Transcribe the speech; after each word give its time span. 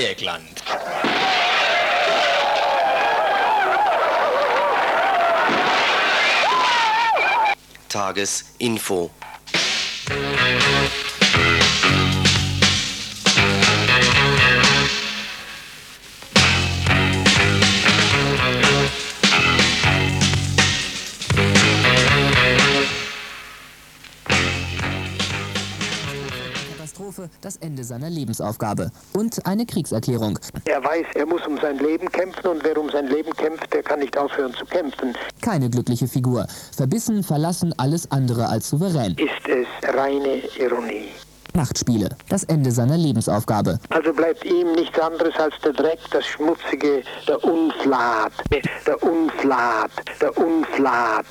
Dreieckland. 0.00 0.62
Tagesinfo. 7.90 9.10
Das 27.40 27.56
Ende 27.56 27.84
seiner 27.84 28.10
Lebensaufgabe 28.10 28.90
und 29.14 29.44
eine 29.46 29.66
Kriegserklärung. 29.66 30.38
Er 30.64 30.82
weiß, 30.82 31.06
er 31.14 31.26
muss 31.26 31.46
um 31.46 31.58
sein 31.58 31.78
Leben 31.78 32.10
kämpfen 32.10 32.46
und 32.48 32.64
wer 32.64 32.78
um 32.78 32.90
sein 32.90 33.06
Leben 33.06 33.32
kämpft, 33.32 33.72
der 33.72 33.82
kann 33.82 34.00
nicht 34.00 34.16
aufhören 34.16 34.54
zu 34.54 34.64
kämpfen. 34.64 35.14
Keine 35.40 35.70
glückliche 35.70 36.08
Figur. 36.08 36.46
Verbissen, 36.76 37.22
verlassen, 37.22 37.74
alles 37.78 38.10
andere 38.10 38.48
als 38.48 38.70
souverän. 38.70 39.14
Ist 39.14 39.48
es 39.48 39.94
reine 39.94 40.42
Ironie. 40.58 41.08
Machtspiele. 41.54 42.08
Das 42.28 42.44
Ende 42.44 42.70
seiner 42.70 42.96
Lebensaufgabe. 42.96 43.78
Also 43.88 44.12
bleibt 44.12 44.44
ihm 44.44 44.72
nichts 44.72 44.98
anderes 44.98 45.34
als 45.36 45.54
der 45.64 45.72
Dreck, 45.72 45.98
das 46.12 46.24
Schmutzige, 46.26 47.02
der 47.26 47.42
Unflat, 47.42 48.32
der 48.86 49.02
Unflat, 49.02 49.90
der 50.20 50.36
Unflat. 50.38 51.26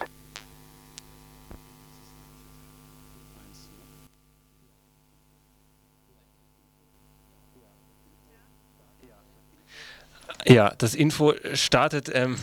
Ja, 10.45 10.73
das 10.77 10.95
Info 10.95 11.33
startet 11.53 12.09
ähm, 12.13 12.37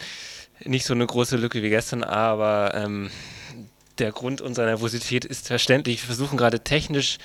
nicht 0.64 0.84
so 0.84 0.94
eine 0.94 1.06
große 1.06 1.36
Lücke 1.36 1.62
wie 1.62 1.70
gestern, 1.70 2.04
aber 2.04 2.74
ähm, 2.74 3.10
der 3.98 4.12
Grund 4.12 4.40
unserer 4.40 4.66
Nervosität 4.66 5.24
ist 5.24 5.46
verständlich. 5.46 6.02
Wir 6.02 6.06
versuchen 6.06 6.36
gerade 6.36 6.60
technisch 6.60 7.18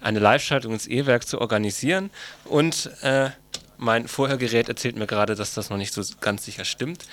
eine 0.00 0.18
Live-Schaltung 0.18 0.72
ins 0.72 0.86
E-Werk 0.86 1.26
zu 1.26 1.40
organisieren 1.40 2.10
und 2.44 2.90
äh, 3.02 3.30
mein 3.76 4.08
Vorhergerät 4.08 4.68
erzählt 4.68 4.96
mir 4.96 5.06
gerade, 5.06 5.34
dass 5.34 5.54
das 5.54 5.70
noch 5.70 5.76
nicht 5.76 5.92
so 5.92 6.02
ganz 6.20 6.44
sicher 6.44 6.64
stimmt. 6.64 7.04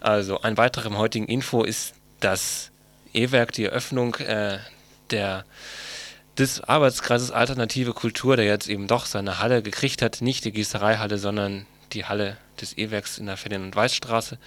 Also 0.00 0.40
ein 0.40 0.56
weiterer 0.56 0.86
im 0.86 0.98
heutigen 0.98 1.26
Info 1.26 1.64
ist 1.64 1.94
das 2.20 2.70
E-Werk, 3.12 3.52
die 3.52 3.64
Eröffnung 3.64 4.14
äh, 4.16 4.58
der 5.10 5.44
des 6.38 6.62
Arbeitskreises 6.62 7.30
Alternative 7.30 7.92
Kultur, 7.92 8.36
der 8.36 8.46
jetzt 8.46 8.68
eben 8.68 8.88
doch 8.88 9.06
seine 9.06 9.38
Halle 9.38 9.62
gekriegt 9.62 10.02
hat, 10.02 10.20
nicht 10.20 10.44
die 10.44 10.50
Gießereihalle, 10.50 11.18
sondern 11.18 11.64
die 11.94 12.04
Halle 12.04 12.36
des 12.60 12.76
E-Werks 12.76 13.18
in 13.18 13.26
der 13.26 13.36
Ferdinand- 13.36 13.66
und 13.66 13.76
Weißstraße 13.76 14.38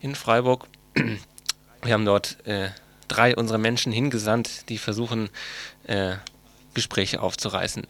in 0.00 0.14
Freiburg. 0.14 0.66
Wir 1.82 1.94
haben 1.94 2.04
dort 2.04 2.44
äh, 2.46 2.70
drei 3.08 3.34
unserer 3.34 3.58
Menschen 3.58 3.92
hingesandt, 3.92 4.68
die 4.68 4.78
versuchen, 4.78 5.30
äh, 5.84 6.16
Gespräche 6.74 7.20
aufzureißen. 7.20 7.86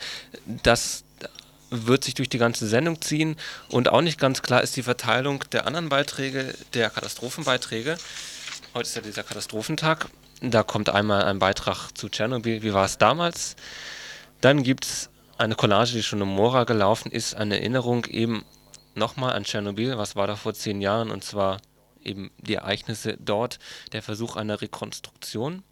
Das 0.63 1.05
wird 1.71 2.05
sich 2.05 2.15
durch 2.15 2.29
die 2.29 2.39
ganze 2.39 2.67
Sendung 2.67 3.01
ziehen 3.01 3.37
und 3.69 3.89
auch 3.89 4.01
nicht 4.01 4.19
ganz 4.19 4.43
klar 4.43 4.63
ist 4.63 4.77
die 4.77 4.83
Verteilung 4.83 5.45
der 5.53 5.67
anderen 5.67 5.89
Beiträge, 5.89 6.55
der 6.75 6.91
Katastrophenbeiträge. 6.91 7.97
Heute 8.75 8.89
ist 8.89 8.97
ja 8.97 9.03
dieser 9.03 9.23
Katastrophentag. 9.23 10.09
Da 10.41 10.63
kommt 10.63 10.89
einmal 10.89 11.25
ein 11.25 11.39
Beitrag 11.39 11.91
zu 11.97 12.09
Tschernobyl, 12.09 12.63
wie 12.63 12.73
war 12.73 12.87
es 12.87 12.99
damals. 12.99 13.57
Dann 14.41 14.63
gibt 14.63 14.87
es 14.87 15.11
eine 15.37 15.55
Collage, 15.55 15.93
die 15.93 16.03
schon 16.03 16.21
im 16.21 16.29
Mora 16.29 16.65
gelaufen 16.65 17.13
ist, 17.13 17.35
eine 17.35 17.59
Erinnerung 17.59 18.07
eben 18.07 18.45
nochmal 19.01 19.33
an 19.33 19.43
Tschernobyl, 19.43 19.99
was 19.99 20.15
war 20.15 20.29
da 20.29 20.37
vor 20.37 20.55
zehn 20.55 20.81
Jahren, 20.81 21.11
und 21.11 21.25
zwar 21.25 21.61
eben 22.05 22.31
die 22.39 22.55
Ereignisse 22.55 23.17
dort, 23.19 23.59
der 23.93 24.03
Versuch 24.03 24.37
einer 24.37 24.61
Rekonstruktion. 24.61 25.65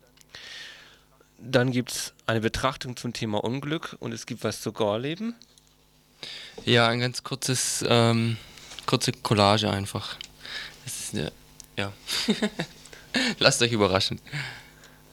Dann 1.39 1.71
gibt 1.71 1.93
es 1.93 2.15
eine 2.27 2.41
Betrachtung 2.41 2.97
zum 2.97 3.13
Thema 3.13 3.45
Unglück 3.45 3.97
und 4.01 4.13
es 4.13 4.27
gibt 4.27 4.43
was 4.43 4.61
zu 4.61 4.73
Gorleben. 4.73 5.37
Ja, 6.65 6.89
ein 6.89 6.99
ganz 6.99 7.23
kurzes, 7.23 7.85
ähm, 7.87 8.37
kurze 8.87 9.13
Collage 9.13 9.71
einfach. 9.71 10.17
Das 10.85 10.99
ist 10.99 11.15
eine, 11.15 11.31
ja. 11.77 11.93
Lasst 13.39 13.63
euch 13.63 13.73
überraschen. 13.73 14.21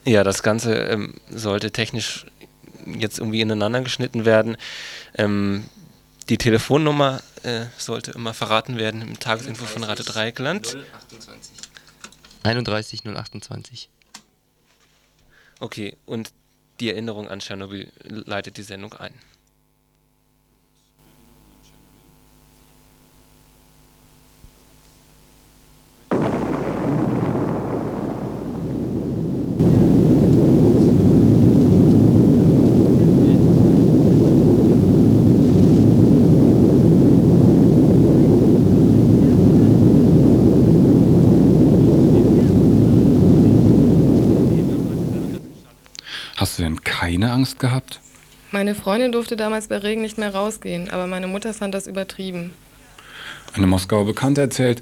Ja, 0.03 0.23
das 0.23 0.41
Ganze 0.41 0.73
ähm, 0.75 1.15
sollte 1.29 1.71
technisch 1.71 2.25
jetzt 2.85 3.19
irgendwie 3.19 3.41
ineinander 3.41 3.81
geschnitten 3.81 4.25
werden. 4.25 4.57
Ähm, 5.15 5.65
die 6.29 6.37
Telefonnummer 6.37 7.21
äh, 7.45 7.67
sollte 7.77 8.11
immer 8.11 8.33
verraten 8.33 8.77
werden 8.77 9.01
im 9.01 9.19
Tagesinfo 9.19 9.65
von 9.65 9.83
Radio 9.83 10.03
Dreieckland. 10.03 10.77
31 12.43 13.05
028. 13.05 13.89
Okay, 15.59 15.95
und 16.05 16.31
die 16.79 16.89
Erinnerung 16.89 17.29
an 17.29 17.39
Tschernobyl 17.39 17.91
leitet 18.03 18.57
die 18.57 18.63
Sendung 18.63 18.93
ein. 18.93 19.13
Hast 46.45 46.59
du 46.59 46.61
denn 46.63 46.83
keine 46.83 47.31
Angst 47.31 47.57
gehabt? 47.57 47.99
Meine 48.51 48.75
Freundin 48.75 49.11
durfte 49.11 49.35
damals 49.35 49.67
bei 49.67 49.79
Regen 49.79 50.03
nicht 50.03 50.19
mehr 50.19 50.35
rausgehen, 50.35 50.91
aber 50.91 51.07
meine 51.07 51.25
Mutter 51.25 51.55
fand 51.55 51.73
das 51.73 51.87
übertrieben. 51.87 52.53
Eine 53.53 53.65
Moskauer 53.65 54.05
Bekannte 54.05 54.41
erzählt, 54.41 54.81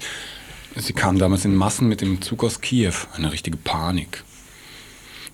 sie 0.76 0.92
kam 0.92 1.18
damals 1.18 1.46
in 1.46 1.56
Massen 1.56 1.88
mit 1.88 2.02
dem 2.02 2.20
Zug 2.20 2.44
aus 2.44 2.60
Kiew. 2.60 2.92
Eine 3.14 3.32
richtige 3.32 3.56
Panik. 3.56 4.24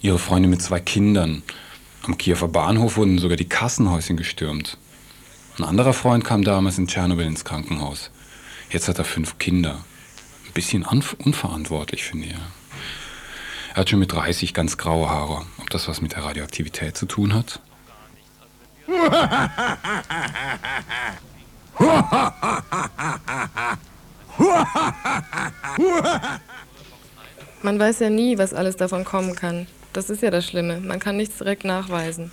Ihre 0.02 0.20
Freundin 0.20 0.52
mit 0.52 0.62
zwei 0.62 0.78
Kindern. 0.78 1.42
Am 2.04 2.16
Kiewer 2.16 2.47
Bahnhof 2.47 2.97
wurden 2.97 3.18
sogar 3.18 3.36
die 3.36 3.48
Kassenhäuschen 3.48 4.16
gestürmt. 4.16 4.78
Ein 5.58 5.64
anderer 5.64 5.94
Freund 5.94 6.22
kam 6.22 6.44
damals 6.44 6.78
in 6.78 6.86
Tschernobyl 6.86 7.26
ins 7.26 7.44
Krankenhaus. 7.44 8.12
Jetzt 8.70 8.86
hat 8.86 8.98
er 8.98 9.04
fünf 9.04 9.38
Kinder. 9.38 9.84
Ein 10.47 10.52
bisschen 10.54 10.84
unverantwortlich, 10.84 12.04
finde 12.04 12.28
ich. 12.28 12.34
Er 13.74 13.76
hat 13.78 13.91
schon 13.91 13.98
mit 13.98 14.12
30 14.12 14.54
ganz 14.54 14.78
graue 14.78 15.10
Haare. 15.10 15.44
Ob 15.70 15.75
das 15.75 15.86
was 15.86 16.00
mit 16.00 16.16
der 16.16 16.25
Radioaktivität 16.25 16.97
zu 16.97 17.06
tun 17.06 17.32
hat? 17.32 17.60
Man 27.62 27.78
weiß 27.78 28.00
ja 28.00 28.10
nie, 28.10 28.36
was 28.36 28.53
alles 28.53 28.76
davon 28.78 29.04
kommen 29.04 29.36
kann. 29.36 29.69
Das 29.92 30.10
ist 30.10 30.22
ja 30.22 30.33
das 30.33 30.44
Schlimme. 30.44 30.80
Man 30.80 30.98
kann 30.98 31.16
nichts 31.16 31.39
direkt 31.39 31.62
nachweisen. 31.62 32.33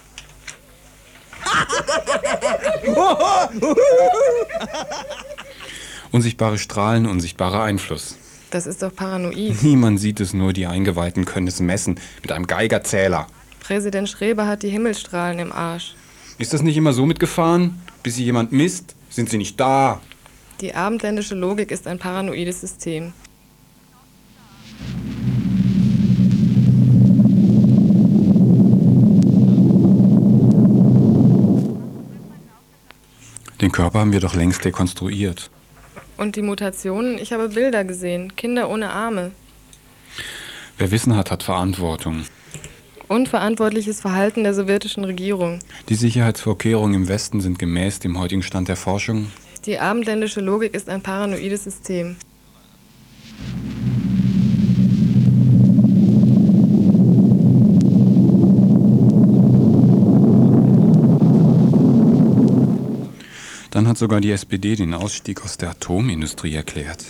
Unsichtbare 6.11 6.57
Strahlen, 6.57 7.06
unsichtbarer 7.06 7.61
Einfluss. 7.61 8.17
Das 8.49 8.65
ist 8.65 8.81
doch 8.81 8.95
paranoid. 8.95 9.61
Niemand 9.61 9.99
sieht 9.99 10.19
es, 10.19 10.33
nur 10.33 10.53
die 10.53 10.67
Eingeweihten 10.67 11.25
können 11.25 11.47
es 11.47 11.59
messen. 11.59 11.99
Mit 12.21 12.31
einem 12.31 12.47
Geigerzähler. 12.47 13.27
Präsident 13.59 14.07
Schreber 14.07 14.47
hat 14.47 14.63
die 14.63 14.69
Himmelstrahlen 14.69 15.39
im 15.39 15.51
Arsch. 15.51 15.95
Ist 16.38 16.53
das 16.53 16.61
nicht 16.61 16.77
immer 16.77 16.94
so 16.94 17.05
mitgefahren? 17.05 17.81
Bis 18.03 18.15
sie 18.15 18.23
jemand 18.23 18.51
misst, 18.51 18.95
sind 19.09 19.29
sie 19.29 19.38
nicht 19.38 19.59
da. 19.59 19.99
Die 20.61 20.73
abendländische 20.73 21.35
Logik 21.35 21.71
ist 21.71 21.88
ein 21.88 21.99
paranoides 21.99 22.61
System. 22.61 23.13
Den 33.59 33.71
Körper 33.71 33.99
haben 33.99 34.11
wir 34.11 34.19
doch 34.19 34.35
längst 34.35 34.63
dekonstruiert. 34.63 35.49
Und 36.17 36.35
die 36.35 36.41
Mutationen? 36.41 37.17
Ich 37.19 37.31
habe 37.31 37.49
Bilder 37.49 37.83
gesehen. 37.83 38.35
Kinder 38.35 38.69
ohne 38.69 38.89
Arme. 38.89 39.31
Wer 40.77 40.91
Wissen 40.91 41.15
hat, 41.15 41.31
hat 41.31 41.43
Verantwortung. 41.43 42.25
Unverantwortliches 43.07 44.01
Verhalten 44.01 44.43
der 44.43 44.53
sowjetischen 44.53 45.05
Regierung. 45.05 45.59
Die 45.89 45.95
Sicherheitsvorkehrungen 45.95 47.03
im 47.03 47.07
Westen 47.07 47.39
sind 47.39 47.57
gemäß 47.57 47.99
dem 47.99 48.19
heutigen 48.19 48.43
Stand 48.43 48.67
der 48.67 48.75
Forschung. 48.75 49.31
Die 49.65 49.79
abendländische 49.79 50.41
Logik 50.41 50.73
ist 50.73 50.89
ein 50.89 51.01
paranoides 51.01 51.63
System. 51.63 52.17
Hat 63.85 63.97
sogar 63.97 64.21
die 64.21 64.31
SPD 64.31 64.77
den 64.77 64.94
Ausstieg 64.94 65.44
aus 65.44 65.57
der 65.57 65.71
Atomindustrie 65.71 66.56
erklärt. 66.56 67.03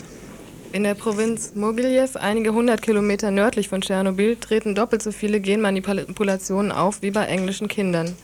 In 0.74 0.84
der 0.84 0.96
Provinz 0.96 1.54
Mogiljew, 1.54 2.10
einige 2.16 2.54
hundert 2.54 2.82
Kilometer 2.82 3.30
nördlich 3.30 3.70
von 3.70 3.82
Tschernobyl, 3.82 4.38
treten 4.38 4.74
doppelt 4.74 5.04
so 5.04 5.12
viele 5.12 5.40
Genmanipulationen 5.40 6.72
auf 6.72 7.04
wie 7.04 7.12
bei 7.12 7.26
englischen 7.26 7.68
Kindern. 7.68 8.16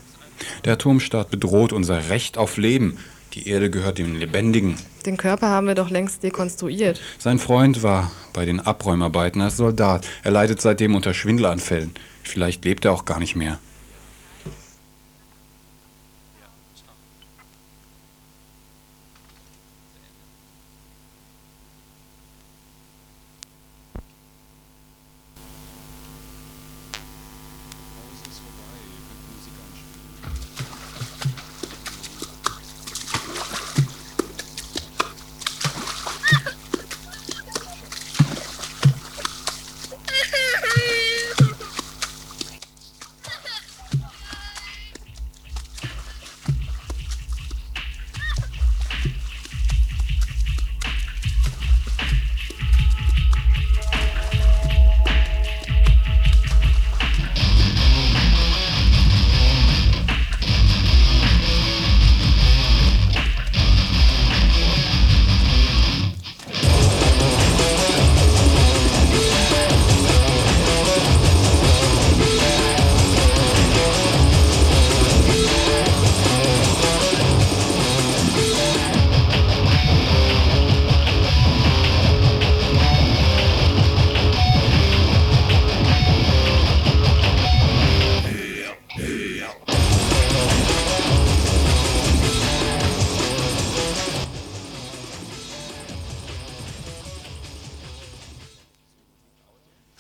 Der 0.66 0.74
Atomstaat 0.74 1.30
bedroht 1.30 1.74
unser 1.74 2.10
Recht 2.10 2.38
auf 2.38 2.58
Leben. 2.58 2.98
Die 3.34 3.48
Erde 3.48 3.70
gehört 3.70 3.98
dem 3.98 4.16
Lebendigen. 4.16 4.76
Den 5.06 5.18
Körper 5.18 5.50
haben 5.50 5.68
wir 5.68 5.76
doch 5.76 5.90
längst 5.90 6.24
dekonstruiert. 6.24 7.02
Sein 7.18 7.40
Freund 7.40 7.82
war 7.82 8.12
bei 8.32 8.46
den 8.46 8.60
Abräumarbeiten 8.60 9.42
als 9.42 9.58
Soldat. 9.58 10.08
Er 10.24 10.32
leidet 10.32 10.62
seitdem 10.62 10.96
unter 10.96 11.14
Schwindelanfällen. 11.14 11.92
Vielleicht 12.24 12.64
lebt 12.66 12.86
er 12.86 12.94
auch 12.94 13.06
gar 13.06 13.20
nicht 13.20 13.36
mehr. 13.36 13.60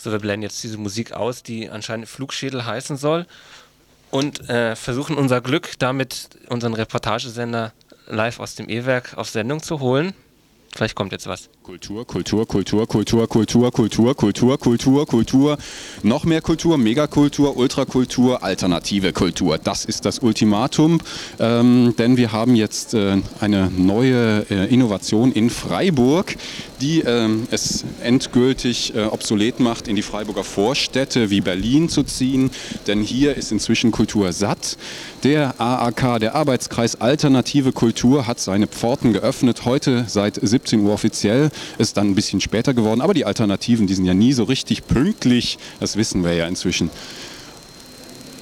So, 0.03 0.11
wir 0.11 0.19
blenden 0.19 0.43
jetzt 0.43 0.61
diese 0.61 0.77
Musik 0.77 1.13
aus, 1.13 1.43
die 1.43 1.69
anscheinend 1.69 2.09
Flugschädel 2.09 2.65
heißen 2.65 2.97
soll 2.97 3.25
und 4.11 4.49
äh, 4.49 4.75
versuchen 4.75 5.15
unser 5.15 5.39
Glück 5.39 5.79
damit, 5.79 6.27
unseren 6.49 6.73
Reportagesender 6.73 7.71
live 8.07 8.41
aus 8.41 8.55
dem 8.55 8.67
E-Werk 8.67 9.13
auf 9.15 9.29
Sendung 9.29 9.63
zu 9.63 9.79
holen. 9.79 10.13
Vielleicht 10.75 10.95
kommt 10.95 11.13
jetzt 11.13 11.25
was. 11.25 11.49
Kultur, 11.63 12.05
Kultur, 12.05 12.45
Kultur, 12.45 12.85
Kultur, 12.85 13.25
Kultur, 13.25 13.71
Kultur, 13.71 14.13
Kultur, 14.15 14.57
Kultur, 14.57 15.05
Kultur, 15.07 15.57
noch 16.01 16.25
mehr 16.25 16.41
Kultur, 16.41 16.77
Megakultur, 16.77 17.55
Ultrakultur, 17.55 18.43
alternative 18.43 19.13
Kultur. 19.13 19.57
Das 19.57 19.85
ist 19.85 20.03
das 20.03 20.19
Ultimatum, 20.19 20.99
ähm, 21.39 21.93
denn 21.97 22.17
wir 22.17 22.33
haben 22.33 22.57
jetzt 22.57 22.95
äh, 22.95 23.21
eine 23.39 23.71
neue 23.71 24.45
äh, 24.49 24.73
Innovation 24.73 25.31
in 25.31 25.49
Freiburg, 25.49 26.35
die 26.81 26.99
ähm, 26.99 27.47
es 27.49 27.85
endgültig 28.03 28.93
äh, 28.93 29.05
obsolet 29.05 29.61
macht, 29.61 29.87
in 29.87 29.95
die 29.95 30.01
Freiburger 30.01 30.43
Vorstädte 30.43 31.29
wie 31.29 31.39
Berlin 31.39 31.87
zu 31.87 32.03
ziehen, 32.03 32.51
denn 32.87 33.01
hier 33.01 33.37
ist 33.37 33.53
inzwischen 33.53 33.91
Kultur 33.91 34.33
satt. 34.33 34.77
Der 35.23 35.61
AAK, 35.61 36.19
der 36.19 36.35
Arbeitskreis 36.35 36.99
Alternative 36.99 37.71
Kultur, 37.71 38.27
hat 38.27 38.41
seine 38.41 38.67
Pforten 38.67 39.13
geöffnet, 39.13 39.63
heute 39.63 40.03
seit 40.09 40.35
17 40.35 40.81
Uhr 40.81 40.91
offiziell 40.91 41.51
ist 41.77 41.97
dann 41.97 42.09
ein 42.09 42.15
bisschen 42.15 42.41
später 42.41 42.73
geworden. 42.73 43.01
Aber 43.01 43.13
die 43.13 43.25
Alternativen, 43.25 43.87
die 43.87 43.93
sind 43.93 44.05
ja 44.05 44.13
nie 44.13 44.33
so 44.33 44.43
richtig 44.43 44.87
pünktlich. 44.87 45.57
Das 45.79 45.95
wissen 45.95 46.23
wir 46.23 46.33
ja 46.33 46.47
inzwischen. 46.47 46.89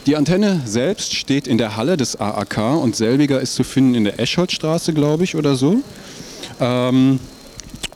Die 0.07 0.15
Antenne 0.15 0.61
selbst 0.65 1.15
steht 1.15 1.47
in 1.47 1.59
der 1.59 1.77
Halle 1.77 1.95
des 1.95 2.19
AAK 2.19 2.81
und 2.81 2.95
selbiger 2.95 3.39
ist 3.39 3.53
zu 3.53 3.63
finden 3.63 3.93
in 3.93 4.03
der 4.03 4.19
Escholtstraße, 4.19 4.93
glaube 4.93 5.23
ich, 5.23 5.35
oder 5.35 5.55
so. 5.55 5.81
Ähm, 6.59 7.19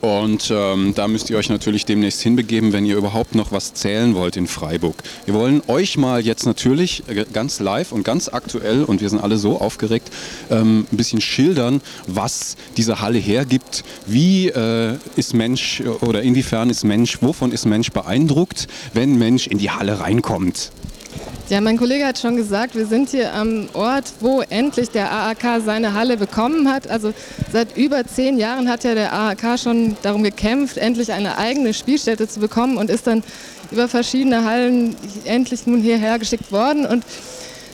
und 0.00 0.52
ähm, 0.54 0.92
da 0.94 1.08
müsst 1.08 1.30
ihr 1.30 1.38
euch 1.38 1.48
natürlich 1.48 1.84
demnächst 1.84 2.20
hinbegeben, 2.20 2.72
wenn 2.72 2.84
ihr 2.84 2.96
überhaupt 2.96 3.34
noch 3.34 3.52
was 3.52 3.74
zählen 3.74 4.14
wollt 4.14 4.36
in 4.36 4.46
Freiburg. 4.46 4.94
Wir 5.24 5.34
wollen 5.34 5.62
euch 5.68 5.96
mal 5.96 6.24
jetzt 6.24 6.46
natürlich 6.46 7.02
äh, 7.08 7.24
ganz 7.32 7.60
live 7.60 7.92
und 7.92 8.04
ganz 8.04 8.28
aktuell, 8.28 8.84
und 8.84 9.00
wir 9.00 9.08
sind 9.08 9.20
alle 9.20 9.38
so 9.38 9.60
aufgeregt, 9.60 10.10
ähm, 10.50 10.86
ein 10.92 10.96
bisschen 10.96 11.20
schildern, 11.20 11.80
was 12.06 12.56
diese 12.76 13.00
Halle 13.00 13.18
hergibt. 13.18 13.84
Wie 14.06 14.48
äh, 14.48 14.96
ist 15.16 15.34
Mensch 15.34 15.82
oder 16.00 16.22
inwiefern 16.22 16.70
ist 16.70 16.84
Mensch, 16.84 17.18
wovon 17.22 17.52
ist 17.52 17.64
Mensch 17.64 17.90
beeindruckt, 17.90 18.68
wenn 18.92 19.18
Mensch 19.18 19.46
in 19.46 19.58
die 19.58 19.70
Halle 19.70 20.00
reinkommt? 20.00 20.70
Ja, 21.48 21.60
mein 21.60 21.78
Kollege 21.78 22.04
hat 22.04 22.18
schon 22.18 22.36
gesagt, 22.36 22.74
wir 22.74 22.86
sind 22.86 23.10
hier 23.10 23.32
am 23.32 23.68
Ort, 23.72 24.06
wo 24.18 24.40
endlich 24.40 24.90
der 24.90 25.12
AAK 25.12 25.62
seine 25.64 25.94
Halle 25.94 26.16
bekommen 26.16 26.68
hat. 26.68 26.90
Also 26.90 27.14
seit 27.52 27.76
über 27.76 28.04
zehn 28.04 28.36
Jahren 28.36 28.68
hat 28.68 28.82
ja 28.82 28.96
der 28.96 29.12
AAK 29.12 29.56
schon 29.56 29.96
darum 30.02 30.24
gekämpft, 30.24 30.76
endlich 30.76 31.12
eine 31.12 31.38
eigene 31.38 31.72
Spielstätte 31.72 32.26
zu 32.26 32.40
bekommen 32.40 32.76
und 32.76 32.90
ist 32.90 33.06
dann 33.06 33.22
über 33.70 33.86
verschiedene 33.86 34.44
Hallen 34.44 34.96
endlich 35.24 35.68
nun 35.68 35.80
hierher 35.80 36.18
geschickt 36.18 36.50
worden. 36.50 36.84
Und 36.84 37.04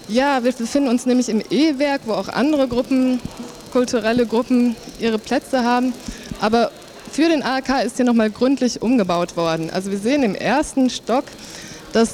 ja, 0.07 0.45
wir 0.45 0.53
befinden 0.53 0.91
uns 0.91 1.07
nämlich 1.07 1.31
im 1.31 1.43
E-Werk, 1.51 2.03
wo 2.05 2.13
auch 2.13 2.29
andere 2.29 2.69
Gruppen, 2.69 3.21
kulturelle 3.73 4.27
Gruppen 4.27 4.77
ihre 5.01 5.19
Plätze 5.19 5.65
haben. 5.65 5.95
Aber 6.43 6.71
für 7.11 7.29
den 7.29 7.43
AAK 7.43 7.85
ist 7.87 7.97
hier 7.97 8.05
nochmal 8.05 8.31
gründlich 8.31 8.83
umgebaut 8.83 9.35
worden. 9.39 9.71
Also 9.71 9.91
wir 9.91 9.99
sehen 9.99 10.23
im 10.23 10.35
ersten 10.35 10.91
Stock 10.91 11.25
das, 11.93 12.11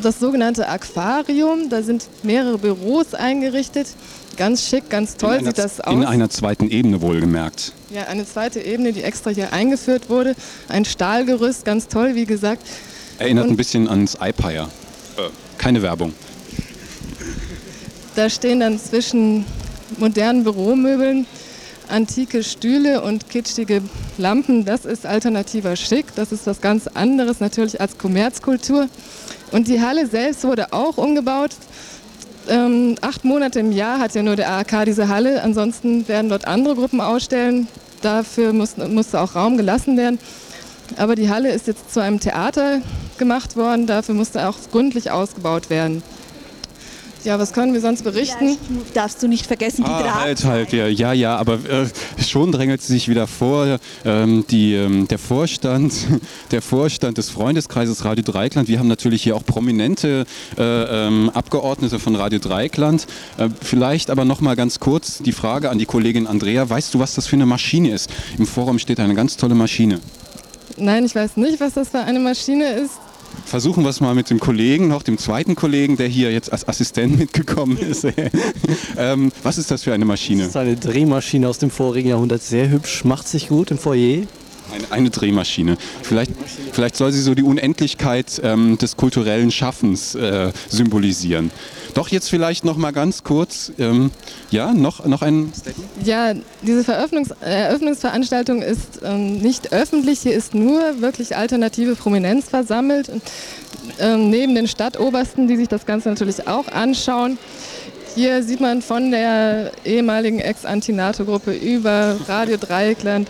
das 0.00 0.18
sogenannte 0.18 0.68
Aquarium. 0.68 1.68
Da 1.68 1.82
sind 1.82 2.06
mehrere 2.22 2.58
Büros 2.58 3.14
eingerichtet. 3.14 3.88
Ganz 4.36 4.66
schick, 4.66 4.88
ganz 4.88 5.16
toll 5.16 5.34
einer, 5.34 5.46
sieht 5.46 5.58
das 5.58 5.80
aus. 5.80 5.92
In 5.94 6.04
einer 6.04 6.30
zweiten 6.30 6.70
Ebene 6.70 7.00
wohlgemerkt. 7.02 7.72
Ja, 7.90 8.04
eine 8.04 8.26
zweite 8.26 8.60
Ebene, 8.60 8.92
die 8.92 9.02
extra 9.02 9.30
hier 9.30 9.52
eingeführt 9.52 10.08
wurde. 10.08 10.34
Ein 10.68 10.84
Stahlgerüst, 10.84 11.64
ganz 11.64 11.88
toll, 11.88 12.14
wie 12.14 12.24
gesagt. 12.24 12.62
Erinnert 13.18 13.44
Und- 13.44 13.50
ein 13.52 13.56
bisschen 13.56 13.88
ans 13.88 14.16
iPire. 14.20 14.68
Äh, 15.18 15.28
keine 15.58 15.82
Werbung. 15.82 16.14
Da 18.14 18.28
stehen 18.28 18.60
dann 18.60 18.78
zwischen 18.78 19.44
modernen 19.98 20.44
Büromöbeln 20.44 21.26
antike 21.88 22.42
Stühle 22.42 23.02
und 23.02 23.28
kitschige 23.28 23.82
Lampen. 24.18 24.64
Das 24.64 24.84
ist 24.84 25.06
alternativer 25.06 25.76
Schick. 25.76 26.06
Das 26.14 26.32
ist 26.32 26.46
was 26.46 26.60
ganz 26.60 26.86
anderes 26.86 27.40
natürlich 27.40 27.80
als 27.80 27.98
Kommerzkultur. 27.98 28.88
Und 29.50 29.68
die 29.68 29.80
Halle 29.80 30.06
selbst 30.06 30.44
wurde 30.44 30.72
auch 30.72 30.96
umgebaut. 30.96 31.50
Ähm, 32.48 32.96
acht 33.00 33.24
Monate 33.24 33.60
im 33.60 33.72
Jahr 33.72 33.98
hat 33.98 34.14
ja 34.14 34.22
nur 34.22 34.36
der 34.36 34.50
AAK 34.50 34.86
diese 34.86 35.08
Halle. 35.08 35.42
Ansonsten 35.42 36.08
werden 36.08 36.28
dort 36.28 36.46
andere 36.46 36.74
Gruppen 36.74 37.00
ausstellen. 37.00 37.68
Dafür 38.00 38.52
muss, 38.52 38.76
musste 38.76 39.20
auch 39.20 39.34
Raum 39.34 39.56
gelassen 39.56 39.96
werden. 39.96 40.18
Aber 40.96 41.14
die 41.14 41.30
Halle 41.30 41.50
ist 41.50 41.66
jetzt 41.66 41.92
zu 41.92 42.00
einem 42.00 42.20
Theater 42.20 42.80
gemacht 43.18 43.56
worden. 43.56 43.86
Dafür 43.86 44.14
musste 44.14 44.48
auch 44.48 44.56
gründlich 44.72 45.10
ausgebaut 45.10 45.70
werden. 45.70 46.02
Ja, 47.24 47.38
was 47.38 47.52
können 47.52 47.72
wir 47.72 47.80
sonst 47.80 48.02
berichten? 48.02 48.56
Darfst 48.94 49.22
du 49.22 49.28
nicht 49.28 49.46
vergessen, 49.46 49.84
die 49.84 49.90
Ah, 49.90 50.02
Draht. 50.02 50.14
halt, 50.14 50.44
halt, 50.44 50.72
ja, 50.72 50.88
ja, 50.88 51.12
ja 51.12 51.36
aber 51.36 51.54
äh, 51.54 51.86
schon 52.20 52.50
drängelt 52.50 52.82
sie 52.82 52.94
sich 52.94 53.08
wieder 53.08 53.28
vor. 53.28 53.78
Ähm, 54.04 54.44
die, 54.50 54.74
ähm, 54.74 55.06
der, 55.06 55.18
Vorstand, 55.20 55.94
der 56.50 56.62
Vorstand 56.62 57.18
des 57.18 57.30
Freundeskreises 57.30 58.04
Radio 58.04 58.24
Dreikland, 58.24 58.66
wir 58.68 58.80
haben 58.80 58.88
natürlich 58.88 59.22
hier 59.22 59.36
auch 59.36 59.44
prominente 59.44 60.24
äh, 60.58 60.62
ähm, 60.62 61.30
Abgeordnete 61.32 62.00
von 62.00 62.16
Radio 62.16 62.40
Dreikland. 62.40 63.06
Äh, 63.38 63.50
vielleicht 63.60 64.10
aber 64.10 64.24
noch 64.24 64.40
mal 64.40 64.56
ganz 64.56 64.80
kurz 64.80 65.18
die 65.18 65.32
Frage 65.32 65.70
an 65.70 65.78
die 65.78 65.86
Kollegin 65.86 66.26
Andrea. 66.26 66.68
Weißt 66.68 66.92
du, 66.92 66.98
was 66.98 67.14
das 67.14 67.28
für 67.28 67.36
eine 67.36 67.46
Maschine 67.46 67.92
ist? 67.92 68.10
Im 68.36 68.46
Forum 68.46 68.80
steht 68.80 68.98
eine 68.98 69.14
ganz 69.14 69.36
tolle 69.36 69.54
Maschine. 69.54 70.00
Nein, 70.76 71.04
ich 71.04 71.14
weiß 71.14 71.36
nicht, 71.36 71.60
was 71.60 71.74
das 71.74 71.90
für 71.90 72.00
eine 72.00 72.18
Maschine 72.18 72.64
ist. 72.72 72.94
Versuchen 73.44 73.84
wir 73.84 73.90
es 73.90 74.00
mal 74.00 74.14
mit 74.14 74.30
dem 74.30 74.40
Kollegen 74.40 74.88
noch, 74.88 75.02
dem 75.02 75.18
zweiten 75.18 75.54
Kollegen, 75.54 75.96
der 75.96 76.08
hier 76.08 76.32
jetzt 76.32 76.52
als 76.52 76.66
Assistent 76.66 77.18
mitgekommen 77.18 77.76
ist. 77.76 78.06
ähm, 78.96 79.32
was 79.42 79.58
ist 79.58 79.70
das 79.70 79.82
für 79.82 79.92
eine 79.92 80.04
Maschine? 80.04 80.42
Das 80.42 80.50
ist 80.50 80.56
eine 80.56 80.76
Drehmaschine 80.76 81.48
aus 81.48 81.58
dem 81.58 81.70
vorigen 81.70 82.08
Jahrhundert. 82.08 82.42
Sehr 82.42 82.70
hübsch, 82.70 83.04
macht 83.04 83.28
sich 83.28 83.48
gut 83.48 83.70
im 83.70 83.78
Foyer. 83.78 84.22
Eine, 84.72 84.90
eine 84.90 85.10
Drehmaschine. 85.10 85.76
Vielleicht, 86.02 86.32
vielleicht 86.72 86.96
soll 86.96 87.12
sie 87.12 87.20
so 87.20 87.34
die 87.34 87.42
Unendlichkeit 87.42 88.40
ähm, 88.42 88.78
des 88.78 88.96
kulturellen 88.96 89.50
Schaffens 89.50 90.14
äh, 90.14 90.52
symbolisieren. 90.68 91.50
Doch 91.94 92.08
jetzt 92.08 92.30
vielleicht 92.30 92.64
noch 92.64 92.76
mal 92.76 92.92
ganz 92.92 93.22
kurz, 93.22 93.72
ähm, 93.78 94.10
ja, 94.50 94.72
noch, 94.72 95.04
noch 95.04 95.22
ein 95.22 95.52
Statement? 95.54 96.06
Ja, 96.06 96.34
diese 96.62 96.84
Veröffnungs 96.84 97.30
Eröffnungsveranstaltung 97.40 98.62
ist 98.62 99.00
ähm, 99.04 99.38
nicht 99.38 99.72
öffentlich, 99.72 100.20
hier 100.20 100.32
ist 100.32 100.54
nur 100.54 101.00
wirklich 101.00 101.36
alternative 101.36 101.94
Prominenz 101.94 102.48
versammelt. 102.48 103.10
Ähm, 103.98 104.30
neben 104.30 104.54
den 104.54 104.68
Stadtobersten, 104.68 105.48
die 105.48 105.56
sich 105.56 105.68
das 105.68 105.84
Ganze 105.86 106.08
natürlich 106.08 106.46
auch 106.48 106.68
anschauen. 106.68 107.36
Hier 108.14 108.42
sieht 108.42 108.60
man 108.60 108.82
von 108.82 109.10
der 109.10 109.72
ehemaligen 109.84 110.38
Ex-Antinato-Gruppe 110.38 111.52
über 111.52 112.16
Radio 112.28 112.58
Dreieckland 112.58 113.28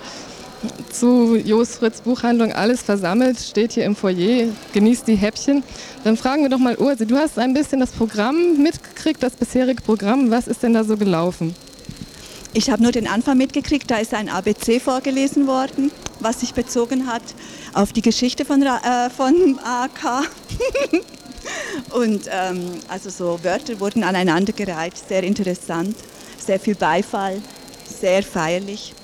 zu 0.90 1.36
Jos 1.36 1.76
Fritz 1.76 2.00
Buchhandlung 2.00 2.52
alles 2.52 2.82
versammelt, 2.82 3.38
steht 3.38 3.72
hier 3.72 3.84
im 3.84 3.96
Foyer, 3.96 4.48
genießt 4.72 5.06
die 5.06 5.16
Häppchen. 5.16 5.62
Dann 6.04 6.16
fragen 6.16 6.42
wir 6.42 6.50
doch 6.50 6.58
mal 6.58 6.76
Ursi, 6.76 7.06
du 7.06 7.16
hast 7.16 7.38
ein 7.38 7.54
bisschen 7.54 7.80
das 7.80 7.90
Programm 7.90 8.62
mitgekriegt, 8.62 9.22
das 9.22 9.34
bisherige 9.34 9.82
Programm. 9.82 10.30
Was 10.30 10.46
ist 10.46 10.62
denn 10.62 10.74
da 10.74 10.84
so 10.84 10.96
gelaufen? 10.96 11.54
Ich 12.54 12.70
habe 12.70 12.82
nur 12.82 12.92
den 12.92 13.08
Anfang 13.08 13.38
mitgekriegt, 13.38 13.90
da 13.90 13.96
ist 13.96 14.12
ein 14.12 14.28
ABC 14.28 14.78
vorgelesen 14.78 15.46
worden, 15.46 15.90
was 16.20 16.40
sich 16.40 16.52
bezogen 16.52 17.06
hat 17.06 17.22
auf 17.72 17.92
die 17.92 18.02
Geschichte 18.02 18.44
von, 18.44 18.62
äh, 18.62 19.10
von 19.10 19.58
AK. 19.64 20.28
Und 21.90 22.28
ähm, 22.30 22.60
also 22.88 23.10
so 23.10 23.42
Wörter 23.42 23.80
wurden 23.80 24.04
aneinandergereiht, 24.04 24.94
sehr 25.08 25.22
interessant, 25.22 25.96
sehr 26.38 26.60
viel 26.60 26.74
Beifall, 26.74 27.40
sehr 27.84 28.22
feierlich. 28.22 28.94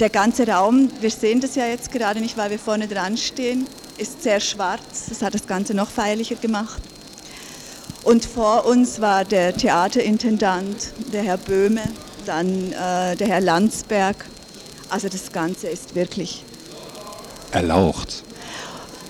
Der 0.00 0.10
ganze 0.10 0.46
Raum, 0.48 0.90
wir 1.00 1.10
sehen 1.10 1.40
das 1.40 1.54
ja 1.54 1.66
jetzt 1.66 1.92
gerade 1.92 2.20
nicht, 2.20 2.36
weil 2.36 2.50
wir 2.50 2.58
vorne 2.58 2.88
dran 2.88 3.16
stehen, 3.16 3.66
ist 3.96 4.22
sehr 4.22 4.40
schwarz. 4.40 5.06
Das 5.08 5.22
hat 5.22 5.34
das 5.34 5.46
Ganze 5.46 5.72
noch 5.72 5.88
feierlicher 5.88 6.34
gemacht. 6.34 6.82
Und 8.02 8.24
vor 8.24 8.66
uns 8.66 9.00
war 9.00 9.24
der 9.24 9.56
Theaterintendant, 9.56 10.92
der 11.12 11.22
Herr 11.22 11.38
Böhme, 11.38 11.82
dann 12.26 12.72
äh, 12.72 13.16
der 13.16 13.28
Herr 13.28 13.40
Landsberg. 13.40 14.16
Also 14.90 15.08
das 15.08 15.32
Ganze 15.32 15.68
ist 15.68 15.94
wirklich 15.94 16.44
erlaucht. 17.52 18.24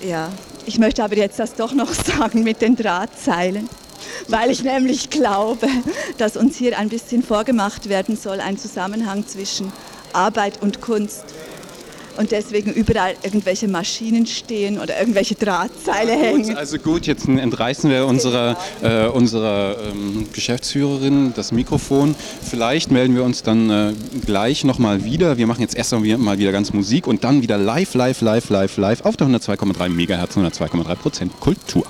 Ja, 0.07 0.31
ich 0.67 0.79
möchte 0.79 1.03
aber 1.03 1.17
jetzt 1.17 1.39
das 1.39 1.55
doch 1.55 1.73
noch 1.73 1.93
sagen 1.95 2.45
mit 2.45 2.61
den 2.61 2.77
Drahtzeilen, 2.77 3.69
weil 4.29 4.51
ich 4.51 4.63
nämlich 4.63 5.09
glaube, 5.09 5.67
dass 6.19 6.37
uns 6.37 6.57
hier 6.57 6.79
ein 6.79 6.91
bisschen 6.91 7.23
vorgemacht 7.23 7.89
werden 7.89 8.17
soll, 8.17 8.41
ein 8.41 8.59
Zusammenhang 8.59 9.27
zwischen 9.27 9.73
Arbeit 10.15 10.63
und 10.63 10.81
Kunst. 10.81 11.25
Und 12.17 12.31
deswegen 12.31 12.73
überall 12.73 13.15
irgendwelche 13.25 13.67
Maschinen 13.67 14.27
stehen 14.27 14.79
oder 14.79 14.99
irgendwelche 14.99 15.35
Drahtseile 15.35 16.13
hängen. 16.13 16.57
Also 16.57 16.79
gut, 16.79 17.07
jetzt 17.07 17.27
entreißen 17.27 17.91
wir 17.91 18.07
unserer, 18.07 18.57
äh, 18.83 19.07
unserer 19.07 19.77
ähm, 19.91 20.29
Geschäftsführerin 20.33 21.33
das 21.35 21.51
Mikrofon. 21.51 22.15
Vielleicht 22.49 22.93
melden 22.93 23.17
wir 23.17 23.25
uns 23.25 23.43
dann 23.43 23.69
äh, 23.69 23.93
gleich 24.25 24.63
nochmal 24.63 25.05
wieder. 25.05 25.39
Wir 25.39 25.49
machen 25.49 25.63
jetzt 25.63 25.75
erst 25.75 25.93
mal 25.93 26.39
wieder 26.39 26.53
ganz 26.53 26.73
Musik 26.73 27.09
und 27.09 27.25
dann 27.25 27.43
wieder 27.43 27.59
live, 27.59 27.95
live, 27.95 28.21
live, 28.21 28.49
live, 28.49 28.77
live 28.77 29.05
auf 29.05 29.17
der 29.17 29.27
102,3 29.27 29.89
MHz, 29.89 30.37
102,3 30.37 30.95
Prozent 30.95 31.41
Kultur. 31.41 31.85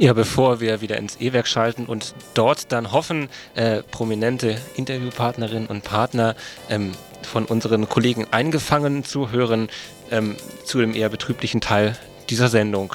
Ja, 0.00 0.14
bevor 0.14 0.60
wir 0.60 0.80
wieder 0.80 0.96
ins 0.96 1.20
E-Werk 1.20 1.46
schalten 1.46 1.84
und 1.84 2.14
dort 2.32 2.72
dann 2.72 2.90
hoffen, 2.90 3.28
äh, 3.54 3.82
prominente 3.82 4.56
Interviewpartnerinnen 4.74 5.68
und 5.68 5.84
Partner 5.84 6.36
ähm, 6.70 6.92
von 7.20 7.44
unseren 7.44 7.86
Kollegen 7.86 8.26
eingefangen 8.30 9.04
zu 9.04 9.30
hören, 9.30 9.68
ähm, 10.10 10.36
zu 10.64 10.78
dem 10.78 10.94
eher 10.94 11.10
betrüblichen 11.10 11.60
Teil 11.60 11.98
dieser 12.30 12.48
Sendung. 12.48 12.94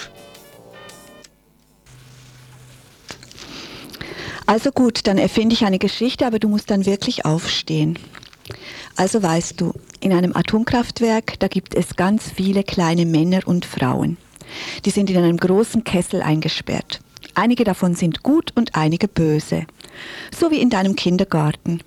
Also 4.48 4.72
gut, 4.72 5.06
dann 5.06 5.20
erfinde 5.20 5.54
ich 5.54 5.64
eine 5.64 5.78
Geschichte, 5.78 6.26
aber 6.26 6.40
du 6.40 6.50
musst 6.50 6.72
dann 6.72 6.88
wirklich 6.88 7.24
aufstehen. 7.24 8.00
Also 8.96 9.22
weißt 9.22 9.62
du, 9.62 9.74
in 10.00 10.12
einem 10.12 10.36
Atomkraftwerk, 10.36 11.38
da 11.38 11.50
gibt 11.50 11.76
es 11.76 11.98
ganz 11.98 12.32
viele 12.32 12.64
kleine 12.64 13.06
Männer 13.06 13.42
und 13.46 13.64
Frauen. 13.64 14.18
Die 14.86 14.90
sind 14.90 15.10
in 15.10 15.18
einem 15.18 15.38
großen 15.38 15.84
Kessel 15.84 16.22
eingesperrt. 16.22 17.00
Einige 17.34 17.64
davon 17.64 17.96
sind 17.96 18.24
gut 18.24 18.52
und 18.56 18.76
einige 18.76 19.08
böse. 19.08 19.66
So 20.36 20.52
wie 20.52 20.62
in 20.62 20.70
deinem 20.70 20.96
Kindergarten. 20.96 21.82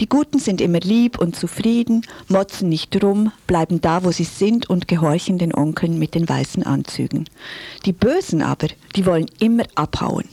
Die 0.00 0.08
Guten 0.08 0.38
sind 0.38 0.60
immer 0.60 0.80
lieb 0.80 1.18
und 1.18 1.36
zufrieden, 1.36 2.04
motzen 2.28 2.68
nicht 2.68 3.02
rum, 3.02 3.32
bleiben 3.46 3.80
da, 3.80 4.04
wo 4.04 4.10
sie 4.10 4.24
sind 4.24 4.68
und 4.68 4.88
gehorchen 4.88 5.38
den 5.38 5.54
Onkeln 5.54 5.98
mit 5.98 6.14
den 6.14 6.28
weißen 6.28 6.62
Anzügen. 6.62 7.26
Die 7.86 7.92
Bösen 7.92 8.42
aber, 8.42 8.68
die 8.96 9.06
wollen 9.06 9.26
immer 9.38 9.64
abhauen. 9.74 10.28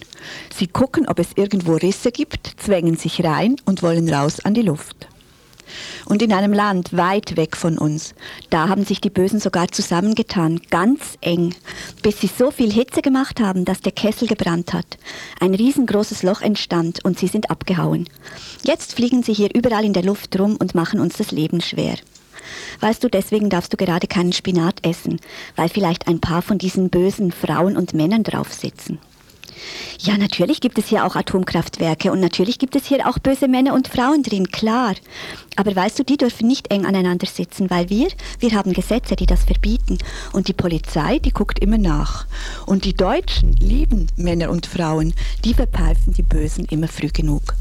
Sie 0.54 0.68
gucken, 0.68 1.08
ob 1.08 1.20
es 1.20 1.30
irgendwo 1.36 1.76
Risse 1.76 2.12
gibt, 2.12 2.56
zwängen 2.58 2.98
sich 2.98 3.24
rein 3.24 3.56
und 3.66 3.84
wollen 3.84 4.12
raus 4.14 4.40
an 4.42 4.54
die 4.54 4.62
Luft. 4.62 5.08
Und 6.06 6.22
in 6.22 6.34
einem 6.34 6.54
Land 6.54 6.96
weit 6.96 7.38
weg 7.38 7.56
von 7.56 7.78
uns, 7.78 8.14
da 8.50 8.70
haben 8.70 8.86
sich 8.86 9.02
die 9.02 9.10
Bösen 9.10 9.40
sogar 9.40 9.70
zusammengetan, 9.70 10.62
ganz 10.70 11.18
eng, 11.22 11.56
bis 12.02 12.20
sie 12.20 12.28
so 12.28 12.52
viel 12.52 12.72
Hitze 12.72 13.02
gemacht 13.02 13.40
haben, 13.40 13.66
dass 13.66 13.82
der 13.82 13.92
Kessel 13.92 14.28
gebrannt 14.28 14.74
hat. 14.74 14.98
Ein 15.40 15.54
riesengroßes 15.54 16.24
Loch 16.24 16.42
entstand 16.42 17.04
und 17.04 17.20
sie 17.20 17.28
sind 17.28 17.50
abgehauen. 17.50 18.08
Jetzt 18.64 18.96
fliegen 18.96 19.24
sie 19.24 19.34
hier 19.34 19.50
überall 19.54 19.86
in 19.86 19.94
der 19.94 20.04
Luft 20.04 20.40
rum 20.40 20.58
und 20.58 20.76
machen 20.76 21.00
uns 21.00 21.18
das 21.18 21.32
Leben 21.32 21.62
schwer. 21.62 21.96
Weißt 22.80 23.04
du, 23.04 23.10
deswegen 23.10 23.50
darfst 23.50 23.74
du 23.74 23.78
gerade 23.78 24.08
keinen 24.08 24.34
Spinat 24.34 24.86
essen, 24.86 25.20
weil 25.56 25.70
vielleicht 25.70 26.08
ein 26.08 26.20
paar 26.20 26.42
von 26.42 26.58
diesen 26.58 26.90
bösen 26.90 27.32
Frauen 27.32 27.78
und 27.78 27.94
Männern 27.94 28.24
drauf 28.24 28.54
sitzen. 28.54 29.00
Ja, 30.00 30.18
natürlich 30.18 30.62
gibt 30.62 30.78
es 30.78 30.88
hier 30.88 31.06
auch 31.06 31.16
Atomkraftwerke 31.16 32.12
und 32.12 32.20
natürlich 32.20 32.60
gibt 32.60 32.76
es 32.76 32.86
hier 32.86 33.08
auch 33.08 33.20
böse 33.20 33.48
Männer 33.48 33.74
und 33.74 33.88
Frauen 33.88 34.24
drin, 34.24 34.52
klar. 34.52 34.96
Aber 35.56 35.76
weißt 35.76 36.00
du, 36.00 36.04
die 36.04 36.18
dürfen 36.18 36.48
nicht 36.48 36.72
eng 36.72 36.86
aneinander 36.86 37.28
sitzen, 37.28 37.70
weil 37.70 37.90
wir, 37.90 38.08
wir 38.40 38.52
haben 38.54 38.74
Gesetze, 38.74 39.16
die 39.16 39.26
das 39.26 39.44
verbieten. 39.44 39.98
Und 40.32 40.48
die 40.48 40.54
Polizei, 40.54 41.20
die 41.20 41.32
guckt 41.32 41.60
immer 41.60 41.78
nach. 41.78 42.26
Und 42.66 42.86
die 42.86 42.94
Deutschen 42.94 43.54
lieben 43.58 44.08
Männer 44.16 44.50
und 44.50 44.66
Frauen, 44.66 45.14
die 45.44 45.54
verpfeifen 45.54 46.14
die 46.14 46.24
Bösen 46.24 46.66
immer 46.66 46.88
früh 46.88 47.10
genug. 47.10 47.56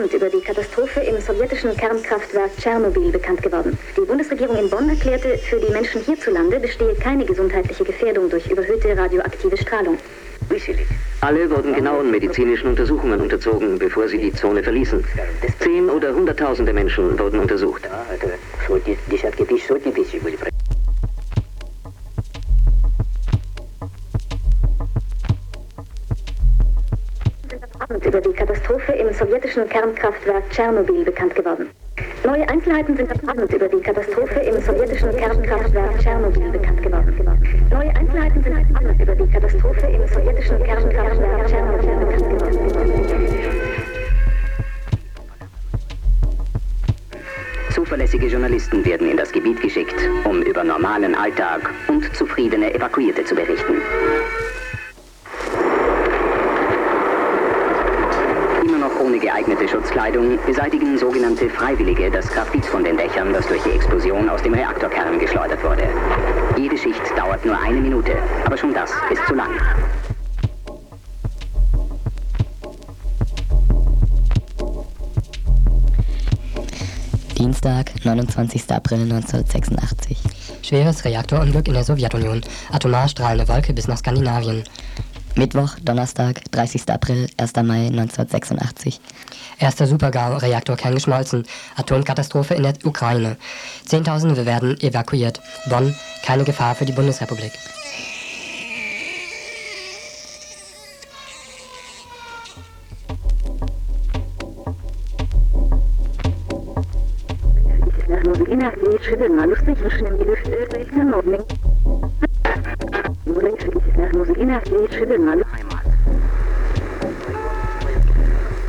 Abend 0.00 0.14
über 0.14 0.30
die 0.30 0.40
Katastrophe 0.40 1.00
im 1.00 1.20
sowjetischen 1.20 1.76
Kernkraftwerk 1.76 2.56
Tschernobyl 2.56 3.12
bekannt 3.12 3.42
geworden. 3.42 3.76
Die 3.94 4.00
Bundesregierung 4.00 4.56
in 4.56 4.70
Bonn 4.70 4.88
erklärte, 4.88 5.36
für 5.36 5.60
die 5.60 5.70
Menschen 5.70 6.00
hierzulande 6.00 6.58
bestehe 6.58 6.94
keine 6.94 7.26
gesundheitliche 7.26 7.84
Gefährdung 7.84 8.30
durch 8.30 8.50
überhöhte 8.50 8.96
radioaktive 8.96 9.58
Strahlung. 9.58 9.98
Alle 11.20 11.50
wurden 11.50 11.74
genauen 11.74 12.10
medizinischen 12.10 12.68
Untersuchungen 12.68 13.20
unterzogen, 13.20 13.78
bevor 13.78 14.08
sie 14.08 14.16
die 14.16 14.32
Zone 14.32 14.62
verließen. 14.62 15.04
Zehn 15.58 15.90
oder 15.90 16.14
hunderttausende 16.14 16.72
Menschen 16.72 17.18
wurden 17.18 17.40
untersucht. 17.40 17.86
Im 29.60 29.66
sowjetischen 29.66 29.68
Kernkraftwerk 29.68 30.50
Tschernobyl 30.50 31.04
bekannt 31.04 31.34
geworden. 31.34 31.70
Neue 32.24 32.48
Einzelheiten 32.48 32.96
sind 32.96 33.10
am 33.28 33.38
über 33.38 33.68
die 33.68 33.80
Katastrophe 33.80 34.40
im 34.40 34.60
sowjetischen 34.62 35.14
Kernkraftwerk 35.16 35.98
Tschernobyl 35.98 36.50
bekannt 36.50 36.82
geworden. 36.82 37.68
Neue 37.70 37.94
Einzelheiten 37.94 38.42
sind 38.42 38.56
am 38.56 39.00
über 39.00 39.14
die 39.14 39.30
Katastrophe 39.30 39.86
im 39.86 40.06
sowjetischen 40.08 40.62
Kernkraftwerk 40.62 41.46
Tschernobyl 41.46 42.06
bekannt 42.06 42.30
geworden. 42.30 42.58
Zuverlässige 47.74 48.26
Journalisten 48.26 48.84
werden 48.84 49.10
in 49.10 49.16
das 49.16 49.32
Gebiet 49.32 49.60
geschickt, 49.60 49.96
um 50.24 50.42
über 50.42 50.64
normalen 50.64 51.14
Alltag 51.14 51.70
und 51.88 52.14
zufriedene 52.16 52.72
Evakuierte 52.74 53.24
zu 53.24 53.34
berichten. 53.34 53.74
Immer 58.64 58.78
noch 58.78 59.00
ohne 59.00 59.18
geeignete 59.40 59.68
Schutzkleidung 59.68 60.38
beseitigen 60.44 60.98
sogenannte 60.98 61.48
Freiwillige 61.48 62.10
das 62.10 62.28
Graphit 62.28 62.66
von 62.66 62.84
den 62.84 62.98
Dächern, 62.98 63.32
das 63.32 63.46
durch 63.46 63.62
die 63.62 63.70
Explosion 63.70 64.28
aus 64.28 64.42
dem 64.42 64.52
Reaktorkern 64.52 65.18
geschleudert 65.18 65.64
wurde. 65.64 65.88
Jede 66.58 66.76
Schicht 66.76 67.00
dauert 67.16 67.42
nur 67.46 67.58
eine 67.58 67.80
Minute, 67.80 68.18
aber 68.44 68.58
schon 68.58 68.74
das 68.74 68.90
ist 69.10 69.26
zu 69.26 69.34
lang. 69.34 69.48
Dienstag, 77.38 77.92
29. 78.04 78.70
April 78.70 79.02
1986. 79.04 80.18
Schweres 80.60 81.02
Reaktorunglück 81.06 81.66
in 81.66 81.74
der 81.74 81.84
Sowjetunion. 81.84 82.42
Atomar 82.70 83.08
strahlende 83.08 83.48
Wolke 83.48 83.72
bis 83.72 83.88
nach 83.88 83.96
Skandinavien. 83.96 84.64
Mittwoch, 85.36 85.76
Donnerstag, 85.82 86.42
30. 86.50 86.90
April, 86.90 87.28
1. 87.36 87.52
Mai 87.62 87.86
1986. 87.86 89.00
Erster 89.58 89.86
Supergau-Reaktor 89.86 90.76
kerngeschmolzen. 90.76 91.44
Atomkatastrophe 91.76 92.54
in 92.54 92.64
der 92.64 92.74
Ukraine. 92.84 93.36
Zehntausende 93.86 94.44
werden 94.44 94.78
evakuiert. 94.80 95.40
Bonn, 95.68 95.94
keine 96.24 96.44
Gefahr 96.44 96.74
für 96.74 96.84
die 96.84 96.92
Bundesrepublik. 96.92 97.52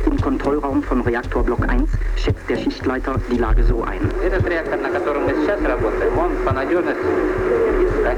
Im 0.06 0.20
Kontrollraum 0.20 0.82
von 0.82 1.02
Reaktorblock 1.02 1.68
1 1.68 1.90
schätzt 2.16 2.48
der 2.48 2.56
Schichtleiter 2.56 3.20
die 3.30 3.36
Lage 3.36 3.62
so 3.64 3.82
ein. 3.82 4.00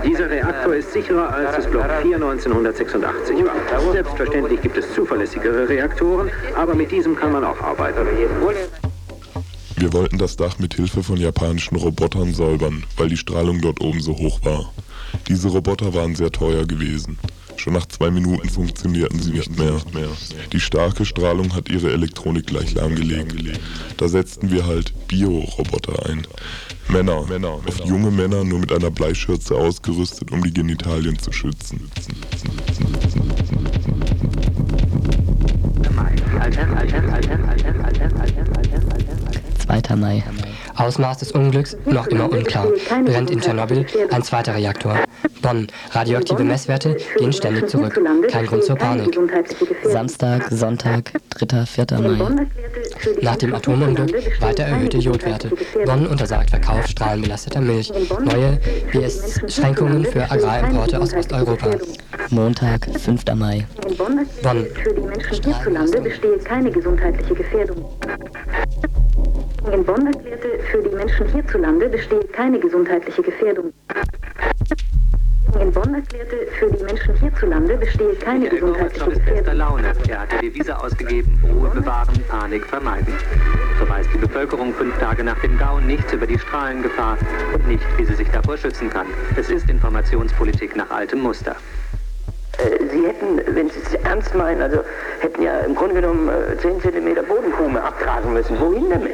Dieser 0.05 0.31
Reaktor 0.31 0.75
ist 0.77 0.93
sicherer 0.93 1.29
als 1.29 1.57
das 1.57 1.67
Block 1.67 1.87
4 2.03 2.17
1986 2.17 3.37
war. 3.45 3.93
Selbstverständlich 3.93 4.63
gibt 4.63 4.77
es 4.77 4.95
zuverlässigere 4.95 5.69
Reaktoren, 5.69 6.31
aber 6.57 6.75
mit 6.75 6.93
diesem 6.93 7.17
kann 7.17 7.33
man 7.33 7.45
auch 7.45 7.61
arbeiten. 7.61 8.07
Wir 9.77 9.93
wollten 9.93 10.19
das 10.19 10.37
Dach 10.37 10.59
mit 10.61 10.75
Hilfe 10.75 11.03
von 11.03 11.17
japanischen 11.17 11.77
Robotern 11.77 12.33
säubern, 12.33 12.85
weil 12.97 13.09
die 13.09 13.17
Strahlung 13.17 13.61
dort 13.61 13.81
oben 13.81 14.01
so 14.01 14.13
hoch 14.13 14.39
war. 14.45 14.73
Diese 15.29 15.49
Roboter 15.49 15.95
waren 15.95 16.15
sehr 16.15 16.31
teuer 16.31 16.67
gewesen. 16.67 17.19
Schon 17.57 17.73
nach 17.73 17.87
zwei 17.87 18.11
Minuten 18.11 18.49
funktionierten 18.49 19.21
sie 19.21 19.33
nicht 19.33 19.59
mehr. 19.59 19.81
Die 20.53 20.61
starke 20.61 21.05
Strahlung 21.05 21.55
hat 21.55 21.69
ihre 21.69 21.93
Elektronik 21.93 22.47
gleich 22.47 22.75
lahmgelegt. 22.75 23.61
Da 23.97 24.09
setzten 24.09 24.51
wir 24.51 24.67
halt 24.67 24.93
Bio-Roboter 25.09 26.07
ein. 26.07 26.27
Männer, 26.89 27.25
oft 27.67 27.85
junge 27.87 28.11
Männer 28.11 28.45
nur 28.45 28.59
mit 28.59 28.73
einer 28.73 28.91
Bleischürze 28.91 29.55
ausgerüstet, 29.55 30.31
um 30.33 30.43
die 30.43 30.53
Genitalien 30.53 31.19
zu 31.19 31.33
schützen. 31.33 31.91
2. 39.67 39.97
Mai. 39.97 40.23
Ausmaß 40.77 41.19
des 41.19 41.33
Unglücks 41.33 41.77
noch 41.87 42.07
immer 42.09 42.31
unklar. 42.31 42.69
Brennt 43.05 43.31
in 43.31 43.41
Tschernobyl 43.41 43.87
ein 44.11 44.23
zweiter 44.23 44.55
Reaktor. 44.55 45.04
Bonn. 45.45 45.67
Radioaktive 45.91 46.43
Messwerte 46.43 46.97
gehen 47.19 47.33
ständig 47.33 47.69
zurück. 47.69 48.01
Kein 48.29 48.47
Grund 48.47 48.65
zur 48.65 48.77
Panik. 48.77 49.15
Samstag, 49.85 50.49
Sonntag, 50.51 51.13
3. 51.39 51.67
4. 51.67 51.87
Mai. 52.01 52.47
Nach 53.21 53.37
dem 53.37 53.55
Atomunglück 53.55 54.41
weiter 54.41 54.65
erhöhte 54.65 54.97
Jodwerte. 54.97 55.51
Bonn 55.85 56.07
untersagt 56.07 56.49
Verkauf 56.49 56.87
strahlenbelasteter 56.87 57.61
Milch. 57.61 57.93
Neue 58.25 58.59
BS-Schränkungen 58.91 60.07
für 60.07 60.23
Agrarimporte 60.31 60.99
aus 60.99 61.13
Osteuropa. 61.13 61.73
Montag, 62.31 62.89
5. 62.99 63.25
Mai. 63.35 63.67
Bonn. 63.99 64.67
Hierzulande 65.31 66.01
bestehe 66.01 66.39
keine 66.39 66.71
gesundheitliche 66.71 67.35
Gefährdung. 67.35 67.85
In 69.71 69.85
Bonn 69.85 70.07
erklärte, 70.07 70.49
für 70.71 70.83
die 70.83 70.95
Menschen 70.95 71.27
hierzulande 71.33 71.89
bestehe 71.89 72.25
keine 72.33 72.59
gesundheitliche 72.59 73.23
Gefährdung. 73.23 73.73
In 75.61 75.71
Bonn 75.73 75.95
erklärte, 75.95 76.37
für 76.59 76.71
die 76.71 76.83
Menschen 76.83 77.15
hierzulande 77.21 77.77
bestehe 77.77 78.15
keine 78.17 78.49
gesundheitliche 78.49 79.11
Gefährdung. 79.11 79.55
Laune. 79.55 79.93
Er 80.09 80.21
hatte 80.21 80.39
Devise 80.39 80.79
ausgegeben, 80.79 81.41
Ruhe 81.45 81.71
bewahren, 81.71 82.23
Panik 82.29 82.67
vermeiden. 82.67 83.15
So 83.79 83.89
weiß 83.89 84.07
die 84.13 84.19
Bevölkerung 84.19 84.75
fünf 84.75 84.99
Tage 84.99 85.23
nach 85.23 85.39
dem 85.41 85.57
Gau 85.57 85.79
nichts 85.79 86.13
über 86.13 86.27
die 86.27 86.39
Strahlengefahr 86.39 87.19
und 87.55 87.69
nicht, 87.69 87.85
wie 87.97 88.05
sie 88.05 88.15
sich 88.15 88.29
davor 88.31 88.57
schützen 88.57 88.91
kann. 88.91 89.07
Es 89.37 89.49
ist 89.49 89.71
Informationspolitik 89.71 90.75
nach 90.77 90.91
altem 90.91 91.21
Muster. 91.21 91.57
Sie 92.91 93.07
hätten, 93.07 93.41
wenn 93.55 93.69
Sie 93.69 93.81
es 93.81 93.95
ernst 94.05 94.35
meinen, 94.35 94.63
also 94.63 94.81
hätten 95.21 95.43
ja 95.43 95.61
im 95.61 95.75
Grunde 95.75 95.97
genommen 95.97 96.29
äh, 96.29 96.57
10 96.57 96.81
cm 96.81 97.15
Bodenkume 97.27 97.83
abtragen 97.83 98.33
müssen. 98.33 98.59
Wohin 98.61 98.91
damit? 98.91 99.13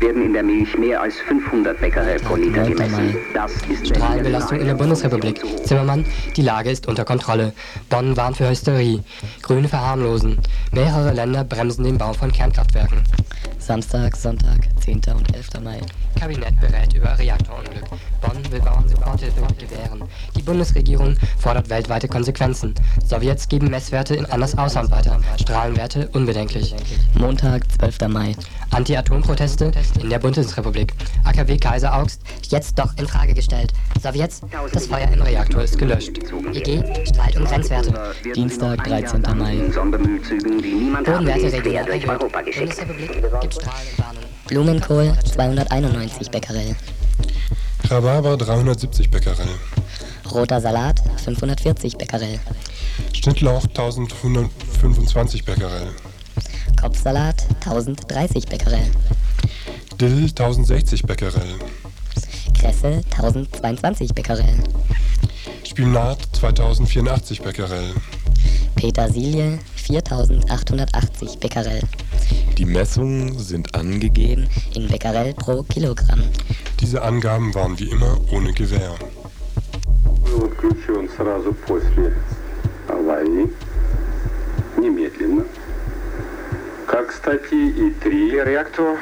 Werden 0.00 0.24
in 0.24 0.32
der 0.32 0.42
Milch 0.42 0.76
mehr 0.78 1.02
als 1.02 1.16
500 1.28 1.78
Becquerel 1.78 2.18
pro 2.20 2.34
Liter 2.34 2.64
gemessen. 2.64 3.16
Das 3.34 3.52
ist 3.68 3.86
Strahlenbelastung 3.86 4.58
in 4.58 4.66
der 4.66 4.74
Bundesrepublik. 4.74 5.42
Zimmermann, 5.64 6.06
die 6.36 6.42
Lage 6.42 6.70
ist 6.70 6.88
unter 6.88 7.04
Kontrolle. 7.04 7.52
Bonn 7.90 8.16
warnt 8.16 8.38
für 8.38 8.48
Hysterie. 8.48 9.02
Grüne 9.42 9.68
verharmlosen. 9.68 10.38
Mehrere 10.72 11.12
Länder 11.12 11.44
bremsen 11.44 11.84
den 11.84 11.98
Bau 11.98 12.14
von 12.14 12.32
Kernkraftwerken. 12.32 13.02
Samstag, 13.58 14.16
Sonntag, 14.16 14.60
10. 14.80 15.02
und 15.14 15.34
11. 15.34 15.48
Mai. 15.62 15.80
Kabinett 16.20 16.60
berät 16.60 16.92
über 16.92 17.18
Reaktorunglück. 17.18 17.88
Bonn 18.20 18.52
will 18.52 18.60
Bauern 18.60 18.86
Soforthilfe 18.86 19.40
gewähren. 19.58 20.04
Die 20.36 20.42
Bundesregierung 20.42 21.16
fordert 21.38 21.70
weltweite 21.70 22.08
Konsequenzen. 22.08 22.74
Sowjets 23.06 23.48
geben 23.48 23.70
Messwerte 23.70 24.16
in 24.16 24.26
an 24.26 24.42
das 24.42 24.58
Ausland 24.58 24.90
weiter. 24.90 25.18
Strahlenwerte 25.40 26.10
unbedenklich. 26.12 26.74
Montag, 27.14 27.62
12. 27.72 28.08
Mai. 28.08 28.36
Anti-Atom-Proteste 28.70 29.72
in 29.98 30.10
der 30.10 30.18
Bundesrepublik. 30.18 30.92
AKW 31.24 31.56
Kaiser 31.56 31.96
Augst 31.96 32.20
jetzt 32.48 32.78
doch 32.78 32.94
in 32.98 33.08
Frage 33.08 33.32
gestellt. 33.32 33.72
Sowjets, 34.02 34.42
das 34.74 34.88
Feuer 34.88 35.08
im 35.10 35.22
Reaktor 35.22 35.62
ist 35.62 35.78
gelöscht. 35.78 36.18
EG, 36.52 36.82
Streit 37.06 37.38
um 37.38 37.46
Grenzwerte. 37.46 38.14
Dienstag, 38.34 38.84
13. 38.84 39.22
Mai. 39.22 39.56
Bodenwerte 41.02 41.50
regional 41.50 41.88
erhöht. 41.88 42.06
Bundesrepublik 42.30 43.40
gibt 43.40 43.54
Strahlenwarnung. 43.54 44.29
Blumenkohl, 44.50 45.16
291 45.32 46.28
Becquerel. 46.32 46.74
Rhabarber 47.88 48.36
370 48.36 49.08
Becquerel. 49.08 49.46
Roter 50.34 50.60
Salat, 50.60 51.00
540 51.18 51.96
Becquerel. 51.96 52.40
Schnittlauch 53.12 53.62
1125 53.72 55.44
Becquerel. 55.44 55.94
Kopfsalat, 56.80 57.46
1030 57.64 58.48
Becquerel. 58.48 58.90
Dill 59.98 60.28
1060 60.28 61.06
Becquerel. 61.06 61.54
Kresse, 62.58 63.02
1022 63.08 64.12
Becquerel. 64.14 64.64
Spinat 65.62 66.18
2084 66.32 67.40
Becquerel. 67.44 67.94
Petersilie, 68.74 69.60
4880 69.89 71.39
Becquerel. 71.39 71.81
Die 72.57 72.65
Messungen 72.65 73.37
sind 73.39 73.75
angegeben 73.75 74.47
in 74.75 74.87
Becquerel 74.87 75.33
pro 75.33 75.63
Kilogramm. 75.63 76.23
Diese 76.79 77.01
Angaben 77.01 77.53
waren 77.53 77.77
wie 77.79 77.89
immer 77.89 78.19
ohne 78.31 78.53
Gewähr. 78.53 78.95
отключен 80.43 81.09
сразу 81.09 81.53
после 81.53 82.13
аварии, 82.87 83.49
немедленно. 84.77 85.45
Kalkstati 86.90 87.94
I3-Reaktor 88.02 88.98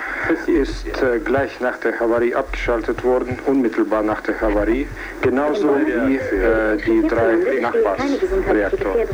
ist 0.46 0.86
äh, 1.02 1.18
gleich 1.20 1.58
nach 1.60 1.78
der 1.78 1.98
Havarie 1.98 2.34
abgeschaltet 2.34 3.02
worden, 3.02 3.38
unmittelbar 3.46 4.02
nach 4.02 4.20
der 4.20 4.38
Havarie, 4.38 4.86
genauso 5.22 5.74
wie 5.74 6.16
äh, 6.16 6.76
die 6.84 7.08
drei 7.08 7.36
Nachbarsreaktoren. 7.62 9.08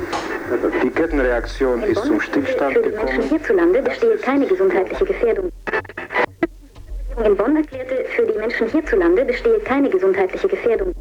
Die 0.83 0.91
Kettenreaktion 0.91 1.85
ist 1.85 2.05
zum 2.05 2.21
Stillstand 2.21 2.75
gekommen. 2.83 3.23
hierzulande 3.23 3.81
bestehe 3.81 4.17
keine 4.17 4.45
gesundheitliche 4.45 5.05
Gefährdung. 5.05 5.53
In 7.25 7.37
Bonn 7.37 7.57
erklärte, 7.57 8.05
für 8.17 8.27
die 8.27 8.37
Menschen 8.37 8.67
hierzulande 8.67 9.25
bestehe 9.25 9.61
keine 9.61 9.89
gesundheitliche 9.89 10.49
Gefährdung. 10.49 10.93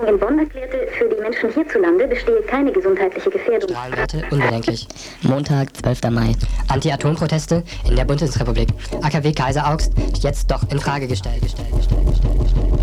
In 0.00 0.18
Bonn 0.18 0.38
erklärte, 0.40 0.88
für 0.98 1.08
die 1.08 1.20
Menschen 1.20 1.50
hierzulande 1.50 2.08
bestehe 2.08 2.42
keine 2.42 2.72
gesundheitliche 2.72 3.30
Gefährdung. 3.30 3.70
Strahlenwerte 3.70 4.24
unbedenklich. 4.30 4.88
Montag, 5.22 5.68
12. 5.76 6.10
Mai. 6.10 6.34
Anti-Atom-Proteste 6.68 7.62
in 7.88 7.94
der 7.94 8.04
Bundesrepublik. 8.04 8.70
AKW 9.02 9.32
Kaiser 9.32 9.70
Augst 9.70 9.92
jetzt 10.20 10.50
doch 10.50 10.68
in 10.70 10.80
Frage 10.80 11.06
gestellt. 11.06 11.40
gestellt, 11.42 11.70
gestellt, 11.76 12.06
gestellt, 12.08 12.40
gestellt. 12.40 12.74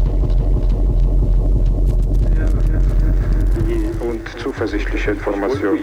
Und 4.00 4.40
zuversichtliche 4.40 5.12
Information. 5.12 5.80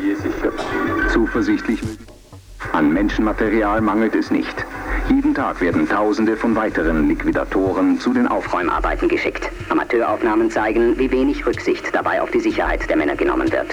Zuversichtlich. 1.13 1.81
An 2.73 2.93
Menschenmaterial 2.93 3.81
mangelt 3.81 4.15
es 4.15 4.31
nicht. 4.31 4.55
Jeden 5.09 5.35
Tag 5.35 5.61
werden 5.61 5.89
Tausende 5.89 6.37
von 6.37 6.55
weiteren 6.55 7.09
Liquidatoren 7.09 7.99
zu 8.01 8.13
den 8.13 8.27
Aufräumarbeiten 8.27 9.09
geschickt. 9.09 9.51
Amateuraufnahmen 9.69 10.51
zeigen, 10.51 10.99
wie 10.99 11.11
wenig 11.11 11.47
Rücksicht 11.47 11.85
dabei 11.93 12.21
auf 12.21 12.31
die 12.31 12.41
Sicherheit 12.41 12.89
der 12.89 12.97
Männer 12.97 13.17
genommen 13.17 13.51
wird. 13.51 13.69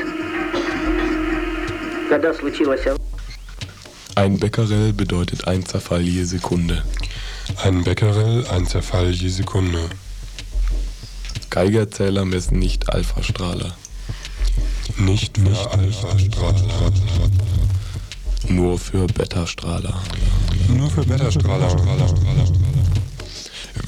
Ein 4.16 4.40
Becquerel 4.40 4.94
bedeutet 4.94 5.48
ein 5.48 5.66
Zerfall 5.66 6.02
je 6.02 6.24
Sekunde. 6.24 6.84
Ein 7.64 7.84
Becquerel, 7.84 8.46
ein 8.48 8.66
Zerfall 8.66 9.10
je 9.10 9.30
Sekunde. 9.30 9.90
Geigerzähler 11.50 12.26
messen 12.26 12.60
nicht 12.60 12.90
Alphastrahler. 12.90 13.76
Nicht 14.98 15.38
für 15.38 15.72
Alpha-Strahler. 15.72 16.92
Nur 18.48 18.78
für 18.78 19.08
Beta-Strahler. 19.08 20.02
Nur 20.70 20.90
für 20.90 21.04
Beta-Strahler. 21.04 21.76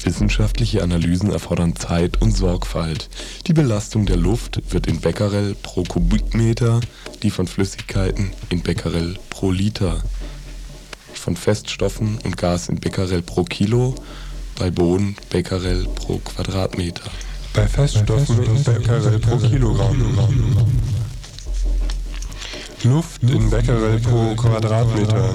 Wissenschaftliche 0.04 0.82
Analysen 0.82 1.30
erfordern 1.30 1.76
Zeit 1.76 2.20
und 2.22 2.36
Sorgfalt. 2.36 3.08
Die 3.46 3.52
Belastung 3.52 4.06
der 4.06 4.16
Luft 4.16 4.60
wird 4.70 4.86
in 4.86 5.00
Becquerel 5.00 5.54
pro 5.62 5.82
Kubikmeter, 5.82 6.80
die 7.22 7.30
von 7.30 7.46
Flüssigkeiten 7.46 8.32
in 8.48 8.62
Becquerel 8.62 9.18
pro 9.30 9.50
Liter, 9.50 10.02
von 11.14 11.36
Feststoffen 11.36 12.18
und 12.24 12.36
Gas 12.36 12.68
in 12.68 12.80
Becquerel 12.80 13.22
pro 13.22 13.44
Kilo, 13.44 13.94
bei 14.58 14.70
Boden 14.70 15.16
Becquerel 15.30 15.86
pro 15.94 16.18
Quadratmeter. 16.18 17.10
Bei 17.52 17.66
Feststoffen 17.66 18.42
in 18.42 18.62
Becquerel 18.62 19.18
pro 19.18 19.36
Kilogramm. 19.36 19.96
Luft 22.84 23.22
in 23.24 23.50
Becquerel 23.50 23.98
pro 23.98 24.34
Quadratmeter. 24.36 25.30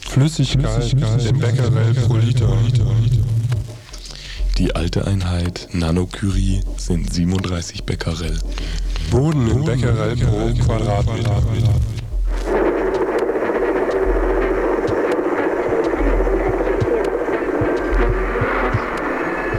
Flüssigkeit 0.00 0.92
in 0.92 1.38
Becquerel 1.38 1.94
pro 1.94 2.16
Liter. 2.16 2.52
Die 4.58 4.74
alte 4.74 5.06
Einheit 5.06 5.68
Nanocurie 5.72 6.60
sind 6.76 7.12
37 7.12 7.84
Becquerel. 7.84 8.40
Boden 9.12 9.48
in 9.48 9.64
Becquerel 9.64 10.16
pro 10.16 10.64
Quadratmeter. 10.64 11.42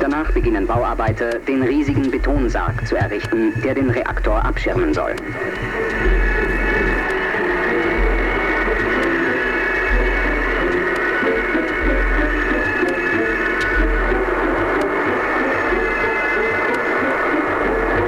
Danach 0.02 0.31
beginnen 0.42 0.66
Bauarbeiter, 0.66 1.38
den 1.48 1.62
riesigen 1.62 2.10
Betonsarg 2.10 2.88
zu 2.88 2.96
errichten, 2.96 3.54
der 3.64 3.76
den 3.76 3.92
Reaktor 3.92 4.44
abschirmen 4.44 4.92
soll. 4.92 5.14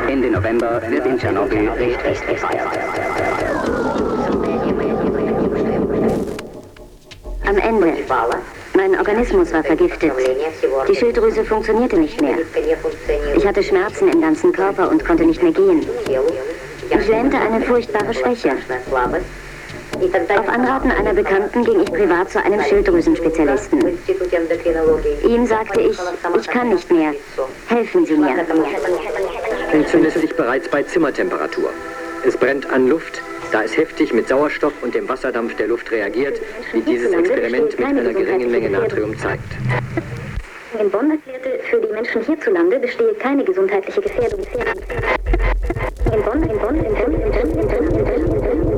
Ende 0.07 0.31
November 0.31 0.81
wird 0.89 1.05
in 1.05 1.19
Tschernobyl 1.19 1.69
Richtfest 1.69 2.27
gefeiert. 2.27 2.67
Am 7.45 7.57
Ende. 7.57 7.93
Mein 8.75 8.97
Organismus 8.97 9.53
war 9.53 9.63
vergiftet. 9.63 10.12
Die 10.88 10.95
Schilddrüse 10.95 11.43
funktionierte 11.45 11.97
nicht 11.97 12.19
mehr. 12.21 12.38
Ich 13.36 13.45
hatte 13.45 13.63
Schmerzen 13.63 14.09
im 14.09 14.21
ganzen 14.21 14.51
Körper 14.51 14.89
und 14.89 15.05
konnte 15.05 15.25
nicht 15.25 15.41
mehr 15.41 15.51
gehen. 15.51 15.86
Ich 16.89 17.07
lähmte 17.07 17.38
eine 17.38 17.62
furchtbare 17.62 18.13
Schwäche. 18.13 18.51
Auf 20.38 20.49
Anraten 20.49 20.91
einer 20.91 21.13
Bekannten 21.13 21.63
ging 21.63 21.81
ich 21.81 21.91
privat 21.91 22.29
zu 22.29 22.43
einem 22.43 22.62
Schilddrüsenspezialisten. 22.62 23.79
Ihm 25.27 25.45
sagte 25.45 25.81
ich, 25.81 25.97
ich 26.39 26.47
kann 26.47 26.69
nicht 26.69 26.91
mehr. 26.91 27.13
Helfen 27.67 28.05
Sie 28.05 28.17
mir. 28.17 28.36
entzündet 29.71 30.13
sich 30.13 30.36
bereits 30.36 30.67
bei 30.67 30.83
Zimmertemperatur. 30.83 31.69
Es 32.25 32.36
brennt 32.36 32.69
an 32.69 32.88
Luft, 32.88 33.21
da 33.51 33.63
es 33.63 33.75
heftig 33.77 34.13
mit 34.13 34.27
Sauerstoff 34.27 34.73
und 34.82 34.95
dem 34.95 35.08
Wasserdampf 35.08 35.56
der 35.56 35.67
Luft 35.67 35.91
reagiert, 35.91 36.39
wie 36.71 36.82
dieses 36.82 37.12
Experiment 37.12 37.77
mit 37.77 37.86
einer 37.86 38.13
geringen 38.13 38.51
Menge 38.51 38.69
Natrium 38.69 39.17
zeigt. 39.17 39.43
In 40.79 40.89
Bonn 40.89 41.12
erklärte, 41.12 41.60
für 41.69 41.79
die 41.82 41.93
Menschen 41.93 42.23
hierzulande 42.23 42.79
bestehe 42.79 43.13
keine 43.15 43.43
gesundheitliche 43.43 44.01
Gefährdung. 44.01 44.39
In 46.06 46.23
Bonn, 46.23 46.43
in 46.43 46.58
Bonn, 46.60 46.75
in 46.77 46.93
Bonn, 46.93 47.13
in 47.13 47.32
Bonn, 47.32 47.49
in 47.51 47.67
Bonn, 47.67 47.88
in 47.91 47.97
Bonn, 47.97 47.97
in 47.97 48.06
Bonn. 48.06 48.73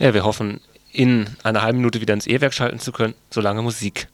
Ja, 0.00 0.14
wir 0.14 0.24
hoffen, 0.24 0.62
in 0.92 1.26
einer 1.42 1.60
halben 1.60 1.78
Minute 1.78 2.00
wieder 2.00 2.14
ins 2.14 2.26
E-Werk 2.26 2.54
schalten 2.54 2.78
zu 2.78 2.90
können. 2.90 3.14
Solange 3.28 3.60
Musik. 3.60 4.08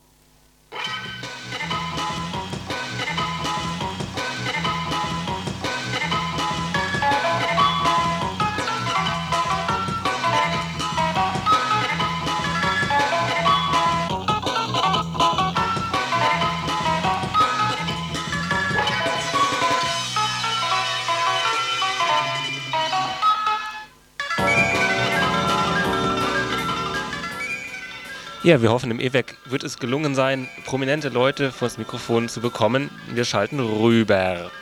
Ja, 28.47 28.63
wir 28.63 28.71
hoffen, 28.71 28.93
im 28.93 29.01
E-Werk 29.01 29.35
wird 29.47 29.65
es 29.65 29.77
gelungen 29.81 30.15
sein, 30.15 30.49
prominente 30.67 31.09
Leute 31.09 31.51
vor 31.51 31.67
das 31.67 31.79
Mikrofon 31.79 32.29
zu 32.29 32.41
bekommen. 32.41 32.91
Wir 33.13 33.25
schalten 33.25 33.59
rüber. 33.59 34.53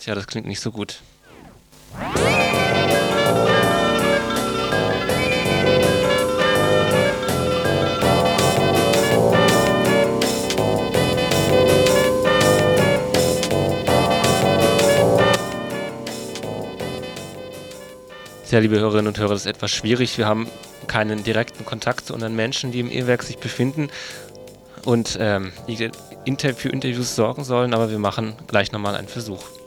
Tja, 0.00 0.16
das 0.16 0.26
klingt 0.26 0.48
nicht 0.48 0.58
so 0.58 0.72
gut. 0.72 1.02
Tja, 18.50 18.58
liebe 18.58 18.80
Hörerinnen 18.80 19.06
und 19.06 19.16
Hörer, 19.16 19.28
das 19.28 19.42
ist 19.42 19.46
etwas 19.46 19.70
schwierig. 19.70 20.18
Wir 20.18 20.26
haben 20.26 20.48
keinen 20.88 21.22
direkten 21.22 21.64
Kontakt 21.64 22.04
zu 22.06 22.14
anderen 22.14 22.34
Menschen, 22.34 22.72
die 22.72 22.80
im 22.80 22.90
E-Werk 22.90 23.22
sich 23.22 23.38
befinden 23.38 23.90
und 24.84 25.16
ähm, 25.20 25.52
für 26.56 26.68
Interviews 26.68 27.14
sorgen 27.14 27.44
sollen, 27.44 27.74
aber 27.74 27.92
wir 27.92 28.00
machen 28.00 28.34
gleich 28.48 28.72
nochmal 28.72 28.96
einen 28.96 29.06
Versuch. 29.06 29.59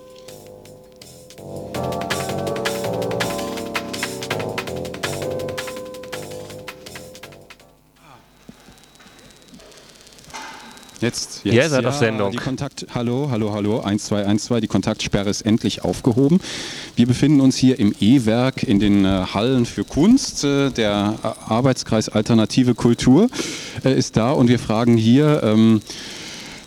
Jetzt, 11.03 11.41
jetzt. 11.43 11.53
Ihr 11.53 11.69
seid 11.69 11.85
auf 11.85 11.95
Sendung. 11.95 12.31
Die 12.31 12.37
Kontakt, 12.37 12.85
hallo, 12.95 13.27
hallo, 13.29 13.51
hallo, 13.53 13.81
1212. 13.81 14.61
Die 14.61 14.67
Kontaktsperre 14.67 15.29
ist 15.29 15.41
endlich 15.41 15.83
aufgehoben. 15.83 16.39
Wir 16.95 17.05
befinden 17.07 17.41
uns 17.41 17.57
hier 17.57 17.77
im 17.77 17.93
E-Werk 17.99 18.63
in 18.63 18.79
den 18.79 19.03
äh, 19.03 19.25
Hallen 19.33 19.65
für 19.65 19.83
Kunst. 19.83 20.45
Äh, 20.45 20.69
der 20.69 21.15
Arbeitskreis 21.49 22.07
Alternative 22.07 22.73
Kultur 22.73 23.27
äh, 23.83 23.93
ist 23.93 24.15
da 24.15 24.31
und 24.31 24.47
wir 24.47 24.59
fragen 24.59 24.95
hier. 24.95 25.43
Ähm, 25.43 25.81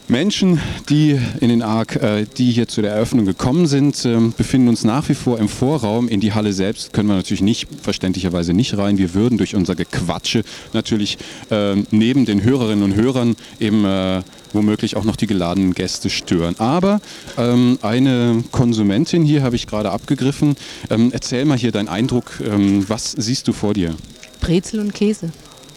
Menschen, 0.09 0.61
die 0.89 1.21
in 1.41 1.49
den 1.49 1.63
ARC, 1.63 1.97
äh, 1.97 2.27
die 2.39 2.53
hier 2.53 2.69
zu 2.69 2.81
der 2.81 2.93
Eröffnung 2.93 3.27
gekommen 3.27 3.67
sind, 3.67 4.05
äh, 4.05 4.19
befinden 4.37 4.69
uns 4.69 4.85
nach 4.85 5.09
wie 5.09 5.15
vor 5.15 5.39
im 5.39 5.49
Vorraum. 5.49 6.09
In 6.09 6.21
die 6.21 6.33
Halle 6.33 6.53
selbst 6.53 6.93
können 6.93 7.09
wir 7.09 7.17
natürlich 7.17 7.43
nicht, 7.43 7.67
verständlicherweise 7.83 8.53
nicht 8.53 8.79
rein. 8.79 8.99
Wir 8.99 9.15
würden 9.15 9.37
durch 9.37 9.57
unser 9.57 9.75
Gequatsche 9.75 10.45
natürlich 10.73 11.19
äh, 11.51 11.75
neben 11.91 12.25
den 12.25 12.45
Hörerinnen 12.45 12.85
und 12.85 12.95
Hörern 12.95 13.35
eben 13.59 13.85
äh, 13.85 14.23
womöglich 14.53 14.97
auch 14.97 15.05
noch 15.05 15.17
die 15.17 15.27
geladenen 15.27 15.75
Gäste 15.75 16.09
stören. 16.09 16.55
Aber 16.59 17.01
ähm, 17.37 17.79
eine 17.83 18.45
Konsumentin 18.53 19.25
hier 19.25 19.43
habe 19.43 19.57
ich 19.57 19.67
gerade 19.67 19.91
abgegriffen. 19.91 20.57
Ähm, 20.89 21.11
erzähl 21.13 21.45
mal 21.45 21.59
hier 21.59 21.73
deinen 21.73 21.89
Eindruck. 21.89 22.41
Ähm, 22.41 22.89
was 22.89 23.13
siehst 23.13 23.49
du 23.49 23.53
vor 23.53 23.75
dir? 23.75 23.95
Brezel 24.41 24.79
und 24.79 24.95
Käse. 24.95 25.33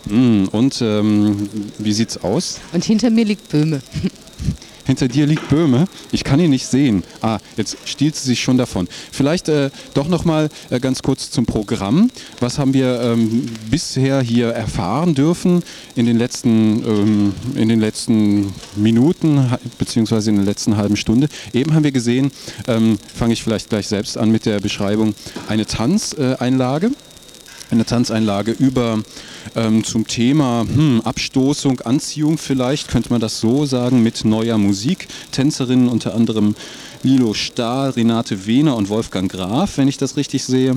Mm, 0.06 0.46
und 0.52 0.82
ähm, 0.82 1.50
wie 1.78 1.94
sieht's 1.94 2.18
aus? 2.24 2.60
Und 2.74 2.84
hinter 2.84 3.10
mir 3.10 3.26
liegt 3.26 3.50
Böhme. 3.50 3.82
Hinter 4.90 5.08
dir 5.08 5.28
liegt 5.28 5.48
Böhme. 5.50 5.86
Ich 6.12 6.24
kann 6.24 6.40
ihn 6.40 6.50
nicht 6.50 6.66
sehen. 6.66 7.04
Ah, 7.22 7.38
jetzt 7.58 7.78
stiehlt 7.86 8.16
sie 8.16 8.26
sich 8.30 8.42
schon 8.42 8.58
davon. 8.58 8.88
Vielleicht 9.12 9.48
äh, 9.48 9.70
doch 9.94 10.08
noch 10.08 10.26
mal 10.26 10.50
äh, 10.72 10.80
ganz 10.80 11.04
kurz 11.04 11.30
zum 11.30 11.46
Programm. 11.46 12.10
Was 12.40 12.58
haben 12.58 12.74
wir 12.74 13.00
ähm, 13.00 13.46
bisher 13.70 14.20
hier 14.22 14.48
erfahren 14.48 15.14
dürfen 15.14 15.62
in 15.96 16.08
den 16.08 16.18
letzten, 16.18 16.84
ähm, 16.84 17.34
in 17.54 17.70
den 17.70 17.80
letzten 17.80 18.52
Minuten 18.76 19.52
beziehungsweise 19.78 20.32
in 20.32 20.38
der 20.38 20.46
letzten 20.46 20.76
halben 20.76 20.96
Stunde? 20.96 21.30
Eben 21.54 21.76
haben 21.76 21.84
wir 21.84 21.92
gesehen, 21.92 22.32
ähm, 22.68 22.98
fange 23.14 23.34
ich 23.34 23.44
vielleicht 23.44 23.70
gleich 23.70 23.88
selbst 23.88 24.18
an 24.18 24.32
mit 24.32 24.48
der 24.48 24.60
Beschreibung, 24.60 25.14
eine 25.48 25.68
Tanzeinlage. 25.68 26.90
Eine 27.70 27.86
Tanzeinlage 27.86 28.54
über 28.54 29.04
ähm, 29.56 29.84
zum 29.84 30.08
Thema 30.08 30.66
hm, 30.68 31.02
Abstoßung, 31.02 31.82
Anziehung 31.82 32.38
vielleicht, 32.38 32.90
könnte 32.90 33.10
man 33.10 33.22
das 33.22 33.40
so 33.40 33.66
sagen, 33.66 34.04
mit 34.04 34.26
neuer 34.26 34.58
Musik. 34.58 35.08
Tänzerinnen 35.32 35.90
unter 35.90 36.16
anderem 36.16 36.56
Lilo 37.04 37.34
Stahl, 37.34 37.92
Renate 37.92 38.46
Wehner 38.46 38.76
und 38.76 38.90
Wolfgang 38.90 39.32
Graf, 39.32 39.78
wenn 39.78 39.88
ich 39.88 39.98
das 39.98 40.18
richtig 40.18 40.44
sehe. 40.44 40.76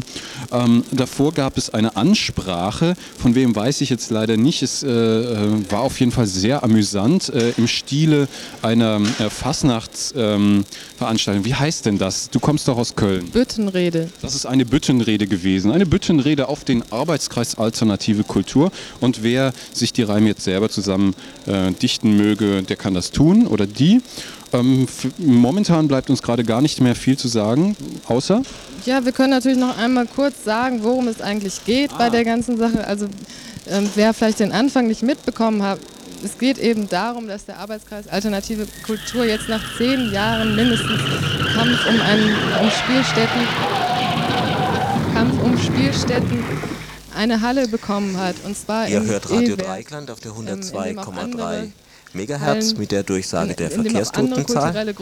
Ähm, 0.52 0.84
davor 0.92 1.32
gab 1.32 1.58
es 1.58 1.70
eine 1.70 1.96
Ansprache, 1.96 2.94
von 3.18 3.34
wem 3.34 3.56
weiß 3.56 3.80
ich 3.80 3.90
jetzt 3.90 4.10
leider 4.10 4.36
nicht. 4.36 4.62
Es 4.62 4.82
äh, 4.82 4.88
äh 4.88 5.70
war 5.70 5.80
auf 5.80 5.98
jeden 6.00 6.12
Fall 6.12 6.26
sehr 6.26 6.62
amüsant 6.62 7.30
äh, 7.30 7.52
im 7.56 7.66
Stile 7.66 8.28
einer 8.62 9.00
äh, 9.18 9.30
Fastnachtsveranstaltung. 9.30 11.42
Ähm, 11.42 11.44
Wie 11.44 11.54
heißt 11.54 11.86
denn 11.86 11.98
das? 11.98 12.30
Du 12.30 12.38
kommst 12.38 12.68
doch 12.68 12.76
aus 12.76 12.94
Köln. 12.94 13.30
Büttenrede. 13.30 14.10
Das 14.20 14.34
ist 14.34 14.46
eine 14.46 14.64
Büttenrede 14.64 15.26
gewesen. 15.26 15.72
Eine 15.72 15.86
Büttenrede 15.86 16.48
auf 16.48 16.64
den 16.64 16.84
Arbeitskreis 16.92 17.56
Alternative 17.56 18.24
Kultur. 18.24 18.61
Und 19.00 19.22
wer 19.22 19.52
sich 19.72 19.92
die 19.92 20.02
Reime 20.02 20.28
jetzt 20.28 20.44
selber 20.44 20.68
zusammen 20.68 21.14
äh, 21.46 21.72
dichten 21.72 22.16
möge, 22.16 22.62
der 22.62 22.76
kann 22.76 22.94
das 22.94 23.10
tun 23.10 23.46
oder 23.46 23.66
die. 23.66 24.00
Ähm, 24.52 24.86
momentan 25.18 25.88
bleibt 25.88 26.10
uns 26.10 26.22
gerade 26.22 26.44
gar 26.44 26.60
nicht 26.60 26.80
mehr 26.80 26.94
viel 26.94 27.16
zu 27.16 27.28
sagen, 27.28 27.74
außer. 28.06 28.42
Ja, 28.84 29.04
wir 29.04 29.12
können 29.12 29.30
natürlich 29.30 29.58
noch 29.58 29.78
einmal 29.78 30.06
kurz 30.06 30.44
sagen, 30.44 30.80
worum 30.82 31.08
es 31.08 31.20
eigentlich 31.20 31.64
geht 31.64 31.90
ah. 31.92 31.98
bei 31.98 32.10
der 32.10 32.24
ganzen 32.24 32.58
Sache. 32.58 32.86
Also 32.86 33.06
ähm, 33.70 33.88
wer 33.94 34.12
vielleicht 34.12 34.40
den 34.40 34.52
Anfang 34.52 34.88
nicht 34.88 35.02
mitbekommen 35.02 35.62
hat, 35.62 35.78
es 36.24 36.38
geht 36.38 36.58
eben 36.58 36.88
darum, 36.88 37.26
dass 37.26 37.46
der 37.46 37.58
Arbeitskreis 37.58 38.06
Alternative 38.08 38.66
Kultur 38.86 39.24
jetzt 39.24 39.48
nach 39.48 39.62
zehn 39.76 40.12
Jahren 40.12 40.54
mindestens 40.54 41.00
Kampf 41.54 41.86
um 41.88 42.00
einen 42.00 42.34
um 42.60 42.70
Spielstätten, 42.70 43.42
Kampf 45.14 45.42
um 45.42 45.58
Spielstätten 45.58 46.44
eine 47.14 47.40
Halle 47.40 47.68
bekommen 47.68 48.16
hat. 48.16 48.36
Und 48.44 48.56
zwar 48.56 48.88
Ihr 48.88 49.02
hört 49.02 49.30
Radio 49.30 49.56
Dreikland 49.56 50.10
auf 50.10 50.20
der 50.20 50.32
102,3 50.32 51.70
Megahertz 52.14 52.74
mit 52.74 52.92
der 52.92 53.02
Durchsage 53.02 53.54
der 53.54 53.70
Verkehrstotenzahl. 53.70 54.94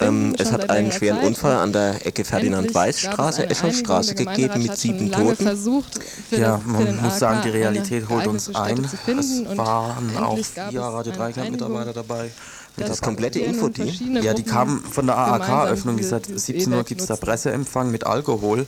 Ähm, 0.00 0.34
es 0.38 0.52
hat 0.52 0.70
einen 0.70 0.90
schweren 0.90 1.18
Unfall 1.18 1.56
an 1.56 1.72
der 1.72 2.06
Ecke 2.06 2.24
Ferdinand-Weiß-Straße, 2.24 3.50
Escholstraße 3.50 4.14
gegeben 4.14 4.62
mit 4.62 4.76
sieben 4.76 5.12
Toten. 5.12 5.36
Versucht, 5.36 6.00
ja, 6.30 6.60
man 6.64 7.00
muss 7.02 7.18
sagen, 7.18 7.42
die 7.44 7.50
Realität 7.50 8.08
holt 8.08 8.26
uns 8.26 8.54
ein. 8.54 8.84
Es 8.84 9.56
waren 9.56 10.16
auch 10.16 10.38
vier 10.38 10.80
Radio 10.80 11.12
Dreikland-Mitarbeiter 11.12 11.92
dabei. 11.92 12.30
Das, 12.76 12.88
das 12.88 13.02
komplette 13.02 13.40
Infoteam? 13.40 14.22
Ja, 14.22 14.34
die 14.34 14.42
kamen 14.42 14.82
von 14.84 15.06
der 15.06 15.16
AAK-Öffnung. 15.16 16.02
Seit 16.02 16.26
17 16.26 16.72
Uhr 16.72 16.84
gibt 16.84 17.00
es 17.00 17.06
da 17.06 17.16
Presseempfang 17.16 17.90
mit 17.90 18.04
Alkohol. 18.04 18.66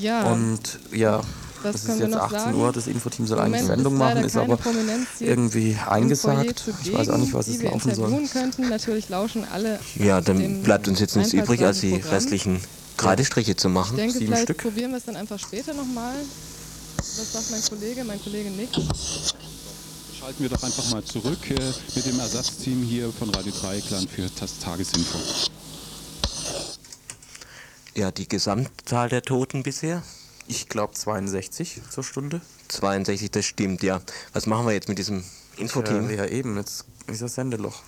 Ja. 0.00 0.30
Und 0.32 0.78
ja, 0.92 1.20
das, 1.72 1.84
das 1.84 1.94
ist 1.96 2.00
jetzt 2.00 2.14
18 2.14 2.38
sagen. 2.38 2.58
Uhr, 2.58 2.72
das 2.72 2.86
Infoteam 2.86 3.26
soll 3.26 3.40
eigentlich 3.40 3.62
Sendung 3.62 3.96
machen, 3.96 4.24
ist 4.24 4.36
aber 4.36 4.58
irgendwie 5.20 5.76
eingesagt. 5.88 6.64
Ich 6.82 6.92
weiß 6.92 7.08
auch 7.08 7.18
nicht, 7.18 7.32
was 7.34 7.48
es 7.48 7.62
laufen 7.62 7.94
soll. 7.94 8.10
Könnten. 8.32 8.68
Natürlich 8.68 9.08
lauschen 9.08 9.44
alle 9.52 9.78
ja, 9.96 10.20
dann 10.20 10.62
bleibt 10.62 10.88
uns 10.88 11.00
jetzt 11.00 11.16
nichts 11.16 11.32
übrig, 11.32 11.64
als 11.64 11.80
die 11.80 11.94
restlichen 11.94 12.60
Gradestriche 12.96 13.56
zu 13.56 13.68
machen. 13.68 13.94
Ich 13.94 13.96
denke, 13.96 14.12
Sieben 14.14 14.26
vielleicht 14.26 14.44
Stück. 14.44 14.58
probieren 14.58 14.90
wir 14.90 14.98
es 14.98 15.04
dann 15.04 15.16
einfach 15.16 15.38
später 15.38 15.74
nochmal. 15.74 16.14
Was 16.96 17.32
sagt 17.32 17.50
mein 17.50 17.62
Kollege? 17.62 18.04
Mein 18.04 18.22
Kollege 18.22 18.50
Nick. 18.50 18.70
Schalten 18.72 20.42
wir 20.42 20.48
doch 20.48 20.62
einfach 20.62 20.90
mal 20.90 21.04
zurück 21.04 21.50
äh, 21.50 21.54
mit 21.94 22.06
dem 22.06 22.18
Ersatzteam 22.18 22.82
hier 22.82 23.10
von 23.12 23.30
Radio 23.30 23.52
Dreieckland 23.52 24.08
für 24.08 24.28
das 24.40 24.58
Tagesinfo. 24.58 25.18
Ja, 27.94 28.10
die 28.10 28.28
Gesamtzahl 28.28 29.08
der 29.08 29.22
Toten 29.22 29.62
bisher? 29.62 30.02
Ich 30.46 30.68
glaube 30.68 30.92
62 30.94 31.80
zur 31.90 32.04
Stunde. 32.04 32.40
62, 32.68 33.30
das 33.30 33.44
stimmt, 33.44 33.82
ja. 33.82 34.00
Was 34.32 34.46
machen 34.46 34.66
wir 34.66 34.72
jetzt 34.72 34.88
mit 34.88 34.98
diesem 34.98 35.24
Infoteam? 35.56 36.10
Ja, 36.10 36.24
ja 36.24 36.26
eben, 36.26 36.56
jetzt 36.56 36.84
ist 37.06 37.22
das 37.22 37.34
Sendeloch. 37.34 37.82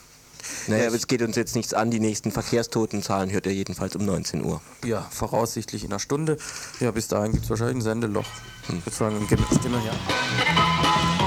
Naja, 0.68 0.86
aber 0.86 0.96
es 0.96 1.06
geht 1.06 1.22
uns 1.22 1.36
jetzt 1.36 1.56
nichts 1.56 1.74
an. 1.74 1.90
Die 1.90 2.00
nächsten 2.00 2.30
Verkehrstotenzahlen 2.30 3.30
hört 3.30 3.46
er 3.46 3.52
jedenfalls 3.52 3.96
um 3.96 4.04
19 4.04 4.44
Uhr. 4.44 4.60
Ja, 4.84 5.06
voraussichtlich 5.10 5.84
in 5.84 5.90
einer 5.90 5.98
Stunde. 5.98 6.36
Ja, 6.80 6.90
bis 6.92 7.08
dahin 7.08 7.32
gibt 7.32 7.44
es 7.44 7.50
wahrscheinlich 7.50 7.78
ein 7.78 7.82
Sendeloch. 7.82 8.26
Hm. 8.66 8.78
Ich 8.78 8.86
würde 8.86 8.96
sagen, 8.96 9.26
gehen 9.26 9.38
wir 9.40 9.80
her. 9.80 11.25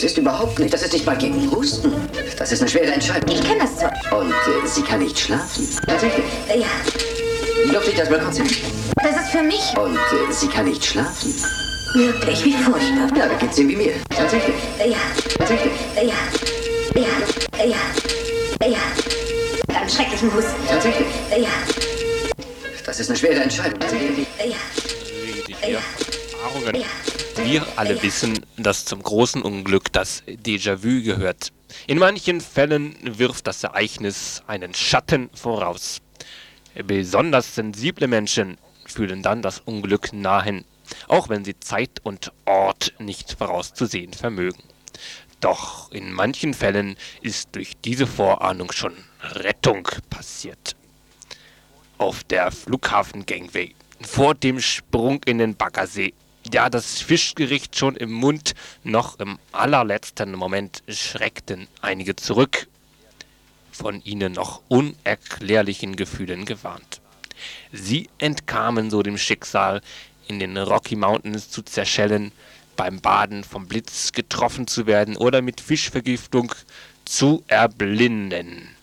Es 0.00 0.04
ist 0.04 0.16
überhaupt 0.16 0.58
nicht. 0.58 0.72
Das 0.72 0.80
ist 0.80 0.94
nicht 0.94 1.04
mal 1.04 1.18
gegen 1.18 1.50
Husten. 1.50 1.92
Das 2.38 2.50
ist 2.50 2.62
eine 2.62 2.70
schwere 2.70 2.90
Entscheidung. 2.90 3.36
Ich 3.36 3.42
kenne 3.42 3.60
das 3.60 3.76
zwar. 3.76 3.92
Und 4.18 4.30
äh, 4.30 4.66
sie 4.66 4.80
kann 4.80 5.00
nicht 5.00 5.20
schlafen. 5.20 5.68
Tatsächlich. 5.86 6.24
Ja. 6.48 7.70
Luft 7.70 7.86
liegt 7.86 7.98
das 7.98 8.08
Balkonzimmer. 8.08 8.48
Das 8.96 9.16
ist 9.16 9.28
für 9.30 9.42
mich. 9.42 9.76
Und 9.76 9.96
äh, 9.96 10.32
sie 10.32 10.48
kann 10.48 10.64
nicht 10.64 10.82
schlafen. 10.82 11.34
Wirklich, 11.92 12.46
wie 12.46 12.54
furchtbar. 12.54 13.14
Ja, 13.14 13.28
da 13.28 13.34
geht's 13.34 13.58
ihm 13.58 13.68
wie 13.68 13.76
mir. 13.76 13.92
Tatsächlich. 14.08 14.56
Ja. 14.78 14.96
Tatsächlich. 15.36 15.72
Ja. 15.96 16.02
Ja. 16.98 17.62
Ja. 17.62 18.66
Ja. 18.66 19.76
Einen 19.78 19.90
schrecklichen 19.90 20.32
Husten. 20.32 20.66
Tatsächlich. 20.66 21.08
Ja. 21.30 21.48
Das 22.86 23.00
ist 23.00 23.10
eine 23.10 23.18
schwere 23.18 23.42
Entscheidung. 23.42 23.78
Tatsächlich. 23.78 24.26
Ja. 24.38 25.68
Ja. 25.68 25.78
Arrogant. 26.42 26.78
Ja. 26.78 27.09
Wir 27.50 27.66
alle 27.74 28.00
wissen, 28.00 28.46
dass 28.58 28.84
zum 28.84 29.02
großen 29.02 29.42
Unglück 29.42 29.92
das 29.92 30.22
Déjà-vu 30.28 31.02
gehört. 31.02 31.52
In 31.88 31.98
manchen 31.98 32.40
Fällen 32.40 32.94
wirft 33.02 33.48
das 33.48 33.64
Ereignis 33.64 34.44
einen 34.46 34.72
Schatten 34.72 35.30
voraus. 35.34 36.00
Besonders 36.84 37.56
sensible 37.56 38.06
Menschen 38.06 38.56
fühlen 38.86 39.24
dann 39.24 39.42
das 39.42 39.58
Unglück 39.58 40.12
nahen, 40.12 40.64
auch 41.08 41.28
wenn 41.28 41.44
sie 41.44 41.58
Zeit 41.58 41.98
und 42.04 42.30
Ort 42.44 42.94
nicht 43.00 43.32
vorauszusehen 43.36 44.12
vermögen. 44.12 44.62
Doch 45.40 45.90
in 45.90 46.12
manchen 46.12 46.54
Fällen 46.54 46.94
ist 47.20 47.48
durch 47.56 47.72
diese 47.84 48.06
Vorahnung 48.06 48.70
schon 48.70 48.94
Rettung 49.22 49.88
passiert. 50.08 50.76
auf 51.98 52.24
der 52.24 52.50
Flughafen-Gangway 52.50 53.74
vor 54.00 54.34
dem 54.34 54.60
Sprung 54.60 55.20
in 55.24 55.38
den 55.38 55.54
Baggersee. 55.54 56.14
Ja, 56.52 56.68
das 56.68 57.00
Fischgericht 57.00 57.76
schon 57.76 57.96
im 57.96 58.12
Mund, 58.12 58.54
noch 58.82 59.20
im 59.20 59.38
allerletzten 59.52 60.32
Moment 60.32 60.82
schreckten 60.88 61.68
einige 61.80 62.16
zurück, 62.16 62.66
von 63.70 64.02
ihnen 64.02 64.32
noch 64.32 64.62
unerklärlichen 64.68 65.94
Gefühlen 65.96 66.44
gewarnt. 66.46 67.00
Sie 67.72 68.08
entkamen 68.18 68.90
so 68.90 69.02
dem 69.02 69.16
Schicksal, 69.16 69.80
in 70.26 70.38
den 70.38 70.56
Rocky 70.56 70.96
Mountains 70.96 71.50
zu 71.50 71.62
zerschellen, 71.62 72.32
beim 72.76 73.00
Baden 73.00 73.44
vom 73.44 73.68
Blitz 73.68 74.12
getroffen 74.12 74.66
zu 74.66 74.86
werden 74.86 75.16
oder 75.16 75.42
mit 75.42 75.60
Fischvergiftung 75.60 76.54
zu 77.04 77.44
erblinden. 77.46 78.74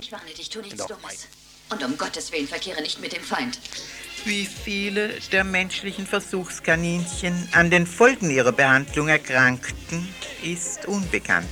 Ich 0.00 0.10
warne 0.10 0.30
dich, 0.36 0.48
tu 0.48 0.60
nichts 0.60 0.86
Dummes. 0.86 1.28
Und 1.70 1.82
um 1.84 1.96
Gottes 1.96 2.32
Willen 2.32 2.48
verkehre 2.48 2.82
nicht 2.82 3.00
mit 3.00 3.12
dem 3.12 3.22
Feind. 3.22 3.58
Wie 4.24 4.46
viele 4.46 5.10
der 5.32 5.44
menschlichen 5.44 6.06
Versuchskaninchen 6.06 7.48
an 7.52 7.70
den 7.70 7.86
Folgen 7.86 8.30
ihrer 8.30 8.52
Behandlung 8.52 9.08
erkrankten, 9.08 10.08
ist 10.42 10.86
unbekannt. 10.86 11.48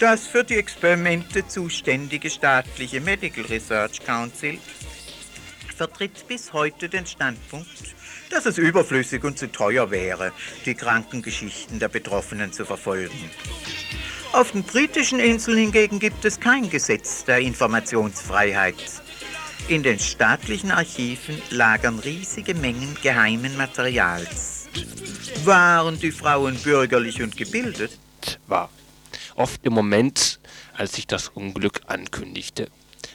Das 0.00 0.26
für 0.26 0.44
die 0.44 0.56
Experimente 0.56 1.46
zuständige 1.46 2.30
staatliche 2.30 3.00
Medical 3.00 3.44
Research 3.44 4.00
Council 4.04 4.58
vertritt 5.76 6.26
bis 6.28 6.52
heute 6.52 6.88
den 6.88 7.06
Standpunkt, 7.06 7.94
dass 8.30 8.46
es 8.46 8.56
überflüssig 8.56 9.24
und 9.24 9.38
zu 9.38 9.50
teuer 9.50 9.90
wäre, 9.90 10.32
die 10.64 10.74
Krankengeschichten 10.74 11.78
der 11.78 11.88
Betroffenen 11.88 12.52
zu 12.52 12.64
verfolgen. 12.64 13.30
Auf 14.32 14.52
den 14.52 14.62
britischen 14.62 15.18
Inseln 15.18 15.58
hingegen 15.58 15.98
gibt 15.98 16.24
es 16.24 16.40
kein 16.40 16.70
Gesetz 16.70 17.24
der 17.24 17.40
Informationsfreiheit. 17.40 19.01
In 19.68 19.82
den 19.82 19.98
staatlichen 19.98 20.70
Archiven 20.70 21.40
lagern 21.50 21.98
riesige 21.98 22.54
Mengen 22.54 22.96
geheimen 23.02 23.56
Materials. 23.56 24.68
Waren 25.44 25.98
die 25.98 26.10
Frauen 26.10 26.56
bürgerlich 26.56 27.22
und 27.22 27.36
gebildet? 27.36 27.98
War. 28.46 28.70
Oft 29.34 29.64
im 29.64 29.72
Moment, 29.72 30.40
als 30.76 30.94
sich 30.94 31.06
das 31.06 31.28
Unglück 31.28 31.80
ankündigte. 31.86 32.68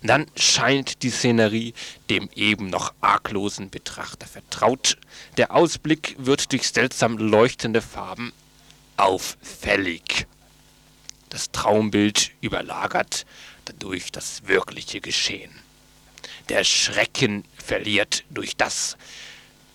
Dann 0.04 0.26
scheint 0.36 1.04
die 1.04 1.10
Szenerie 1.10 1.74
dem 2.10 2.30
eben 2.36 2.70
noch 2.70 2.94
arglosen 3.02 3.70
Betrachter 3.70 4.28
vertraut. 4.28 4.98
Der 5.38 5.54
Ausblick 5.54 6.16
wird 6.18 6.52
durch 6.52 6.70
seltsam 6.70 7.18
leuchtende 7.18 7.82
Farben 7.82 8.32
auffällig 8.96 10.28
das 11.30 11.52
Traumbild 11.52 12.32
überlagert 12.42 13.26
dadurch 13.66 14.12
das 14.12 14.48
wirkliche 14.48 15.02
Geschehen. 15.02 15.52
Der 16.50 16.64
Schrecken 16.64 17.44
verliert 17.58 18.24
durch 18.30 18.56
das, 18.56 18.98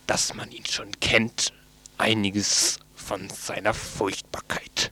dass 0.07 0.35
man 0.35 0.51
ihn 0.51 0.65
schon 0.65 0.91
kennt, 1.01 1.53
einiges 1.99 2.79
von 2.97 3.29
seiner 3.29 3.75
Furchtbarkeit. 3.75 4.91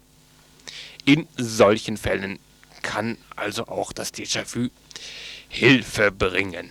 In 1.04 1.26
solchen 1.36 1.96
Fällen 1.96 2.38
kann 2.82 3.16
also 3.34 3.66
auch 3.66 3.92
das 3.92 4.12
Déjà-vu 4.12 4.68
Hilfe 5.48 6.12
bringen. 6.12 6.70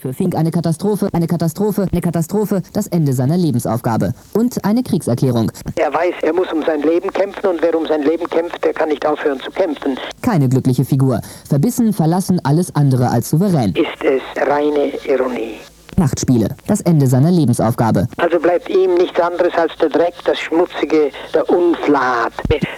Für 0.00 0.14
Fink 0.14 0.34
eine 0.34 0.50
Katastrophe, 0.50 1.10
eine 1.12 1.26
Katastrophe, 1.26 1.86
eine 1.92 2.00
Katastrophe, 2.00 2.62
das 2.72 2.86
Ende 2.86 3.12
seiner 3.12 3.36
Lebensaufgabe. 3.36 4.14
Und 4.32 4.64
eine 4.64 4.82
Kriegserklärung. 4.82 5.52
Er 5.76 5.92
weiß, 5.92 6.14
er 6.22 6.32
muss 6.32 6.50
um 6.50 6.62
sein 6.62 6.80
Leben 6.80 7.12
kämpfen 7.12 7.46
und 7.46 7.60
wer 7.60 7.76
um 7.76 7.86
sein 7.86 8.02
Leben 8.02 8.26
kämpft, 8.30 8.64
der 8.64 8.72
kann 8.72 8.88
nicht 8.88 9.04
aufhören 9.04 9.38
zu 9.40 9.50
kämpfen. 9.50 9.98
Keine 10.22 10.48
glückliche 10.48 10.86
Figur. 10.86 11.20
Verbissen, 11.46 11.92
verlassen, 11.92 12.40
alles 12.44 12.74
andere 12.74 13.10
als 13.10 13.28
souverän. 13.28 13.74
Ist 13.74 14.02
es 14.02 14.22
reine 14.48 14.92
Ironie. 15.06 15.56
Nachtspiele. 15.98 16.48
Das 16.66 16.80
Ende 16.80 17.06
seiner 17.06 17.30
Lebensaufgabe. 17.30 18.08
Also 18.16 18.38
bleibt 18.40 18.70
ihm 18.70 18.94
nichts 18.94 19.20
anderes 19.20 19.52
als 19.54 19.76
der 19.76 19.90
Dreck, 19.90 20.14
das 20.24 20.38
Schmutzige, 20.40 21.10
der 21.34 21.46
Unflat, 21.50 22.32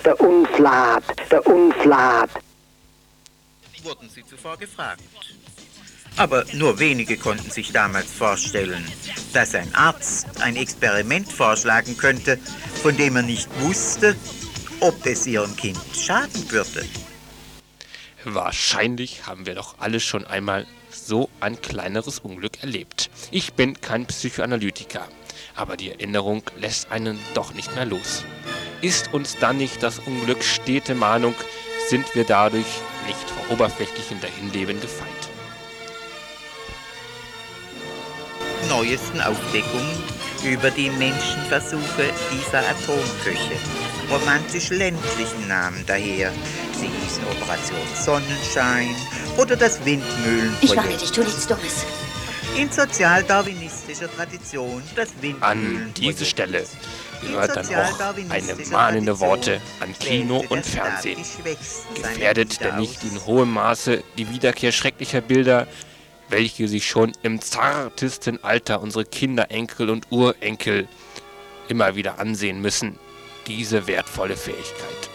der 0.05 0.21
Unflat, 0.21 1.05
der 1.31 1.47
Unflat. 1.47 2.31
Wurden 3.85 4.09
Sie 4.13 4.25
zuvor 4.25 4.57
gefragt? 4.57 5.03
Aber 6.17 6.45
nur 6.53 6.79
wenige 6.79 7.17
konnten 7.17 7.51
sich 7.51 7.73
damals 7.73 8.11
vorstellen, 8.11 8.85
dass 9.33 9.55
ein 9.55 9.75
Arzt 9.75 10.27
ein 10.41 10.57
Experiment 10.57 11.31
vorschlagen 11.31 11.97
könnte, 11.97 12.39
von 12.83 12.97
dem 12.97 13.17
er 13.17 13.23
nicht 13.23 13.49
wusste, 13.61 14.17
ob 14.81 15.07
es 15.07 15.27
ihrem 15.27 15.57
Kind 15.57 15.79
schaden 15.95 16.51
würde. 16.51 16.85
Wahrscheinlich 18.25 19.27
haben 19.27 19.47
wir 19.47 19.55
doch 19.55 19.77
alle 19.79 20.01
schon 20.01 20.27
einmal 20.27 20.67
so 20.91 21.29
ein 21.41 21.61
kleineres 21.61 22.19
Unglück 22.19 22.63
erlebt. 22.63 23.11
Ich 23.31 23.55
bin 23.55 23.81
kein 23.81 24.07
Psychoanalytiker, 24.07 25.09
aber 25.57 25.77
die 25.77 25.91
Erinnerung 25.91 26.43
lässt 26.59 26.91
einen 26.91 27.19
doch 27.35 27.55
nicht 27.55 27.75
mehr 27.75 27.87
los. 27.87 28.25
Ist 28.81 29.13
uns 29.13 29.37
dann 29.39 29.57
nicht 29.59 29.83
das 29.83 29.99
Unglück 30.01 30.43
stete 30.43 30.95
Mahnung, 30.95 31.35
sind 31.89 32.15
wir 32.15 32.25
dadurch 32.25 32.67
nicht 33.07 33.31
vor 33.31 33.55
oberflächlichem 33.55 34.21
Dahinleben 34.21 34.81
gefeit. 34.81 35.12
Neuesten 38.69 39.21
Aufdeckungen 39.21 39.97
über 40.45 40.71
die 40.71 40.91
Menschenversuche 40.91 42.11
dieser 42.33 42.61
Atomköche. 42.61 43.57
Romantisch 44.11 44.71
ländlichen 44.71 45.49
Namen 45.49 45.85
daher. 45.87 46.33
Sie 46.73 46.87
hießen 46.87 47.25
Operation 47.31 47.79
Sonnenschein 47.95 48.95
oder 49.39 49.57
das 49.57 49.85
Windmühlenprojekt. 49.85 50.63
Ich 50.65 50.77
warne 50.77 50.97
dich, 50.97 51.13
tu 51.13 51.23
nichts 51.23 51.47
Dummes. 51.47 51.87
In 52.57 52.71
sozialdarwinistischer 52.71 54.11
Tradition 54.15 54.83
das 54.97 55.11
Windmühlenprojekt. 55.21 55.43
An 55.43 55.95
diese 55.95 56.25
Stelle 56.25 56.65
gehört 57.23 57.57
dann 57.57 57.67
auch 57.67 58.15
eine 58.31 58.57
mahnende 58.71 59.19
Worte 59.21 59.61
an 59.81 59.95
Kino 59.99 60.45
und 60.49 60.67
Fernsehen. 60.67 61.25
Gefährdet 61.95 62.61
denn 62.61 62.77
nicht 62.77 63.03
in 63.05 63.25
hohem 63.25 63.53
Maße 63.53 64.03
die 64.19 64.29
Wiederkehr 64.29 64.73
schrecklicher 64.73 65.21
Bilder 65.21 65.67
welche 66.33 66.67
sich 66.67 66.89
schon 66.89 67.13
im 67.23 67.43
zartesten 67.43 68.43
Alter 68.43 68.81
unsere 68.81 69.05
Kinder, 69.05 69.51
Enkel 69.51 69.91
und 69.91 70.11
Urenkel 70.11 70.89
immer 71.69 71.95
wieder 71.95 72.19
ansehen 72.19 72.63
müssen, 72.63 72.99
diese 73.47 73.87
wertvolle 73.87 74.35
Fähigkeit. 74.35 75.11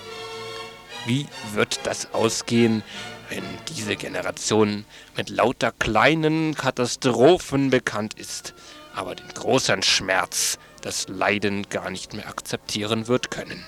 Wie 1.07 1.25
wird 1.53 1.79
das 1.85 2.13
ausgehen, 2.13 2.83
wenn 3.29 3.43
diese 3.75 3.95
Generation 3.95 4.85
mit 5.15 5.29
lauter 5.29 5.71
kleinen 5.71 6.53
Katastrophen 6.53 7.71
bekannt 7.71 8.13
ist, 8.13 8.53
aber 8.93 9.15
den 9.15 9.29
großen 9.29 9.81
Schmerz, 9.81 10.59
das 10.81 11.07
Leiden 11.07 11.67
gar 11.69 11.89
nicht 11.89 12.13
mehr 12.13 12.29
akzeptieren 12.29 13.07
wird 13.07 13.31
können? 13.31 13.65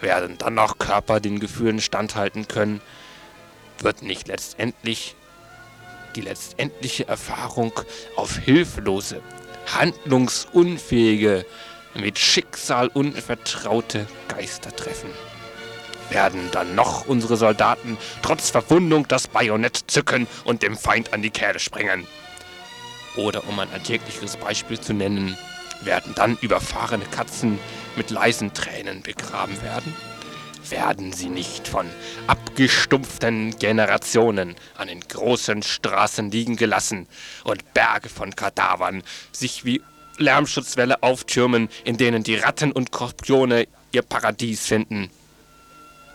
Werden 0.00 0.38
dann 0.38 0.54
noch 0.54 0.78
Körper 0.78 1.20
den 1.20 1.38
Gefühlen 1.38 1.80
standhalten 1.80 2.48
können, 2.48 2.80
wird 3.78 4.02
nicht 4.02 4.26
letztendlich 4.26 5.14
die 6.16 6.20
letztendliche 6.20 7.08
Erfahrung 7.08 7.72
auf 8.16 8.36
hilflose, 8.36 9.22
handlungsunfähige, 9.74 11.44
mit 11.94 12.18
Schicksal 12.18 12.88
unvertraute 12.88 14.06
Geister 14.28 14.74
treffen. 14.74 15.10
Werden 16.10 16.48
dann 16.52 16.74
noch 16.74 17.06
unsere 17.06 17.36
Soldaten 17.36 17.96
trotz 18.22 18.50
Verwundung 18.50 19.08
das 19.08 19.28
Bajonett 19.28 19.84
zücken 19.86 20.26
und 20.44 20.62
dem 20.62 20.76
Feind 20.76 21.12
an 21.12 21.22
die 21.22 21.30
Kehle 21.30 21.58
springen? 21.58 22.06
Oder 23.16 23.46
um 23.46 23.58
ein 23.58 23.70
alltägliches 23.72 24.36
Beispiel 24.36 24.80
zu 24.80 24.94
nennen, 24.94 25.36
werden 25.82 26.14
dann 26.14 26.38
überfahrene 26.40 27.04
Katzen 27.04 27.58
mit 27.96 28.10
leisen 28.10 28.54
Tränen 28.54 29.02
begraben 29.02 29.60
werden? 29.62 29.94
Werden 30.70 31.12
sie 31.12 31.28
nicht 31.28 31.68
von 31.68 31.88
abgestumpften 32.26 33.58
Generationen 33.58 34.54
an 34.76 34.88
den 34.88 35.00
großen 35.00 35.62
Straßen 35.62 36.30
liegen 36.30 36.56
gelassen 36.56 37.06
und 37.44 37.74
Berge 37.74 38.08
von 38.08 38.34
Kadavern 38.34 39.02
sich 39.32 39.64
wie 39.64 39.82
Lärmschutzwelle 40.18 41.02
auftürmen, 41.02 41.68
in 41.84 41.96
denen 41.96 42.22
die 42.22 42.36
Ratten 42.36 42.72
und 42.72 42.88
Skorpione 42.88 43.66
ihr 43.92 44.02
Paradies 44.02 44.66
finden. 44.66 45.10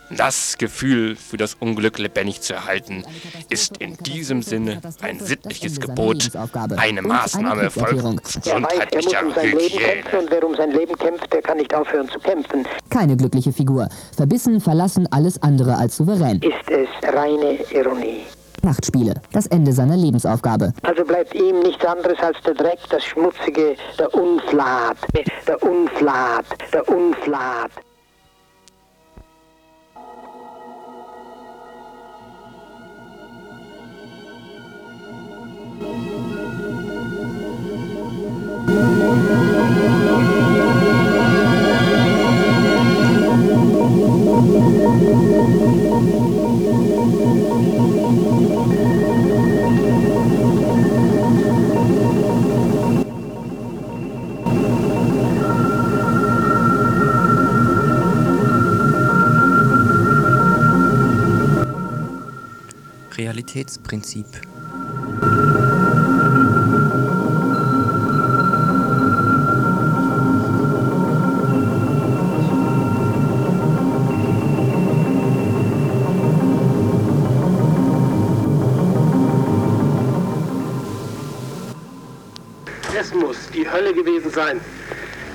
Das 0.09 0.57
Gefühl 0.57 1.15
für 1.15 1.37
das 1.37 1.55
Unglück 1.55 1.97
lebendig 1.97 2.41
zu 2.41 2.53
erhalten, 2.53 3.03
ist 3.49 3.77
in 3.77 3.97
diesem 3.97 4.41
Sinne 4.41 4.81
ein 5.01 5.19
sittliches 5.19 5.79
Gebot, 5.79 6.31
eine 6.77 7.01
Maßnahme 7.01 7.69
volksgesundheitlicher 7.69 9.21
Hygiene. 9.21 10.19
Und 10.19 10.31
wer 10.31 10.45
um 10.45 10.55
sein 10.55 10.71
Leben 10.71 10.95
kämpft, 10.97 11.31
der 11.33 11.41
kann 11.41 11.57
nicht 11.57 11.73
aufhören 11.73 12.09
zu 12.09 12.19
kämpfen. 12.19 12.65
Keine 12.89 13.17
glückliche 13.17 13.51
Figur. 13.51 13.89
Verbissen, 14.15 14.61
verlassen, 14.61 15.07
alles 15.11 15.41
andere 15.41 15.75
als 15.75 15.97
souverän. 15.97 16.41
Ist 16.41 16.69
es 16.69 16.87
reine 17.03 17.59
Ironie. 17.71 18.21
Nachtspiele. 18.63 19.13
Das 19.31 19.47
Ende 19.47 19.71
seiner 19.71 19.95
Lebensaufgabe. 19.95 20.73
Also 20.83 21.03
bleibt 21.05 21.33
ihm 21.35 21.59
nichts 21.59 21.85
anderes 21.85 22.19
als 22.19 22.37
der 22.45 22.53
Dreck, 22.53 22.79
das 22.89 23.03
Schmutzige, 23.05 23.75
der 23.97 24.13
Unflat, 24.13 24.97
der 25.47 25.63
Unflat, 25.63 26.45
der 26.73 26.87
Unflat. 26.89 27.71
Realitätsprinzip. 63.17 64.27
Gewesen 84.07 84.31
sein. 84.31 84.61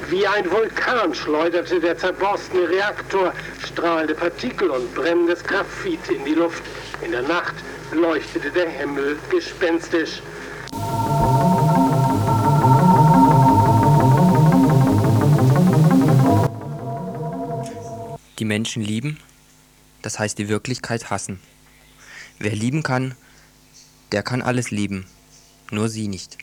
Wie 0.09 0.27
ein 0.27 0.51
Vulkan 0.51 1.14
schleuderte 1.14 1.79
der 1.81 1.97
zerborstene 1.97 2.68
Reaktor 2.68 3.33
strahlende 3.64 4.14
Partikel 4.14 4.70
und 4.70 4.95
brennendes 4.95 5.43
Graphit 5.45 6.09
in 6.11 6.25
die 6.25 6.35
Luft. 6.35 6.62
In 7.03 7.12
der 7.12 7.23
Nacht 7.23 7.55
leuchtete 7.93 8.51
der 8.51 8.68
Himmel 8.68 9.18
gespenstisch. 9.31 10.23
Die 18.39 18.45
Menschen 18.45 18.83
lieben, 18.83 19.18
das 20.03 20.18
heißt 20.18 20.39
die 20.39 20.49
Wirklichkeit 20.49 21.11
hassen. 21.11 21.39
Wer 22.39 22.53
lieben 22.53 22.83
kann, 22.83 23.14
der 24.11 24.23
kann 24.23 24.43
alles 24.43 24.70
lieben, 24.70 25.07
nur 25.70 25.89
sie 25.89 26.09
nicht. 26.09 26.39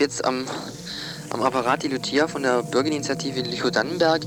Habe 0.00 0.04
jetzt 0.04 0.24
am, 0.24 0.46
am 1.28 1.42
Apparat 1.42 1.82
die 1.82 1.88
Lucia 1.88 2.26
von 2.26 2.42
der 2.42 2.62
Bürgerinitiative 2.62 3.40
Licho-Dannenberg. 3.40 4.22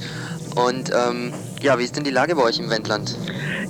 Und 0.55 0.91
ähm, 0.93 1.33
ja, 1.61 1.79
wie 1.79 1.83
ist 1.83 1.95
denn 1.95 2.03
die 2.03 2.11
Lage 2.11 2.35
bei 2.35 2.43
euch 2.43 2.59
im 2.59 2.69
Wendland? 2.69 3.17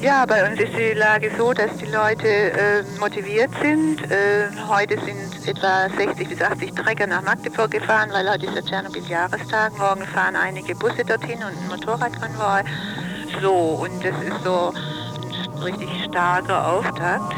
Ja, 0.01 0.25
bei 0.25 0.49
uns 0.49 0.59
ist 0.59 0.73
die 0.77 0.93
Lage 0.99 1.31
so, 1.37 1.53
dass 1.53 1.71
die 1.77 1.85
Leute 1.85 2.27
äh, 2.27 2.83
motiviert 2.99 3.51
sind. 3.61 4.01
Äh, 4.11 4.49
heute 4.67 4.95
sind 4.99 5.47
etwa 5.47 5.87
60 5.95 6.27
bis 6.27 6.41
80 6.41 6.75
Trecker 6.75 7.07
nach 7.07 7.23
Magdeburg 7.23 7.71
gefahren, 7.71 8.09
weil 8.11 8.29
heute 8.29 8.47
ist 8.47 8.55
der 8.55 8.65
Tschernobyl-Jahrestag. 8.65 9.77
Morgen 9.77 10.05
fahren 10.07 10.35
einige 10.35 10.75
Busse 10.75 11.05
dorthin 11.05 11.37
und 11.37 11.57
ein 11.57 11.67
Motorradkonvoi. 11.69 12.63
So, 13.41 13.53
und 13.53 14.03
das 14.03 14.15
ist 14.21 14.43
so 14.43 14.73
ein 15.55 15.63
richtig 15.63 15.89
starker 16.09 16.67
Auftakt. 16.67 17.33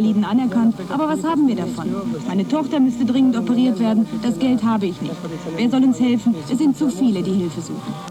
Tschernobyl-Invaliden 0.00 0.24
anerkannt, 0.24 0.74
aber 0.88 1.08
was 1.08 1.22
haben 1.24 1.46
wir 1.46 1.56
davon? 1.56 1.94
Meine 2.26 2.46
Tochter 2.48 2.80
müsste 2.80 3.04
dringend 3.04 3.36
operiert 3.36 3.78
werden, 3.78 4.06
das 4.22 4.38
Geld 4.38 4.62
habe 4.62 4.86
ich 4.86 5.00
nicht. 5.00 5.14
Wer 5.56 5.70
soll 5.70 5.84
uns 5.84 6.00
helfen? 6.00 6.34
Es 6.50 6.58
sind 6.58 6.76
zu 6.76 6.88
viele, 6.88 7.22
die 7.22 7.32
Hilfe 7.32 7.60
suchen. 7.60 8.09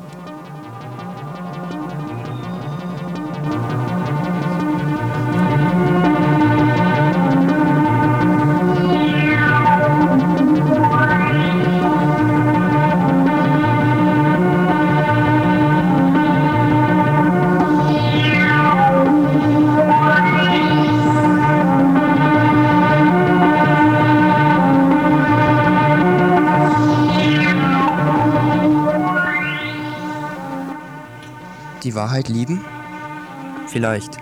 Vielleicht. 33.89 34.17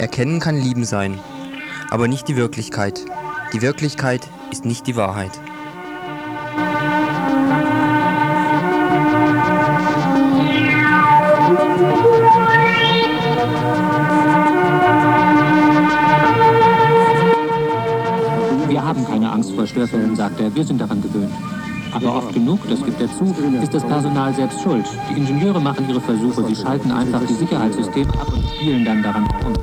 Erkennen 0.00 0.40
kann 0.40 0.56
Lieben 0.56 0.84
sein, 0.84 1.20
aber 1.88 2.08
nicht 2.08 2.26
die 2.26 2.34
Wirklichkeit. 2.34 3.04
Die 3.52 3.62
Wirklichkeit 3.62 4.22
ist 4.50 4.64
nicht 4.64 4.88
die 4.88 4.96
Wahrheit. 4.96 5.30
Wir 18.66 18.84
haben 18.84 19.06
keine 19.06 19.30
Angst 19.30 19.52
vor 19.52 19.68
Störfällen, 19.68 20.16
sagt 20.16 20.40
er. 20.40 20.52
Wir 20.52 20.64
sind 20.64 20.80
daran 20.80 21.00
gewöhnt. 21.00 21.57
Aber 21.98 22.18
oft 22.18 22.32
genug, 22.32 22.60
das 22.68 22.84
gibt 22.84 23.00
er 23.00 23.08
zu, 23.10 23.34
ist 23.60 23.74
das 23.74 23.84
Personal 23.84 24.32
selbst 24.32 24.60
schuld. 24.60 24.84
Die 25.10 25.18
Ingenieure 25.18 25.60
machen 25.60 25.88
ihre 25.88 26.00
Versuche, 26.00 26.44
sie 26.44 26.54
schalten 26.54 26.92
einfach 26.92 27.22
die 27.26 27.34
Sicherheitssysteme 27.34 28.12
ab 28.12 28.32
und 28.32 28.44
spielen 28.54 28.84
dann 28.84 29.02
daran 29.02 29.28
herum. 29.28 29.54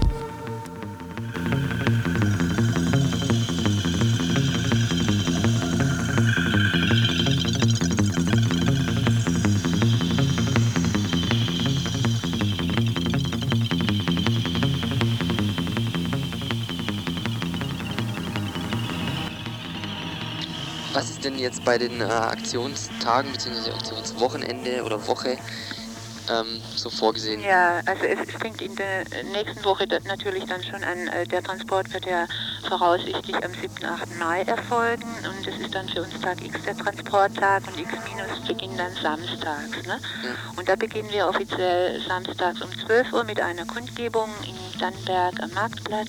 Was 20.96 21.10
ist 21.10 21.26
denn 21.26 21.38
jetzt 21.38 21.66
bei 21.66 21.78
den 21.78 22.00
äh, 22.00 22.06
Aktionstagen 22.06 23.30
bzw. 23.34 23.72
Aktionswochenende 23.72 24.82
oder 24.82 25.06
Woche 25.08 25.38
ähm, 26.30 26.62
so 26.74 26.90
vorgesehen? 26.90 27.42
Ja, 27.44 27.82
also 27.86 28.06
es, 28.06 28.30
es 28.30 28.36
fängt 28.36 28.62
in 28.62 28.74
der 28.78 29.04
nächsten 29.34 29.66
Woche 29.66 29.86
natürlich 30.06 30.46
dann 30.46 30.64
schon 30.64 30.82
an. 30.86 31.10
Äh, 31.10 31.28
Der 31.28 31.44
Transport 31.44 31.94
wird 31.94 32.06
ja 32.06 32.26
voraussichtlich 32.70 33.36
am 33.36 33.54
7. 33.54 33.84
8. 33.84 34.16
Mai 34.18 34.44
erfolgen 34.44 35.04
und 35.04 35.46
das 35.46 35.60
ist 35.60 35.76
dann 35.76 35.90
für 35.90 36.02
uns 36.02 36.18
Tag 36.22 36.42
X 36.42 36.64
der 36.64 36.78
Transporttag 36.78 37.64
und 37.68 37.78
X 37.78 37.92
minus 38.06 38.48
beginnt 38.48 38.80
dann 38.80 38.94
samstags. 38.96 39.86
Ne? 39.86 40.00
Und 40.56 40.70
da 40.70 40.78
beginnen 40.78 41.10
wir 41.12 41.28
offiziell 41.28 42.02
samstags 42.08 42.62
um 42.62 42.72
12 42.72 43.12
Uhr 43.12 43.26
mit 43.26 43.42
einer 43.42 43.66
Kundgebung 43.66 44.30
in 44.48 44.80
Dannenberg 44.80 45.44
am 45.44 45.52
Marktplatz. 45.52 46.08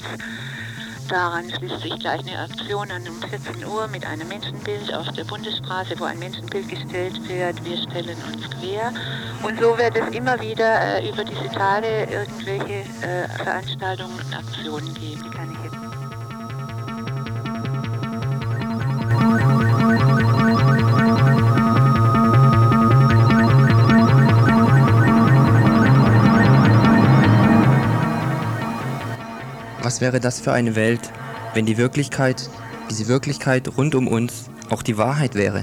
Daran 1.09 1.49
schließt 1.49 1.83
sich 1.83 1.97
gleich 2.01 2.21
eine 2.27 2.39
Aktion 2.39 2.91
an 2.91 3.03
um 3.07 3.21
14 3.29 3.65
Uhr 3.65 3.87
mit 3.87 4.05
einem 4.05 4.27
Menschenbild 4.27 4.93
auf 4.93 5.07
der 5.13 5.23
Bundesstraße, 5.25 5.95
wo 5.99 6.05
ein 6.05 6.19
Menschenbild 6.19 6.69
gestellt 6.69 7.29
wird. 7.29 7.65
Wir 7.65 7.77
stellen 7.77 8.17
uns 8.27 8.51
quer. 8.51 8.93
Und 9.45 9.61
so 9.61 9.79
wird 9.79 9.97
es 9.97 10.17
immer 10.17 10.41
wieder 10.41 11.01
äh, 11.01 11.09
über 11.09 11.25
diese 11.25 11.49
Tage 11.51 12.09
irgendwelche 12.11 12.89
äh, 13.07 13.29
Veranstaltungen 13.39 14.19
und 14.19 14.37
Aktionen 14.37 14.93
geben. 14.95 15.31
Kann 15.31 15.53
ich 15.53 15.66
Was 29.87 30.01
wäre 30.01 30.19
das 30.19 30.41
für 30.41 30.53
eine 30.53 30.75
Welt, 30.75 31.13
wenn 31.55 31.65
die 31.65 31.77
Wirklichkeit, 31.77 32.51
diese 32.91 33.07
Wirklichkeit 33.07 33.79
rund 33.79 33.95
um 33.95 34.09
uns, 34.09 34.51
auch 34.69 34.83
die 34.83 34.99
Wahrheit 34.99 35.37
wäre. 35.37 35.63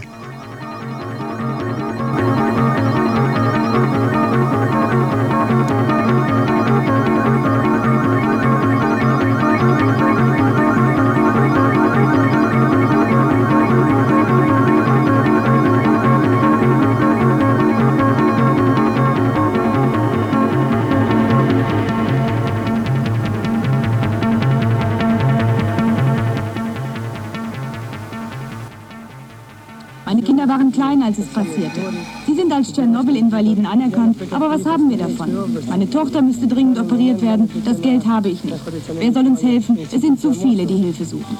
Als 32.83 32.91
Tschernobyl-Invaliden 32.91 33.65
anerkannt, 33.65 34.17
aber 34.31 34.49
was 34.49 34.65
haben 34.65 34.89
wir 34.89 34.97
davon? 34.97 35.29
Meine 35.69 35.89
Tochter 35.89 36.21
müsste 36.21 36.47
dringend 36.47 36.77
operiert 36.77 37.21
werden, 37.21 37.49
das 37.63 37.79
Geld 37.81 38.05
habe 38.05 38.27
ich 38.27 38.43
nicht. 38.43 38.57
Wer 38.99 39.13
soll 39.13 39.25
uns 39.25 39.41
helfen? 39.41 39.77
Es 39.89 40.01
sind 40.01 40.19
zu 40.19 40.33
viele, 40.33 40.65
die 40.65 40.75
Hilfe 40.75 41.05
suchen. 41.05 41.37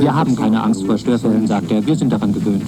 Wir 0.00 0.14
haben 0.14 0.36
keine 0.36 0.62
Angst 0.62 0.84
vor 0.84 0.98
Störfällen, 0.98 1.46
sagt 1.46 1.70
er. 1.70 1.86
Wir 1.86 1.96
sind 1.96 2.12
daran 2.12 2.34
gewöhnt. 2.34 2.64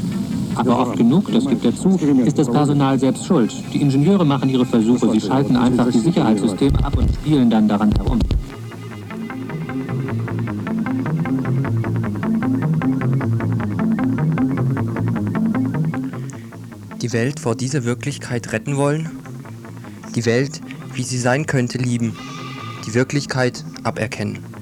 Aber 0.61 0.79
oft 0.79 0.97
genug, 0.99 1.33
das 1.33 1.47
gibt 1.47 1.65
er 1.65 1.75
zu, 1.75 1.99
ist 2.23 2.39
das 2.39 2.51
Personal 2.51 2.99
selbst 2.99 3.25
schuld. 3.25 3.51
Die 3.73 3.81
Ingenieure 3.81 4.27
machen 4.27 4.51
ihre 4.51 4.67
Versuche, 4.67 5.11
sie 5.11 5.21
schalten 5.21 5.57
einfach 5.57 5.91
die 5.91 5.99
Sicherheitssysteme 5.99 6.85
ab 6.85 6.95
und 6.99 7.09
spielen 7.15 7.49
dann 7.49 7.67
daran 7.67 7.91
herum. 7.93 8.19
Die 17.01 17.13
Welt 17.15 17.41
vor 17.41 17.55
dieser 17.55 17.85
Wirklichkeit 17.85 18.53
retten 18.53 18.77
wollen? 18.77 19.09
Die 20.15 20.27
Welt, 20.27 20.61
wie 20.93 21.05
sie 21.05 21.19
sein 21.19 21.47
könnte, 21.47 21.79
lieben? 21.79 22.15
Die 22.87 22.93
Wirklichkeit 22.93 23.65
aberkennen? 23.83 24.60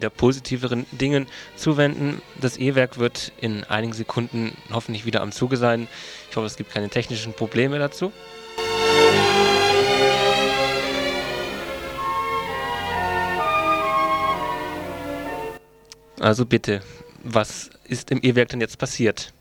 Wieder 0.00 0.08
positiveren 0.08 0.86
Dingen 0.92 1.26
zuwenden. 1.56 2.22
Das 2.40 2.56
E-Werk 2.56 2.96
wird 2.96 3.32
in 3.38 3.64
einigen 3.64 3.92
Sekunden 3.92 4.56
hoffentlich 4.72 5.04
wieder 5.04 5.20
am 5.20 5.30
Zuge 5.30 5.58
sein. 5.58 5.88
Ich 6.30 6.36
hoffe, 6.36 6.46
es 6.46 6.56
gibt 6.56 6.72
keine 6.72 6.88
technischen 6.88 7.34
Probleme 7.34 7.78
dazu. 7.78 8.10
Also 16.18 16.46
bitte, 16.46 16.80
was 17.22 17.68
ist 17.84 18.10
im 18.10 18.20
E-Werk 18.22 18.48
denn 18.48 18.62
jetzt 18.62 18.78
passiert? 18.78 19.34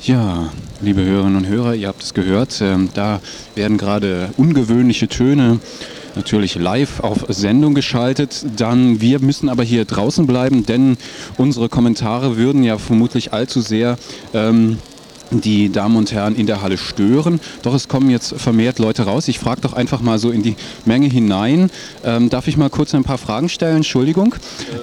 Ja, 0.00 0.50
liebe 0.80 1.04
Hörerinnen 1.04 1.36
und 1.36 1.46
Hörer, 1.46 1.74
ihr 1.74 1.88
habt 1.88 2.02
es 2.02 2.14
gehört, 2.14 2.60
ähm, 2.60 2.88
da 2.94 3.20
werden 3.54 3.78
gerade 3.78 4.30
ungewöhnliche 4.36 5.08
Töne 5.08 5.58
natürlich 6.14 6.54
live 6.54 7.00
auf 7.00 7.24
Sendung 7.28 7.74
geschaltet. 7.74 8.44
Dann 8.56 9.00
wir 9.00 9.20
müssen 9.20 9.48
aber 9.48 9.64
hier 9.64 9.84
draußen 9.84 10.26
bleiben, 10.26 10.66
denn 10.66 10.96
unsere 11.36 11.68
Kommentare 11.68 12.36
würden 12.36 12.62
ja 12.62 12.78
vermutlich 12.78 13.32
allzu 13.32 13.60
sehr 13.60 13.98
ähm, 14.34 14.78
die 15.30 15.70
Damen 15.70 15.96
und 15.96 16.12
Herren 16.12 16.36
in 16.36 16.46
der 16.46 16.62
Halle 16.62 16.78
stören. 16.78 17.40
Doch 17.62 17.74
es 17.74 17.88
kommen 17.88 18.08
jetzt 18.08 18.34
vermehrt 18.36 18.78
Leute 18.78 19.02
raus. 19.02 19.28
Ich 19.28 19.38
frage 19.38 19.60
doch 19.60 19.74
einfach 19.74 20.00
mal 20.00 20.18
so 20.18 20.30
in 20.30 20.42
die 20.42 20.56
Menge 20.84 21.08
hinein. 21.08 21.70
Ähm, 22.04 22.30
darf 22.30 22.48
ich 22.48 22.56
mal 22.56 22.70
kurz 22.70 22.94
ein 22.94 23.04
paar 23.04 23.18
Fragen 23.18 23.48
stellen? 23.48 23.76
Entschuldigung. 23.78 24.34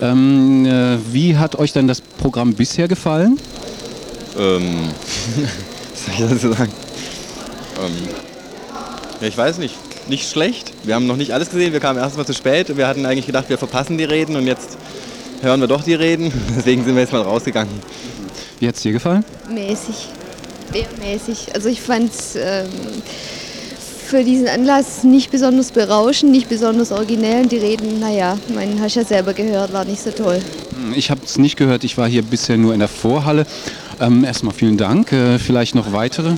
Ähm, 0.01 0.65
äh, 0.65 0.97
wie 1.11 1.37
hat 1.37 1.55
euch 1.55 1.73
denn 1.73 1.87
das 1.87 2.01
Programm 2.01 2.53
bisher 2.53 2.87
gefallen? 2.87 3.39
Ähm, 4.37 4.75
was 6.07 6.17
soll 6.17 6.25
ich 6.25 6.33
dazu 6.33 6.53
sagen? 6.53 6.71
Ähm, 7.83 7.93
ja, 9.21 9.27
ich 9.27 9.37
weiß 9.37 9.57
nicht. 9.57 9.75
Nicht 10.07 10.29
schlecht. 10.29 10.71
Wir 10.83 10.95
haben 10.95 11.07
noch 11.07 11.17
nicht 11.17 11.31
alles 11.31 11.49
gesehen. 11.49 11.73
Wir 11.73 11.79
kamen 11.79 11.99
erst 11.99 12.17
mal 12.17 12.25
zu 12.25 12.33
spät. 12.33 12.75
Wir 12.77 12.87
hatten 12.87 13.05
eigentlich 13.05 13.25
gedacht, 13.25 13.49
wir 13.49 13.57
verpassen 13.57 13.97
die 13.97 14.03
Reden 14.03 14.35
und 14.35 14.45
jetzt 14.45 14.77
hören 15.41 15.59
wir 15.59 15.67
doch 15.67 15.83
die 15.83 15.95
Reden. 15.95 16.31
Deswegen 16.55 16.83
sind 16.85 16.95
wir 16.95 17.01
jetzt 17.01 17.13
mal 17.13 17.21
rausgegangen. 17.21 17.73
Wie 18.59 18.67
hat 18.67 18.75
es 18.75 18.81
dir 18.81 18.91
gefallen? 18.91 19.25
Mäßig. 19.49 20.07
Sehr 20.71 20.85
mäßig. 20.99 21.55
Also 21.55 21.69
ich 21.69 21.81
fand 21.81 22.11
es 22.11 22.35
ähm, 22.35 22.69
für 24.05 24.23
diesen 24.23 24.47
Anlass 24.47 25.03
nicht 25.03 25.31
besonders 25.31 25.71
berauschend, 25.71 26.31
nicht 26.31 26.49
besonders 26.49 26.91
originell. 26.91 27.43
Und 27.43 27.51
die 27.51 27.57
Reden, 27.57 27.99
naja, 27.99 28.37
man 28.53 28.79
hast 28.79 28.95
ja 28.95 29.03
selber 29.03 29.33
gehört, 29.33 29.73
war 29.73 29.85
nicht 29.85 30.01
so 30.01 30.11
toll. 30.11 30.39
Ich 30.95 31.09
habe 31.09 31.21
es 31.25 31.37
nicht 31.37 31.57
gehört. 31.57 31.83
Ich 31.83 31.97
war 31.97 32.07
hier 32.07 32.21
bisher 32.21 32.57
nur 32.57 32.73
in 32.73 32.79
der 32.79 32.87
Vorhalle. 32.89 33.45
Ähm, 33.99 34.23
erstmal 34.23 34.53
vielen 34.53 34.77
Dank. 34.77 35.11
Äh, 35.11 35.39
vielleicht 35.39 35.75
noch 35.75 35.93
weitere? 35.93 36.35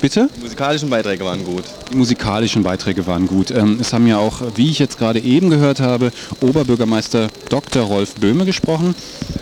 Bitte? 0.00 0.28
Die 0.36 0.40
musikalischen 0.40 0.90
Beiträge 0.90 1.24
waren 1.24 1.44
gut. 1.44 1.64
Die 1.90 1.96
musikalischen 1.96 2.62
Beiträge 2.62 3.06
waren 3.06 3.26
gut. 3.26 3.50
Ähm, 3.50 3.78
es 3.80 3.92
haben 3.92 4.06
ja 4.06 4.18
auch, 4.18 4.42
wie 4.54 4.70
ich 4.70 4.78
jetzt 4.78 4.98
gerade 4.98 5.20
eben 5.20 5.48
gehört 5.48 5.80
habe, 5.80 6.12
Oberbürgermeister 6.40 7.28
Dr. 7.48 7.82
Rolf 7.84 8.14
Böhme 8.16 8.44
gesprochen. 8.44 8.94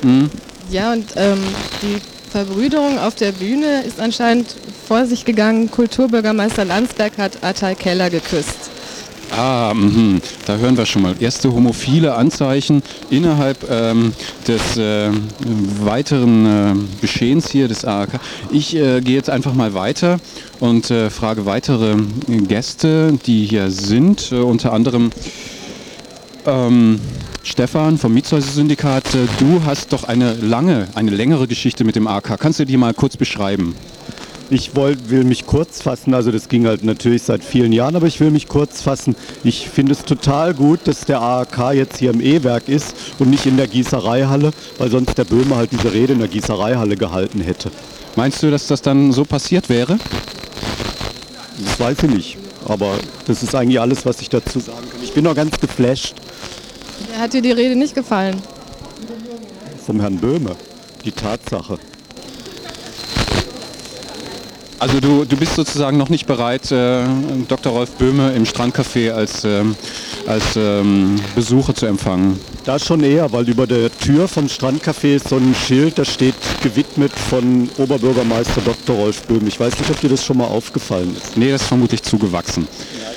Mhm. 0.03 0.31
Ja, 0.71 0.93
und 0.93 1.07
ähm, 1.17 1.39
die 1.83 2.01
Verbrüderung 2.31 2.99
auf 2.99 3.15
der 3.15 3.33
Bühne 3.33 3.83
ist 3.83 4.01
anscheinend 4.01 4.55
vor 4.87 5.07
sich 5.07 5.25
gegangen. 5.25 5.71
Kulturbürgermeister 5.71 6.65
Landsberg 6.65 7.19
hat 7.19 7.43
Attal 7.43 7.75
Keller 7.75 8.11
geküsst. 8.11 8.71
Ah, 9.37 9.72
mh. 9.74 10.20
da 10.47 10.59
hören 10.59 10.76
wir 10.76 10.87
schon 10.87 11.03
mal 11.03 11.16
erste 11.18 11.53
homophile 11.53 12.14
Anzeichen 12.14 12.85
innerhalb 13.11 13.68
ähm, 13.68 14.12
des 14.47 14.76
äh, 14.76 15.11
weiteren 15.80 16.47
äh, 16.47 16.74
Geschehens 17.01 17.51
hier 17.51 17.66
des 17.66 17.85
AAK. 17.85 18.20
Ich 18.53 18.76
äh, 18.76 19.01
gehe 19.01 19.16
jetzt 19.16 19.30
einfach 19.30 19.53
mal 19.55 19.74
weiter 19.74 20.20
und 20.61 20.89
äh, 20.93 21.11
frage 21.11 21.47
weitere 21.47 21.97
Gäste, 22.28 23.18
die 23.26 23.47
hier 23.47 23.72
sind, 23.72 24.30
äh, 24.30 24.37
unter 24.37 24.72
anderem 24.72 25.11
ähm, 26.47 27.01
Stefan 27.43 27.99
vom 27.99 28.14
Mietshäuser-Syndikat. 28.14 29.16
Äh, 29.16 29.26
du 29.41 29.64
hast 29.64 29.93
doch 29.93 30.05
eine 30.05 30.35
lange, 30.35 30.87
eine 30.95 31.11
längere 31.11 31.49
Geschichte 31.49 31.82
mit 31.82 31.97
dem 31.97 32.07
AK. 32.07 32.39
Kannst 32.39 32.61
du 32.61 32.66
die 32.66 32.76
mal 32.76 32.95
kurz 32.95 33.16
beschreiben? 33.16 33.74
Ich 34.51 34.76
wollt, 34.76 35.09
will 35.09 35.24
mich 35.24 35.47
kurz 35.47 35.80
fassen, 35.80 36.12
also 36.12 36.30
das 36.30 36.49
ging 36.49 36.66
halt 36.66 36.84
natürlich 36.84 37.22
seit 37.22 37.42
vielen 37.42 37.72
Jahren, 37.72 37.97
aber 37.97 38.07
ich 38.07 38.20
will 38.20 38.30
mich 38.30 38.47
kurz 38.47 38.82
fassen. 38.82 39.16
Ich 39.42 39.68
finde 39.68 39.92
es 39.92 40.05
total 40.05 40.53
gut, 40.53 40.80
dass 40.84 41.07
der 41.07 41.20
AAK 41.20 41.72
jetzt 41.72 41.97
hier 41.97 42.11
im 42.11 42.20
E-Werk 42.20 42.68
ist 42.68 42.95
und 43.18 43.30
nicht 43.30 43.47
in 43.47 43.57
der 43.57 43.66
Gießereihalle, 43.66 44.53
weil 44.78 44.90
sonst 44.90 45.16
der 45.16 45.24
Böhme 45.24 45.57
halt 45.57 45.72
diese 45.72 45.92
Rede 45.92 46.12
in 46.12 46.18
der 46.18 46.28
Gießereihalle 46.28 46.97
gehalten 46.97 47.40
hätte. 47.40 47.70
Meinst 48.16 48.42
du, 48.42 48.51
dass 48.51 48.66
das 48.66 48.82
dann 48.82 49.12
so 49.12 49.24
passiert 49.24 49.68
wäre? 49.70 49.99
Das 51.64 51.80
weiß 51.80 52.03
ich 52.03 52.11
nicht, 52.11 52.38
aber 52.66 52.99
das 53.26 53.42
ist 53.42 53.55
eigentlich 53.55 53.80
alles, 53.80 54.05
was 54.05 54.20
ich 54.20 54.28
dazu 54.28 54.61
sagen 54.61 54.86
kann. 54.90 55.03
Ich 55.03 55.14
bin 55.14 55.24
noch 55.24 55.34
ganz 55.34 55.59
geflasht. 55.59 56.14
Hat 57.18 57.32
dir 57.32 57.42
die 57.42 57.53
Rede 57.53 57.76
nicht 57.76 57.95
gefallen? 57.95 58.36
Vom 59.86 60.01
Herrn 60.01 60.18
Böhme, 60.18 60.55
die 61.05 61.12
Tatsache. 61.12 61.78
Also 64.85 65.01
du, 65.01 65.24
du 65.24 65.39
bist 65.39 65.55
sozusagen 65.55 65.97
noch 65.97 66.11
nicht 66.11 66.26
bereit, 66.26 66.70
äh, 66.70 67.05
Dr. 67.49 67.72
Rolf 67.72 67.93
Böhme 67.93 68.32
im 68.32 68.45
Strandcafé 68.45 69.12
als, 69.12 69.43
ähm, 69.43 69.74
als 70.26 70.57
ähm, 70.57 71.18
Besucher 71.35 71.74
zu 71.74 71.87
empfangen. 71.87 72.39
Da 72.66 72.78
schon 72.78 73.03
eher, 73.03 73.32
weil 73.32 73.49
über 73.49 73.66
der 73.66 73.91
Tür 73.91 74.28
vom 74.28 74.45
Strandcafé 74.45 75.16
ist 75.16 75.30
so 75.30 75.37
ein 75.37 75.55
Schild, 75.55 75.97
das 75.97 76.12
steht 76.12 76.35
gewidmet 76.62 77.12
von 77.30 77.70
Oberbürgermeister 77.78 78.61
Dr. 78.61 78.97
Rolf 78.97 79.22
Böhme. 79.22 79.49
Ich 79.49 79.59
weiß 79.59 79.78
nicht, 79.78 79.89
ob 79.89 79.99
dir 80.03 80.11
das 80.11 80.22
schon 80.22 80.37
mal 80.37 80.49
aufgefallen 80.49 81.16
ist. 81.16 81.35
Nee, 81.35 81.51
das 81.51 81.62
ist 81.62 81.68
vermutlich 81.68 82.03
zugewachsen. 82.03 82.68
Ja, 83.01 83.14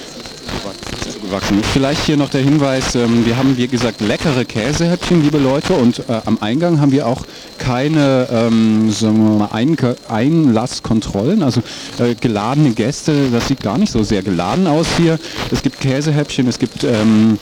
das 1.29 1.41
ist 1.41 1.47
zugewachsen. 1.47 1.57
wachsen. 1.57 1.63
Vielleicht 1.73 2.05
hier 2.05 2.17
noch 2.17 2.29
der 2.29 2.41
Hinweis, 2.41 2.95
ähm, 2.95 3.25
wir 3.25 3.37
haben 3.37 3.57
wie 3.57 3.67
gesagt 3.67 4.01
leckere 4.01 4.45
Käsehäppchen, 4.45 5.21
liebe 5.21 5.37
Leute, 5.37 5.73
und 5.73 5.99
äh, 5.99 6.21
am 6.25 6.37
Eingang 6.41 6.79
haben 6.79 6.91
wir 6.91 7.07
auch 7.07 7.25
keine 7.57 8.27
ähm, 8.31 8.91
mal, 9.37 9.49
Ein 9.51 9.85
Einlasskontrollen, 10.09 11.43
also 11.43 11.61
äh, 11.99 12.15
geladene 12.15 12.71
Gäste, 12.71 13.29
das 13.31 13.47
sieht 13.47 13.61
gar 13.61 13.77
nicht 13.77 13.91
so 13.91 14.03
sehr 14.03 14.21
geladen 14.21 14.67
aus 14.67 14.87
hier. 14.97 15.19
Es 15.51 15.61
gibt 15.61 15.79
Käsehäppchen, 15.79 16.47
es 16.47 16.59
gibt 16.59 16.83
ähm, 16.83 17.39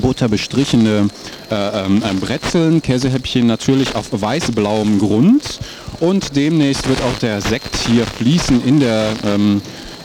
butterbestrichene 0.00 1.08
äh, 1.50 1.54
ähm, 1.54 2.02
ähm, 2.08 2.20
Brezeln, 2.20 2.82
Käsehäppchen 2.82 3.46
natürlich 3.46 3.94
auf 3.94 4.08
weiß-blauem 4.10 4.98
Grund 4.98 5.60
und 6.00 6.36
demnächst 6.36 6.88
wird 6.88 7.00
auch 7.02 7.18
der 7.18 7.40
Sekt 7.40 7.76
hier 7.76 8.06
fließen 8.06 8.64
in 8.64 8.80
der 8.80 9.10
ähm, 9.24 9.60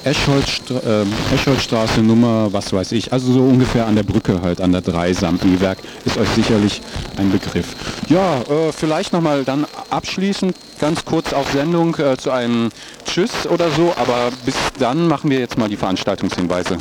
Escholzstra 0.07 0.75
äh, 0.75 1.35
Escholzstraße 1.35 2.01
Nummer, 2.01 2.51
was 2.51 2.71
weiß 2.71 2.93
ich, 2.93 3.11
also 3.11 3.33
so 3.33 3.41
ungefähr 3.41 3.85
an 3.85 3.95
der 3.95 4.03
Brücke 4.03 4.41
halt, 4.41 4.61
an 4.61 4.71
der 4.71 4.81
Dreisam 4.81 5.39
E-Werk, 5.43 5.79
ist 6.05 6.17
euch 6.17 6.29
sicherlich 6.29 6.81
ein 7.17 7.31
Begriff. 7.31 7.75
Ja, 8.07 8.39
äh, 8.41 8.71
vielleicht 8.71 9.11
nochmal 9.11 9.43
dann 9.43 9.65
abschließend 9.89 10.55
ganz 10.79 11.03
kurz 11.03 11.33
auf 11.33 11.51
Sendung 11.51 11.95
äh, 11.97 12.17
zu 12.17 12.31
einem 12.31 12.69
Tschüss 13.05 13.47
oder 13.47 13.69
so, 13.71 13.93
aber 13.97 14.29
bis 14.45 14.55
dann 14.79 15.07
machen 15.07 15.29
wir 15.29 15.39
jetzt 15.39 15.57
mal 15.57 15.67
die 15.67 15.77
Veranstaltungshinweise. 15.77 16.77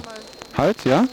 Halt, 0.57 0.77
ja? 0.85 1.07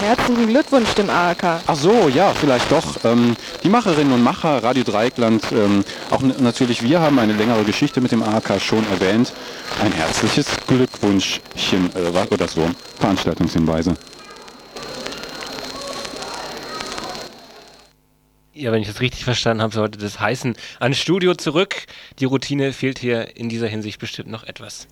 Herzlichen 0.00 0.48
Glückwunsch 0.48 0.94
dem 0.94 1.10
ARK. 1.10 1.60
Ach 1.66 1.74
so, 1.74 2.08
ja, 2.08 2.32
vielleicht 2.34 2.70
doch. 2.72 3.04
Ähm, 3.04 3.36
die 3.62 3.68
Macherinnen 3.68 4.12
und 4.12 4.22
Macher, 4.22 4.62
Radio 4.62 4.82
Dreieckland, 4.82 5.44
ähm, 5.52 5.84
auch 6.10 6.22
natürlich 6.22 6.82
wir 6.82 7.00
haben 7.00 7.18
eine 7.18 7.34
längere 7.34 7.64
Geschichte 7.64 8.00
mit 8.00 8.12
dem 8.12 8.22
ARK 8.22 8.60
schon 8.60 8.84
erwähnt. 8.90 9.32
Ein 9.82 9.92
herzliches 9.92 10.46
Glückwunschchen 10.66 11.90
äh, 11.94 12.32
oder 12.32 12.48
so. 12.48 12.68
Veranstaltungshinweise. 12.98 13.96
Ja, 18.52 18.72
wenn 18.72 18.82
ich 18.82 18.88
das 18.88 19.00
richtig 19.00 19.24
verstanden 19.24 19.62
habe, 19.62 19.74
sollte 19.74 19.98
das 19.98 20.20
heißen, 20.20 20.54
ans 20.80 20.98
Studio 20.98 21.34
zurück. 21.34 21.86
Die 22.18 22.26
Routine 22.26 22.72
fehlt 22.72 22.98
hier 22.98 23.36
in 23.36 23.48
dieser 23.48 23.68
Hinsicht 23.68 23.98
bestimmt 23.98 24.28
noch 24.28 24.44
etwas. 24.44 24.86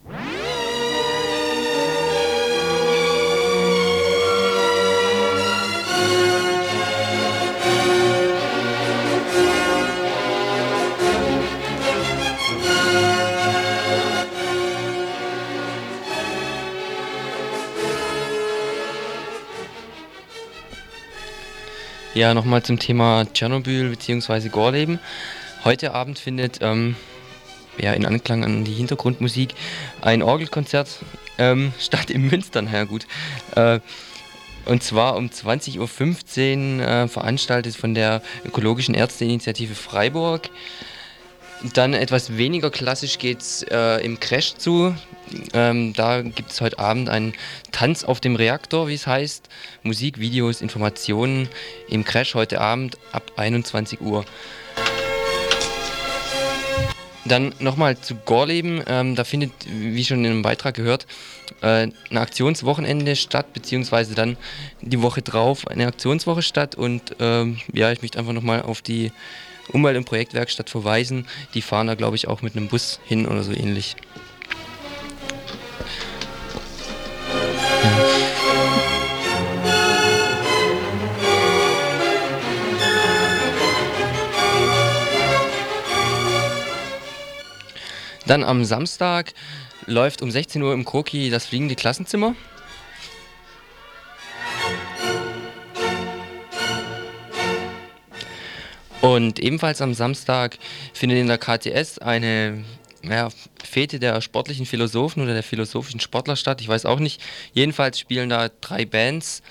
Ja, 22.19 22.35
nochmal 22.35 22.65
zum 22.65 22.81
Thema 22.81 23.27
Tschernobyl 23.33 23.91
bzw. 23.91 24.49
Gorleben. 24.49 24.99
Heute 25.63 25.95
Abend 25.95 26.19
findet 26.19 26.59
ähm, 26.63 26.97
ja, 27.81 27.93
in 27.93 28.05
Anklang 28.05 28.43
an 28.43 28.65
die 28.65 28.73
Hintergrundmusik 28.73 29.55
ein 30.01 30.25
Orgelkonzert 30.25 30.99
ähm, 31.39 31.73
statt 31.79 32.11
im 32.11 32.27
Münster. 32.27 32.61
Na 32.61 32.73
ja, 32.73 32.85
gut. 32.87 33.07
Äh, 33.55 33.79
und 34.67 34.83
zwar 34.83 35.15
um 35.15 35.27
20.15 35.27 35.79
Uhr 36.81 36.85
äh, 36.85 37.07
veranstaltet 37.07 37.77
von 37.77 37.95
der 37.95 38.21
Ökologischen 38.45 38.97
Ärzteinitiative 38.97 39.77
Freiburg. 39.77 40.51
Dann 41.73 41.95
etwas 41.95 42.37
weniger 42.37 42.73
klassisch 42.73 43.19
geht 43.21 43.43
es 43.43 43.63
äh, 43.63 44.05
im 44.05 44.19
Crash 44.19 44.57
zu. 44.57 44.93
Ähm, 45.53 45.93
da 45.95 46.23
gibt 46.23 46.51
es 46.51 46.61
heute 46.61 46.79
Abend 46.79 47.09
einen 47.09 47.35
Tanz 47.73 48.05
auf 48.05 48.21
dem 48.21 48.37
Reaktor, 48.37 48.89
wie 48.89 48.95
es 48.95 49.07
heißt. 49.07 49.49
Musik, 49.83 50.19
Videos, 50.19 50.61
Informationen 50.61 51.49
im 51.89 52.05
Crash 52.05 52.35
heute 52.35 52.61
Abend 52.61 52.99
ab 53.13 53.33
21 53.37 54.01
Uhr. 54.01 54.25
Dann 57.25 57.55
nochmal 57.59 57.99
zu 57.99 58.15
Gorleben. 58.15 58.83
Ähm, 58.87 59.15
da 59.15 59.25
findet, 59.25 59.53
wie 59.67 60.05
schon 60.05 60.25
in 60.25 60.31
einem 60.31 60.43
Beitrag 60.43 60.75
gehört, 60.75 61.07
äh, 61.61 61.89
ein 62.11 62.17
Aktionswochenende 62.17 63.17
statt, 63.17 63.53
beziehungsweise 63.53 64.15
dann 64.15 64.37
die 64.81 65.03
Woche 65.03 65.21
drauf 65.21 65.67
eine 65.67 65.87
Aktionswoche 65.87 66.43
statt. 66.43 66.75
Und 66.75 67.17
ähm, 67.21 67.59
ja, 67.73 67.93
ich 67.93 68.01
möchte 68.01 68.19
einfach 68.19 68.33
nochmal 68.33 68.63
auf 68.63 68.81
die 68.81 69.13
Umwelt- 69.73 69.99
und 69.99 70.05
Projektwerkstatt 70.05 70.71
verweisen. 70.71 71.27
Die 71.55 71.63
fahren 71.63 71.87
da, 71.87 71.95
glaube 71.95 72.17
ich, 72.17 72.29
auch 72.29 72.41
mit 72.41 72.57
einem 72.57 72.69
Bus 72.69 73.01
hin 73.05 73.27
oder 73.27 73.43
so 73.43 73.53
ähnlich. 73.53 73.97
Dann 88.29 88.45
am 88.45 88.67
Samstag 88.67 89.33
läuft 89.87 90.21
um 90.21 90.31
16 90.31 90.63
Uhr 90.63 90.75
im 90.75 90.85
Kroki 90.85 91.31
das 91.31 91.47
fliegende 91.47 91.75
Klassenzimmer. 91.75 92.35
Und 99.01 99.39
ebenfalls 99.39 99.81
am 99.81 99.95
Samstag 99.95 100.59
findet 100.93 101.19
in 101.19 101.29
der 101.29 101.39
KTS 101.39 101.99
eine 102.01 102.65
ja, 103.03 103.29
Fete 103.63 103.99
der 103.99 104.21
sportlichen 104.21 104.67
Philosophen 104.67 105.23
oder 105.23 105.35
der 105.35 105.43
philosophischen 105.43 106.01
Sportler 106.01 106.37
statt. 106.37 106.61
Ich 106.61 106.69
weiß 106.69 106.87
auch 106.87 106.99
nicht. 106.99 107.21
Jedenfalls 107.53 107.99
spielen 107.99 108.29
da 108.29 108.49
drei 108.61 108.85
Bands: 108.85 109.43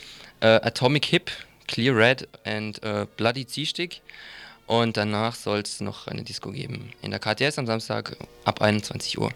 äh, 0.42 0.48
Atomic 0.48 1.06
Hip, 1.06 1.32
Clear 1.68 1.96
Red 1.96 2.28
und 2.46 2.84
äh, 2.84 3.06
Bloody 3.16 3.46
Ziehstick. 3.46 4.02
Und 4.66 4.98
danach 4.98 5.36
soll 5.36 5.60
es 5.60 5.80
noch 5.80 6.08
eine 6.08 6.24
Disco 6.24 6.52
geben. 6.52 6.92
In 7.02 7.12
der 7.12 7.20
KTS 7.22 7.58
am 7.58 7.66
Samstag 7.66 8.18
ab 8.44 8.62
21 8.62 9.18
Uhr. 9.18 9.32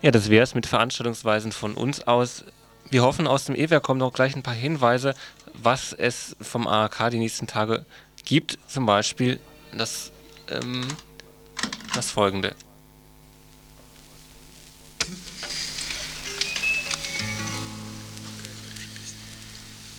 Ja, 0.00 0.12
das 0.12 0.30
wäre 0.30 0.44
es 0.44 0.54
mit 0.54 0.66
Veranstaltungsweisen 0.66 1.50
von 1.50 1.74
uns 1.74 2.06
aus. 2.06 2.44
Wir 2.89 3.01
hoffen, 3.03 3.27
aus 3.27 3.45
dem 3.45 3.55
E-Werk 3.55 3.83
kommen 3.83 3.99
noch 3.99 4.13
gleich 4.13 4.35
ein 4.35 4.43
paar 4.43 4.53
Hinweise, 4.53 5.15
was 5.53 5.93
es 5.93 6.35
vom 6.41 6.67
AAK 6.67 7.09
die 7.11 7.19
nächsten 7.19 7.47
Tage 7.47 7.85
gibt. 8.23 8.59
Zum 8.67 8.85
Beispiel 8.85 9.39
das, 9.75 10.11
ähm, 10.49 10.85
das 11.95 12.11
folgende. 12.11 12.55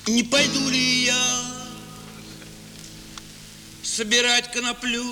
Не 0.06 0.22
пойду 0.22 0.68
ли 0.68 1.06
я 1.06 1.14
собирать 3.82 4.52
коноплю? 4.52 5.02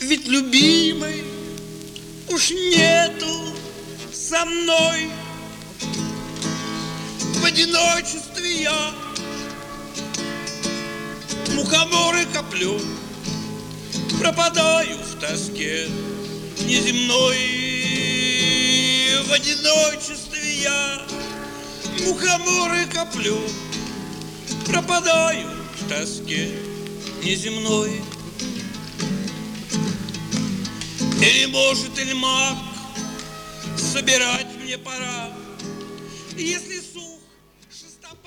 Ведь 0.00 0.26
любимой 0.26 1.22
уж 2.29 2.51
нету 2.51 3.53
со 4.13 4.45
мной. 4.45 5.09
В 7.41 7.45
одиночестве 7.45 8.63
я 8.63 8.91
мухоморы 11.53 12.25
коплю 12.33 12.79
Пропадаю 14.19 14.97
в 14.97 15.19
тоске 15.19 15.87
неземной. 16.65 17.37
В 19.27 19.31
одиночестве 19.31 20.61
я 20.61 21.01
мухоморы 22.05 22.85
коплю 22.87 23.39
Пропадаю 24.65 25.47
в 25.79 25.89
тоске 25.89 26.51
неземной 27.23 28.01
Или 31.26 31.46
может 31.46 31.98
или 31.98 32.12
маг 32.12 32.56
Собирать 33.76 34.46
мне 34.62 34.78
пора 34.78 35.30
Если 36.36 36.80
сух 36.80 37.20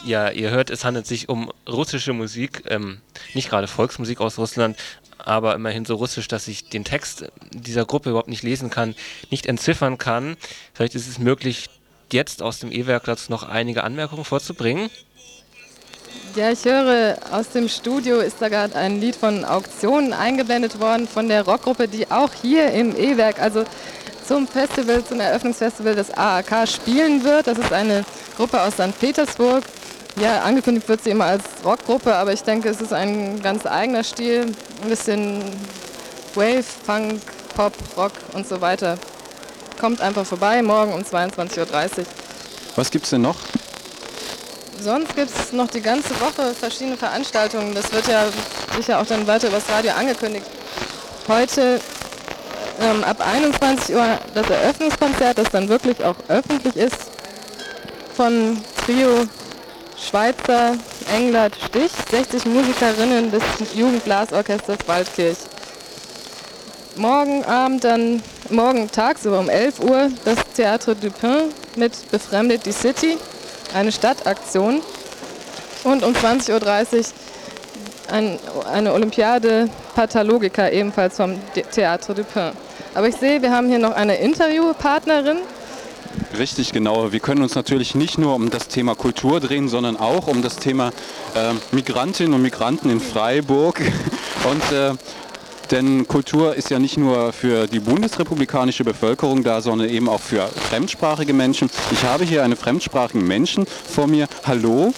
Ja, 0.05 0.29
ihr 0.29 0.49
hört, 0.51 0.69
es 0.69 0.83
handelt 0.85 1.07
sich 1.07 1.29
um 1.29 1.51
russische 1.67 2.13
Musik, 2.13 2.63
ähm, 2.67 3.01
nicht 3.33 3.49
gerade 3.49 3.67
Volksmusik 3.67 4.21
aus 4.21 4.37
Russland, 4.37 4.77
aber 5.17 5.55
immerhin 5.55 5.85
so 5.85 5.95
russisch, 5.95 6.27
dass 6.27 6.47
ich 6.47 6.69
den 6.69 6.83
Text 6.83 7.31
dieser 7.51 7.85
Gruppe 7.85 8.09
überhaupt 8.11 8.29
nicht 8.29 8.43
lesen 8.43 8.69
kann, 8.69 8.95
nicht 9.31 9.47
entziffern 9.47 9.97
kann. 9.97 10.37
Vielleicht 10.73 10.93
ist 10.93 11.07
es 11.07 11.17
möglich, 11.17 11.69
jetzt 12.11 12.41
aus 12.43 12.59
dem 12.59 12.71
E-Werk 12.71 13.05
dazu 13.05 13.31
noch 13.31 13.43
einige 13.43 13.83
Anmerkungen 13.83 14.25
vorzubringen. 14.25 14.89
Ja, 16.36 16.50
ich 16.50 16.64
höre 16.64 17.16
aus 17.32 17.48
dem 17.48 17.68
Studio 17.68 18.20
ist 18.20 18.36
da 18.40 18.48
gerade 18.48 18.76
ein 18.76 19.00
Lied 19.00 19.16
von 19.16 19.44
Auktionen 19.44 20.12
eingeblendet 20.12 20.78
worden 20.78 21.08
von 21.08 21.28
der 21.28 21.42
Rockgruppe, 21.42 21.88
die 21.88 22.08
auch 22.08 22.30
hier 22.40 22.70
im 22.70 22.94
E-Werk, 22.96 23.40
also 23.40 23.64
zum 24.28 24.46
Festival, 24.46 25.04
zum 25.04 25.18
Eröffnungsfestival 25.18 25.96
des 25.96 26.16
AAK 26.16 26.68
spielen 26.68 27.24
wird. 27.24 27.48
Das 27.48 27.58
ist 27.58 27.72
eine 27.72 28.04
Gruppe 28.36 28.60
aus 28.60 28.74
St. 28.74 28.98
Petersburg. 29.00 29.64
Ja, 30.20 30.42
angekündigt 30.42 30.88
wird 30.88 31.02
sie 31.02 31.10
immer 31.10 31.24
als 31.24 31.42
Rockgruppe, 31.64 32.14
aber 32.14 32.32
ich 32.32 32.42
denke, 32.42 32.68
es 32.68 32.80
ist 32.80 32.92
ein 32.92 33.42
ganz 33.42 33.66
eigener 33.66 34.04
Stil. 34.04 34.54
Ein 34.82 34.88
bisschen 34.88 35.42
Wave, 36.34 36.62
Funk, 36.62 37.20
Pop, 37.56 37.72
Rock 37.96 38.12
und 38.34 38.46
so 38.46 38.60
weiter. 38.60 38.98
Kommt 39.80 40.00
einfach 40.00 40.24
vorbei, 40.24 40.62
morgen 40.62 40.92
um 40.92 41.00
22.30 41.00 41.58
Uhr. 41.98 42.04
Was 42.76 42.90
gibt 42.90 43.04
es 43.04 43.10
denn 43.10 43.22
noch? 43.22 43.38
Sonst 44.82 45.14
gibt 45.14 45.30
es 45.30 45.52
noch 45.52 45.68
die 45.68 45.82
ganze 45.82 46.18
Woche 46.20 46.54
verschiedene 46.54 46.96
Veranstaltungen. 46.96 47.74
Das 47.74 47.92
wird 47.92 48.08
ja 48.08 48.24
sicher 48.74 48.98
auch 48.98 49.06
dann 49.06 49.26
weiter 49.26 49.48
übers 49.48 49.68
Radio 49.68 49.92
angekündigt. 49.92 50.46
Heute 51.28 51.80
ähm, 52.80 53.04
ab 53.04 53.20
21 53.20 53.94
Uhr 53.94 54.18
das 54.34 54.48
Eröffnungskonzert, 54.48 55.36
das 55.36 55.50
dann 55.50 55.68
wirklich 55.68 56.02
auch 56.02 56.16
öffentlich 56.28 56.76
ist, 56.76 56.96
von 58.16 58.58
Trio 58.86 59.26
Schweizer 59.98 60.76
Englert 61.14 61.54
Stich, 61.56 61.92
60 62.10 62.46
Musikerinnen 62.46 63.30
des 63.30 63.42
Jugendblasorchesters 63.74 64.78
Waldkirch. 64.86 65.36
Morgen 66.96 67.44
Abend 67.44 67.84
dann, 67.84 68.22
morgen 68.48 68.90
tagsüber 68.90 69.40
um 69.40 69.50
11 69.50 69.80
Uhr 69.80 70.08
das 70.24 70.38
Théâtre 70.56 70.94
Dupin 70.94 71.52
mit 71.76 72.10
Befremdet 72.10 72.64
die 72.64 72.72
City, 72.72 73.18
eine 73.74 73.92
Stadtaktion. 73.92 74.80
Und 75.84 76.04
um 76.04 76.12
20.30 76.12 76.98
Uhr 76.98 77.04
ein, 78.12 78.38
eine 78.70 78.92
Olympiade 78.92 79.68
Pathologica 79.94 80.68
ebenfalls 80.68 81.16
vom 81.16 81.36
Théâtre 81.54 82.14
Dupin. 82.14 82.52
Aber 82.94 83.08
ich 83.08 83.16
sehe, 83.16 83.40
wir 83.40 83.52
haben 83.52 83.68
hier 83.68 83.78
noch 83.78 83.92
eine 83.92 84.16
Interviewpartnerin. 84.16 85.38
Richtig, 86.36 86.72
genau. 86.72 87.12
Wir 87.12 87.20
können 87.20 87.42
uns 87.42 87.54
natürlich 87.54 87.94
nicht 87.94 88.18
nur 88.18 88.34
um 88.34 88.50
das 88.50 88.68
Thema 88.68 88.94
Kultur 88.94 89.40
drehen, 89.40 89.68
sondern 89.68 89.96
auch 89.96 90.26
um 90.26 90.42
das 90.42 90.56
Thema 90.56 90.88
äh, 91.34 91.54
Migrantinnen 91.74 92.34
und 92.34 92.42
Migranten 92.42 92.90
in 92.90 93.00
Freiburg. 93.00 93.80
Und 94.50 94.72
äh, 94.72 94.94
denn 95.70 96.06
Kultur 96.08 96.54
ist 96.54 96.70
ja 96.70 96.78
nicht 96.78 96.96
nur 96.96 97.32
für 97.32 97.66
die 97.66 97.80
bundesrepublikanische 97.80 98.84
Bevölkerung 98.84 99.42
da, 99.42 99.60
sondern 99.60 99.88
eben 99.88 100.08
auch 100.08 100.20
für 100.20 100.46
fremdsprachige 100.46 101.32
Menschen. 101.32 101.70
Ich 101.92 102.04
habe 102.04 102.24
hier 102.24 102.44
einen 102.44 102.56
fremdsprachigen 102.56 103.26
Menschen 103.26 103.66
vor 103.66 104.06
mir. 104.06 104.26
Hallo. 104.44 104.92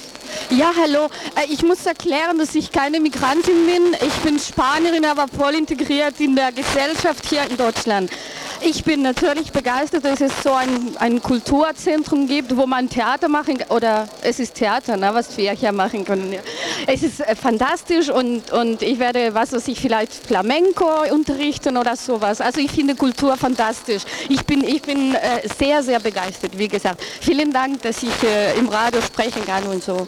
Ja, 0.50 0.72
hallo. 0.80 1.08
Äh, 1.36 1.52
ich 1.52 1.62
muss 1.62 1.84
erklären, 1.86 2.38
dass 2.38 2.54
ich 2.54 2.72
keine 2.72 3.00
Migrantin 3.00 3.66
bin. 3.66 3.96
Ich 4.06 4.14
bin 4.22 4.38
Spanierin, 4.38 5.04
aber 5.04 5.26
voll 5.28 5.54
integriert 5.54 6.18
in 6.20 6.36
der 6.36 6.52
Gesellschaft 6.52 7.26
hier 7.28 7.42
in 7.48 7.56
Deutschland. 7.56 8.10
Ich 8.64 8.84
bin 8.84 9.02
natürlich 9.02 9.50
begeistert, 9.50 10.04
dass 10.04 10.20
es 10.20 10.32
so 10.42 10.52
ein, 10.52 10.96
ein 10.98 11.20
Kulturzentrum 11.20 12.28
gibt, 12.28 12.56
wo 12.56 12.66
man 12.66 12.88
Theater 12.88 13.28
machen 13.28 13.58
kann. 13.58 13.68
Oder 13.70 14.08
es 14.22 14.38
ist 14.38 14.54
Theater, 14.54 14.96
ne, 14.96 15.10
was 15.12 15.36
wir 15.36 15.50
hier 15.52 15.72
machen 15.72 16.04
können. 16.04 16.34
Es 16.86 17.02
ist 17.02 17.20
äh, 17.20 17.36
fantastisch 17.36 18.08
und, 18.08 18.50
und 18.52 18.82
ich 18.82 18.98
werde, 18.98 19.34
was 19.34 19.52
weiß 19.52 19.68
ich, 19.68 19.80
vielleicht 19.80 20.12
Flamenco 20.12 20.86
unterrichten 21.12 21.76
oder 21.76 21.96
sowas. 21.96 22.40
Also 22.40 22.60
ich 22.60 22.70
finde 22.70 22.94
Kultur 22.94 23.36
fantastisch. 23.36 24.02
Ich 24.28 24.44
bin, 24.44 24.64
ich 24.64 24.82
bin 24.82 25.14
äh, 25.14 25.46
sehr, 25.58 25.82
sehr 25.82 26.00
begeistert, 26.00 26.56
wie 26.58 26.68
gesagt. 26.68 27.02
Vielen 27.20 27.52
Dank, 27.52 27.82
dass 27.82 28.02
ich 28.02 28.22
äh, 28.22 28.58
im 28.58 28.68
Radio 28.68 29.00
sprechen 29.00 29.44
kann 29.44 29.64
und 29.64 29.82
so. 29.82 30.06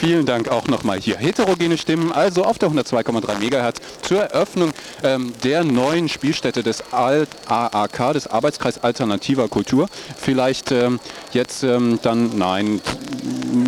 Vielen 0.00 0.26
Dank 0.26 0.48
auch 0.48 0.68
nochmal 0.68 1.00
hier. 1.00 1.16
Heterogene 1.16 1.76
Stimmen, 1.76 2.12
also 2.12 2.44
auf 2.44 2.56
der 2.56 2.68
102,3 2.68 3.40
MHz 3.40 3.80
zur 4.02 4.20
Eröffnung 4.20 4.70
ähm, 5.02 5.32
der 5.42 5.64
neuen 5.64 6.08
Spielstätte 6.08 6.62
des 6.62 6.84
AAK, 6.92 8.12
des 8.12 8.28
Arbeitskreis 8.28 8.78
Alternativer 8.78 9.48
Kultur. 9.48 9.88
Vielleicht 10.16 10.70
ähm, 10.70 11.00
jetzt 11.32 11.64
ähm, 11.64 11.98
dann, 12.02 12.38
nein, 12.38 12.80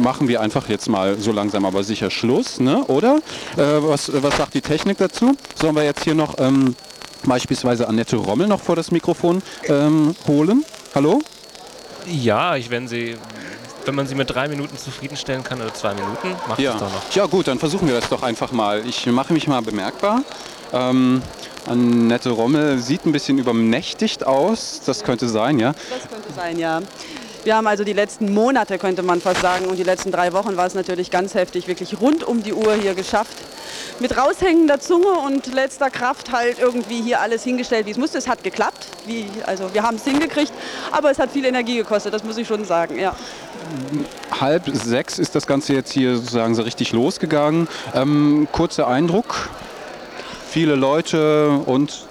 machen 0.01 0.29
wir 0.29 0.41
einfach 0.41 0.69
jetzt 0.69 0.89
mal 0.89 1.19
so 1.19 1.33
langsam 1.33 1.65
aber 1.65 1.83
sicher 1.83 2.11
Schluss, 2.11 2.61
ne? 2.61 2.85
oder? 2.85 3.17
Äh, 3.57 3.63
was, 3.83 4.13
was 4.23 4.37
sagt 4.37 4.55
die 4.55 4.61
Technik 4.61 4.99
dazu? 4.99 5.37
Sollen 5.57 5.75
wir 5.75 5.83
jetzt 5.83 6.05
hier 6.05 6.15
noch 6.15 6.39
ähm, 6.39 6.77
beispielsweise 7.25 7.89
Annette 7.89 8.15
Rommel 8.15 8.47
noch 8.47 8.61
vor 8.61 8.77
das 8.77 8.93
Mikrofon 8.93 9.43
ähm, 9.65 10.15
holen? 10.29 10.65
Hallo? 10.95 11.23
Ja, 12.07 12.55
ich, 12.55 12.71
wenn 12.71 12.87
Sie 12.87 13.17
wenn 13.85 13.95
man 13.95 14.07
sie 14.07 14.15
mit 14.15 14.31
drei 14.33 14.49
Minuten 14.49 14.77
zufriedenstellen 14.77 15.45
kann 15.45 15.61
oder 15.61 15.73
zwei 15.75 15.95
Minuten, 15.95 16.37
macht 16.49 16.61
ja. 16.61 16.75
es 16.75 16.81
doch 16.81 16.93
noch. 16.93 17.15
Ja 17.15 17.27
gut, 17.27 17.49
dann 17.49 17.59
versuchen 17.59 17.89
wir 17.89 17.95
das 17.95 18.09
doch 18.09 18.23
einfach 18.23 18.53
mal. 18.53 18.87
Ich 18.87 19.07
mache 19.07 19.33
mich 19.33 19.47
mal 19.47 19.63
bemerkbar. 19.63 20.23
Ähm, 20.73 21.23
Annette 21.67 22.31
Rommel 22.31 22.79
sieht 22.79 23.07
ein 23.07 23.13
bisschen 23.13 23.39
übernächtigt 23.39 24.27
aus. 24.27 24.81
Das 24.87 25.05
könnte 25.05 25.29
sein, 25.29 25.59
ja? 25.59 25.75
Das 25.91 26.09
könnte 26.09 26.33
sein, 26.35 26.59
ja. 26.59 26.81
Wir 27.43 27.57
haben 27.57 27.67
also 27.67 27.85
die 27.85 27.95
letzten 27.95 28.35
Monate, 28.35 28.77
könnte 28.79 29.03
man 29.03 29.21
fast 29.21 29.41
sagen, 29.41 29.65
und 29.65 29.79
die 29.79 29.83
letzten 29.83 30.13
drei 30.13 30.35
Wochen 30.35 30.59
war 30.59 30.67
es 30.67 30.75
natürlich 30.75 31.11
ganz 31.11 31.35
heftig, 31.35 31.69
wirklich 31.69 31.99
rund 31.99 32.23
um 32.23 32.43
die 32.43 32.53
Uhr 32.53 32.75
hier 32.75 32.95
geschafft. 32.95 33.35
Mit 33.99 34.17
raushängender 34.17 34.79
Zunge 34.81 35.13
und 35.27 35.47
letzter 35.47 35.91
Kraft 35.91 36.33
halt 36.33 36.59
irgendwie 36.59 37.01
hier 37.01 37.21
alles 37.21 37.43
hingestellt, 37.43 37.87
wie 37.87 37.93
es 37.93 37.97
musste. 37.97 38.19
Es 38.19 38.29
hat 38.29 38.45
geklappt, 38.45 38.87
wie, 39.07 39.27
also 39.47 39.73
wir 39.73 39.83
haben 39.83 39.97
es 39.97 40.05
hingekriegt, 40.05 40.53
aber 40.91 41.11
es 41.11 41.19
hat 41.19 41.31
viel 41.31 41.47
Energie 41.47 41.77
gekostet, 41.77 42.13
das 42.13 42.25
muss 42.25 42.37
ich 42.37 42.47
schon 42.47 42.65
sagen, 42.67 42.99
ja. 42.99 43.15
Halb 44.41 44.69
sechs 44.73 45.19
ist 45.19 45.35
das 45.35 45.47
Ganze 45.47 45.75
jetzt 45.75 45.93
hier 45.93 46.17
sozusagen 46.17 46.55
so 46.55 46.63
richtig 46.63 46.93
losgegangen. 46.93 47.69
Ähm, 47.95 48.49
kurzer 48.53 48.89
Eindruck, 48.89 49.51
viele 50.49 50.75
Leute 50.75 51.51
und 51.67 52.07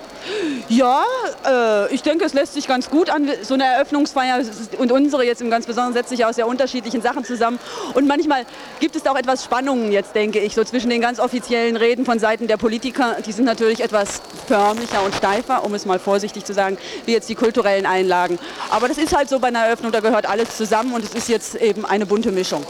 ja, 0.67 1.03
äh, 1.45 1.93
ich 1.93 2.01
denke, 2.03 2.26
es 2.26 2.34
lässt 2.34 2.53
sich 2.53 2.67
ganz 2.67 2.89
gut 2.89 3.09
an. 3.09 3.30
So 3.41 3.53
eine 3.53 3.65
Eröffnungsfeier 3.65 4.41
und 4.78 4.91
unsere 4.91 5.26
jetzt 5.26 5.41
im 5.41 5.49
ganz 5.49 5.65
Besonderen 5.65 5.93
setzt 5.93 6.09
sich 6.09 6.26
aus 6.26 6.36
sehr 6.36 6.47
unterschiedlichen 6.47 7.01
Sachen 7.01 7.24
zusammen. 7.24 7.59
Und 7.93 8.07
manchmal 8.07 8.45
gibt 8.80 8.95
es 8.95 9.05
auch 9.05 9.17
etwas 9.17 9.43
Spannungen 9.43 9.91
jetzt, 9.91 10.15
denke 10.15 10.39
ich, 10.39 10.55
so 10.55 10.63
zwischen 10.63 10.89
den 10.89 11.01
ganz 11.01 11.20
offiziellen 11.20 11.78
Reden 11.78 12.05
von 12.05 12.20
Seiten 12.20 12.47
der 12.47 12.57
Politiker. 12.57 13.17
Die 13.26 13.32
sind 13.32 13.45
natürlich 13.45 13.82
etwas 13.82 14.22
förmlicher 14.47 15.03
und 15.03 15.15
steifer, 15.15 15.63
um 15.63 15.74
es 15.74 15.86
mal 15.86 15.99
vorsichtig 15.99 16.45
zu 16.45 16.53
sagen, 16.53 16.78
wie 17.05 17.13
jetzt 17.13 17.30
die 17.30 17.36
kulturellen 17.36 17.86
Einlagen. 17.86 18.39
Aber 18.70 18.88
das 18.88 18.97
ist 18.97 19.15
halt 19.15 19.30
so 19.30 19.39
bei 19.39 19.47
einer 19.47 19.65
Eröffnung, 19.65 19.91
da 19.91 19.99
gehört 19.99 20.28
alles 20.28 20.57
zusammen 20.57 20.93
und 20.93 21.03
es 21.03 21.13
ist 21.13 21.30
jetzt 21.30 21.55
eben 21.55 21.86
eine 21.86 22.05
bunte 22.05 22.32
Mischung. 22.32 22.65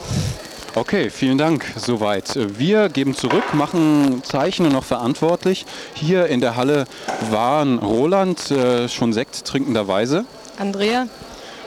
Okay, 0.76 1.10
vielen 1.10 1.40
Dank. 1.40 1.66
Soweit. 1.76 2.38
Wir 2.58 2.90
geben 2.90 3.16
zurück, 3.16 3.54
machen 3.54 4.24
Zeichnen 4.24 4.72
noch 4.72 4.84
verantwortlich. 4.84 5.66
Hier 5.96 6.28
in 6.28 6.42
der 6.42 6.56
Halle 6.56 6.86
waren 7.32 7.80
Roland 7.80 8.52
äh, 8.52 8.88
schon 8.88 9.12
Sekt 9.12 9.46
trinkenderweise. 9.46 10.26
Andrea. 10.60 11.08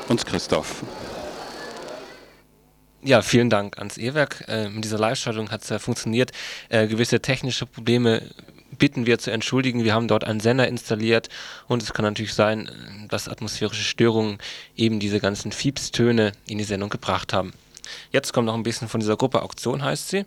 Und 0.09 0.24
Christoph. 0.24 0.84
Ja, 3.03 3.22
vielen 3.22 3.50
Dank 3.50 3.78
ans 3.78 3.98
E-Werk. 3.98 4.44
Äh, 4.46 4.68
mit 4.68 4.84
dieser 4.84 4.98
Live-Schaltung 4.98 5.50
hat 5.50 5.62
es 5.62 5.68
ja 5.68 5.80
funktioniert. 5.80 6.30
Äh, 6.68 6.86
gewisse 6.86 7.20
technische 7.20 7.66
Probleme 7.66 8.22
bitten 8.78 9.05
wir 9.05 9.18
zu 9.18 9.32
entschuldigen. 9.32 9.82
Wir 9.82 9.94
haben 9.94 10.07
dort 10.07 10.22
einen 10.22 10.38
Sender 10.38 10.68
installiert 10.68 11.28
und 11.66 11.82
es 11.82 11.92
kann 11.92 12.05
natürlich 12.05 12.34
sein, 12.34 12.70
dass 13.09 13.28
atmosphärische 13.28 13.82
Störungen 13.82 14.38
eben 14.76 15.00
diese 15.00 15.18
ganzen 15.18 15.50
Fiepstöne 15.50 16.32
in 16.46 16.59
die 16.59 16.64
Sendung 16.64 16.88
gebracht 16.88 17.32
haben. 17.32 17.53
Jetzt 18.10 18.32
kommt 18.32 18.46
noch 18.46 18.54
ein 18.54 18.62
bisschen 18.62 18.88
von 18.88 19.00
dieser 19.00 19.16
Gruppe 19.16 19.42
Auktion, 19.42 19.82
heißt 19.82 20.08
sie. 20.08 20.24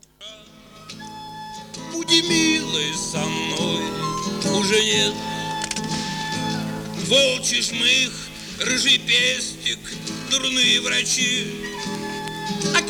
А 12.74 12.82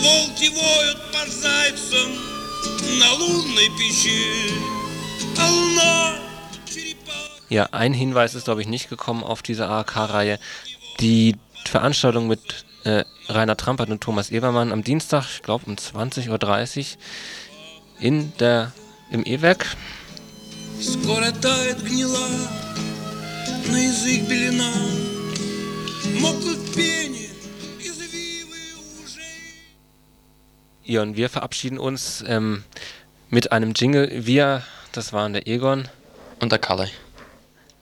Волки 0.00 0.48
воют 0.50 1.12
под 1.12 1.32
зайцем 1.32 2.10
на 3.00 3.12
лунной 3.14 3.68
печи. 3.76 4.68
Луна 5.36 6.27
Ja, 7.48 7.68
ein 7.72 7.94
Hinweis 7.94 8.34
ist, 8.34 8.44
glaube 8.44 8.60
ich, 8.60 8.68
nicht 8.68 8.90
gekommen 8.90 9.24
auf 9.24 9.42
diese 9.42 9.66
ARK-Reihe. 9.68 10.38
Die 11.00 11.36
Veranstaltung 11.64 12.28
mit 12.28 12.66
äh, 12.84 13.04
Rainer 13.28 13.56
Trampert 13.56 13.88
und 13.90 14.02
Thomas 14.02 14.30
Ebermann 14.30 14.72
am 14.72 14.82
Dienstag, 14.82 15.24
ich 15.34 15.42
glaube 15.42 15.64
um 15.66 15.74
20.30 15.74 16.28
Uhr 16.28 16.98
in 18.00 18.32
der, 18.38 18.72
im 19.10 19.24
E-Werk. 19.24 19.66
Ja, 30.84 31.02
und 31.02 31.16
wir 31.16 31.28
verabschieden 31.28 31.78
uns 31.78 32.24
ähm, 32.26 32.64
mit 33.28 33.52
einem 33.52 33.72
Jingle. 33.74 34.10
Wir, 34.26 34.62
das 34.92 35.12
waren 35.12 35.32
der 35.32 35.46
Egon. 35.46 35.88
Und 36.40 36.52
der 36.52 36.58
Kalle. 36.58 36.88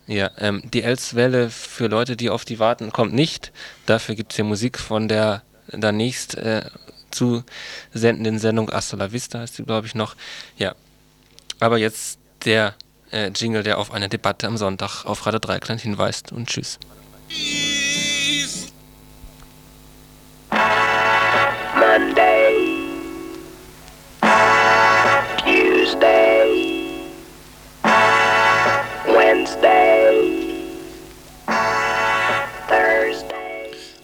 Ja, 0.06 0.30
ähm, 0.38 0.62
die 0.72 0.82
Elswelle 0.82 1.50
für 1.50 1.88
Leute, 1.88 2.16
die 2.16 2.30
auf 2.30 2.44
die 2.44 2.58
warten, 2.58 2.92
kommt 2.92 3.12
nicht. 3.12 3.52
Dafür 3.86 4.14
gibt 4.14 4.32
es 4.32 4.38
ja 4.38 4.44
Musik 4.44 4.78
von 4.78 5.08
der 5.08 5.42
danächst 5.68 6.36
äh, 6.36 6.62
zu 7.10 7.42
sendenden 7.92 8.38
Sendung 8.38 8.70
Hasta 8.70 8.96
la 8.96 9.10
Vista 9.10 9.40
heißt 9.40 9.56
sie, 9.56 9.64
glaube 9.64 9.86
ich, 9.86 9.94
noch. 9.94 10.14
Ja, 10.58 10.74
aber 11.58 11.78
jetzt 11.78 12.18
der 12.44 12.74
äh, 13.10 13.30
Jingle, 13.34 13.62
der 13.62 13.78
auf 13.78 13.92
eine 13.92 14.08
Debatte 14.08 14.46
am 14.46 14.56
Sonntag 14.56 15.04
auf 15.04 15.26
Radio 15.26 15.40
Dreikland 15.40 15.80
hinweist 15.80 16.32
und 16.32 16.48
tschüss. 16.48 16.78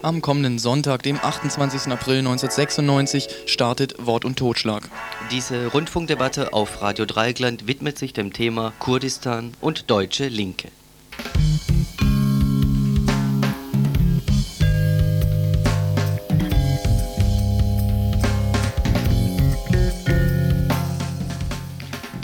Am 0.03 0.21
kommenden 0.21 0.59
Sonntag, 0.59 1.01
dem 1.03 1.17
28. 1.17 1.89
April 1.89 2.17
1996, 2.17 3.29
startet 3.45 4.05
Wort 4.05 4.25
und 4.25 4.37
Totschlag. 4.37 4.89
Diese 5.31 5.67
Rundfunkdebatte 5.67 6.51
auf 6.51 6.81
Radio 6.81 7.05
Dreieckland 7.05 7.67
widmet 7.67 7.97
sich 7.97 8.11
dem 8.11 8.33
Thema 8.33 8.73
Kurdistan 8.79 9.53
und 9.61 9.89
deutsche 9.89 10.27
Linke. 10.27 10.67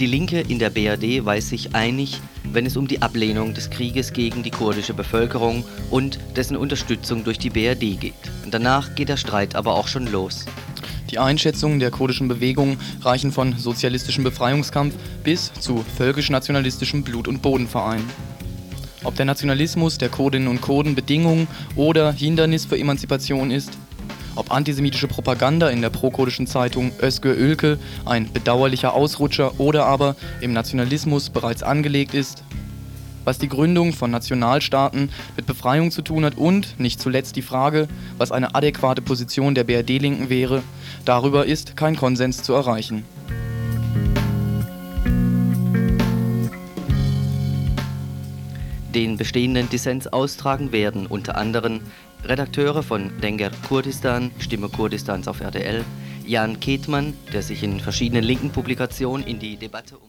Die 0.01 0.05
Linke 0.05 0.41
in 0.41 0.59
der 0.59 0.69
BRD 0.69 1.23
weiß 1.23 1.47
sich 1.47 1.75
einig, 1.75 2.19
wenn 2.51 2.65
es 2.65 2.77
um 2.77 2.87
die 2.87 3.01
Ablehnung 3.01 3.53
des 3.53 3.69
Krieges 3.69 4.13
gegen 4.13 4.43
die 4.43 4.51
kurdische 4.51 4.93
Bevölkerung 4.93 5.63
und 5.89 6.19
dessen 6.35 6.57
Unterstützung 6.57 7.23
durch 7.23 7.39
die 7.39 7.49
BRD 7.49 7.99
geht. 7.99 8.13
Danach 8.49 8.95
geht 8.95 9.09
der 9.09 9.17
Streit 9.17 9.55
aber 9.55 9.75
auch 9.75 9.87
schon 9.87 10.11
los. 10.11 10.45
Die 11.09 11.19
Einschätzungen 11.19 11.79
der 11.79 11.91
kurdischen 11.91 12.27
Bewegung 12.27 12.77
reichen 13.01 13.31
von 13.31 13.57
sozialistischem 13.57 14.23
Befreiungskampf 14.23 14.95
bis 15.23 15.51
zu 15.53 15.83
völkisch-nationalistischem 15.97 17.03
Blut- 17.03 17.27
und 17.27 17.41
Bodenverein. 17.41 18.03
Ob 19.03 19.15
der 19.15 19.25
Nationalismus 19.25 19.97
der 19.97 20.09
Kurdinnen 20.09 20.47
und 20.47 20.61
Kurden 20.61 20.93
Bedingung 20.93 21.47
oder 21.75 22.11
Hindernis 22.11 22.65
für 22.65 22.77
Emanzipation 22.77 23.49
ist, 23.49 23.71
ob 24.39 24.51
antisemitische 24.51 25.07
Propaganda 25.07 25.69
in 25.69 25.81
der 25.81 25.89
prokurdischen 25.89 26.47
Zeitung 26.47 26.93
Özgür 27.01 27.35
Ülke 27.37 27.77
ein 28.05 28.31
bedauerlicher 28.31 28.93
Ausrutscher 28.93 29.59
oder 29.59 29.85
aber 29.85 30.15
im 30.39 30.53
Nationalismus 30.53 31.29
bereits 31.29 31.61
angelegt 31.61 32.13
ist, 32.13 32.43
was 33.25 33.37
die 33.37 33.49
Gründung 33.49 33.91
von 33.91 34.09
Nationalstaaten 34.09 35.09
mit 35.35 35.45
Befreiung 35.45 35.91
zu 35.91 36.01
tun 36.01 36.23
hat 36.23 36.37
und 36.37 36.79
nicht 36.79 37.01
zuletzt 37.01 37.35
die 37.35 37.41
Frage, 37.41 37.89
was 38.17 38.31
eine 38.31 38.55
adäquate 38.55 39.01
Position 39.01 39.55
der 39.55 39.65
BRD-Linken 39.65 40.29
wäre, 40.29 40.63
darüber 41.03 41.45
ist 41.45 41.75
kein 41.75 41.97
Konsens 41.97 42.41
zu 42.41 42.53
erreichen. 42.53 43.03
Den 48.93 49.17
bestehenden 49.17 49.69
Dissens 49.69 50.07
austragen 50.07 50.71
werden. 50.71 51.05
Unter 51.05 51.37
anderem 51.37 51.81
Redakteure 52.23 52.81
von 52.81 53.11
Denger 53.21 53.51
Kurdistan, 53.67 54.31
Stimme 54.39 54.67
Kurdistans 54.67 55.27
auf 55.27 55.41
RTL, 55.41 55.85
Jan 56.25 56.59
Ketmann, 56.59 57.13
der 57.31 57.43
sich 57.43 57.63
in 57.63 57.79
verschiedenen 57.79 58.23
linken 58.23 58.49
Publikationen 58.49 59.25
in 59.25 59.39
die 59.39 59.57
Debatte 59.57 59.97
um 59.97 60.08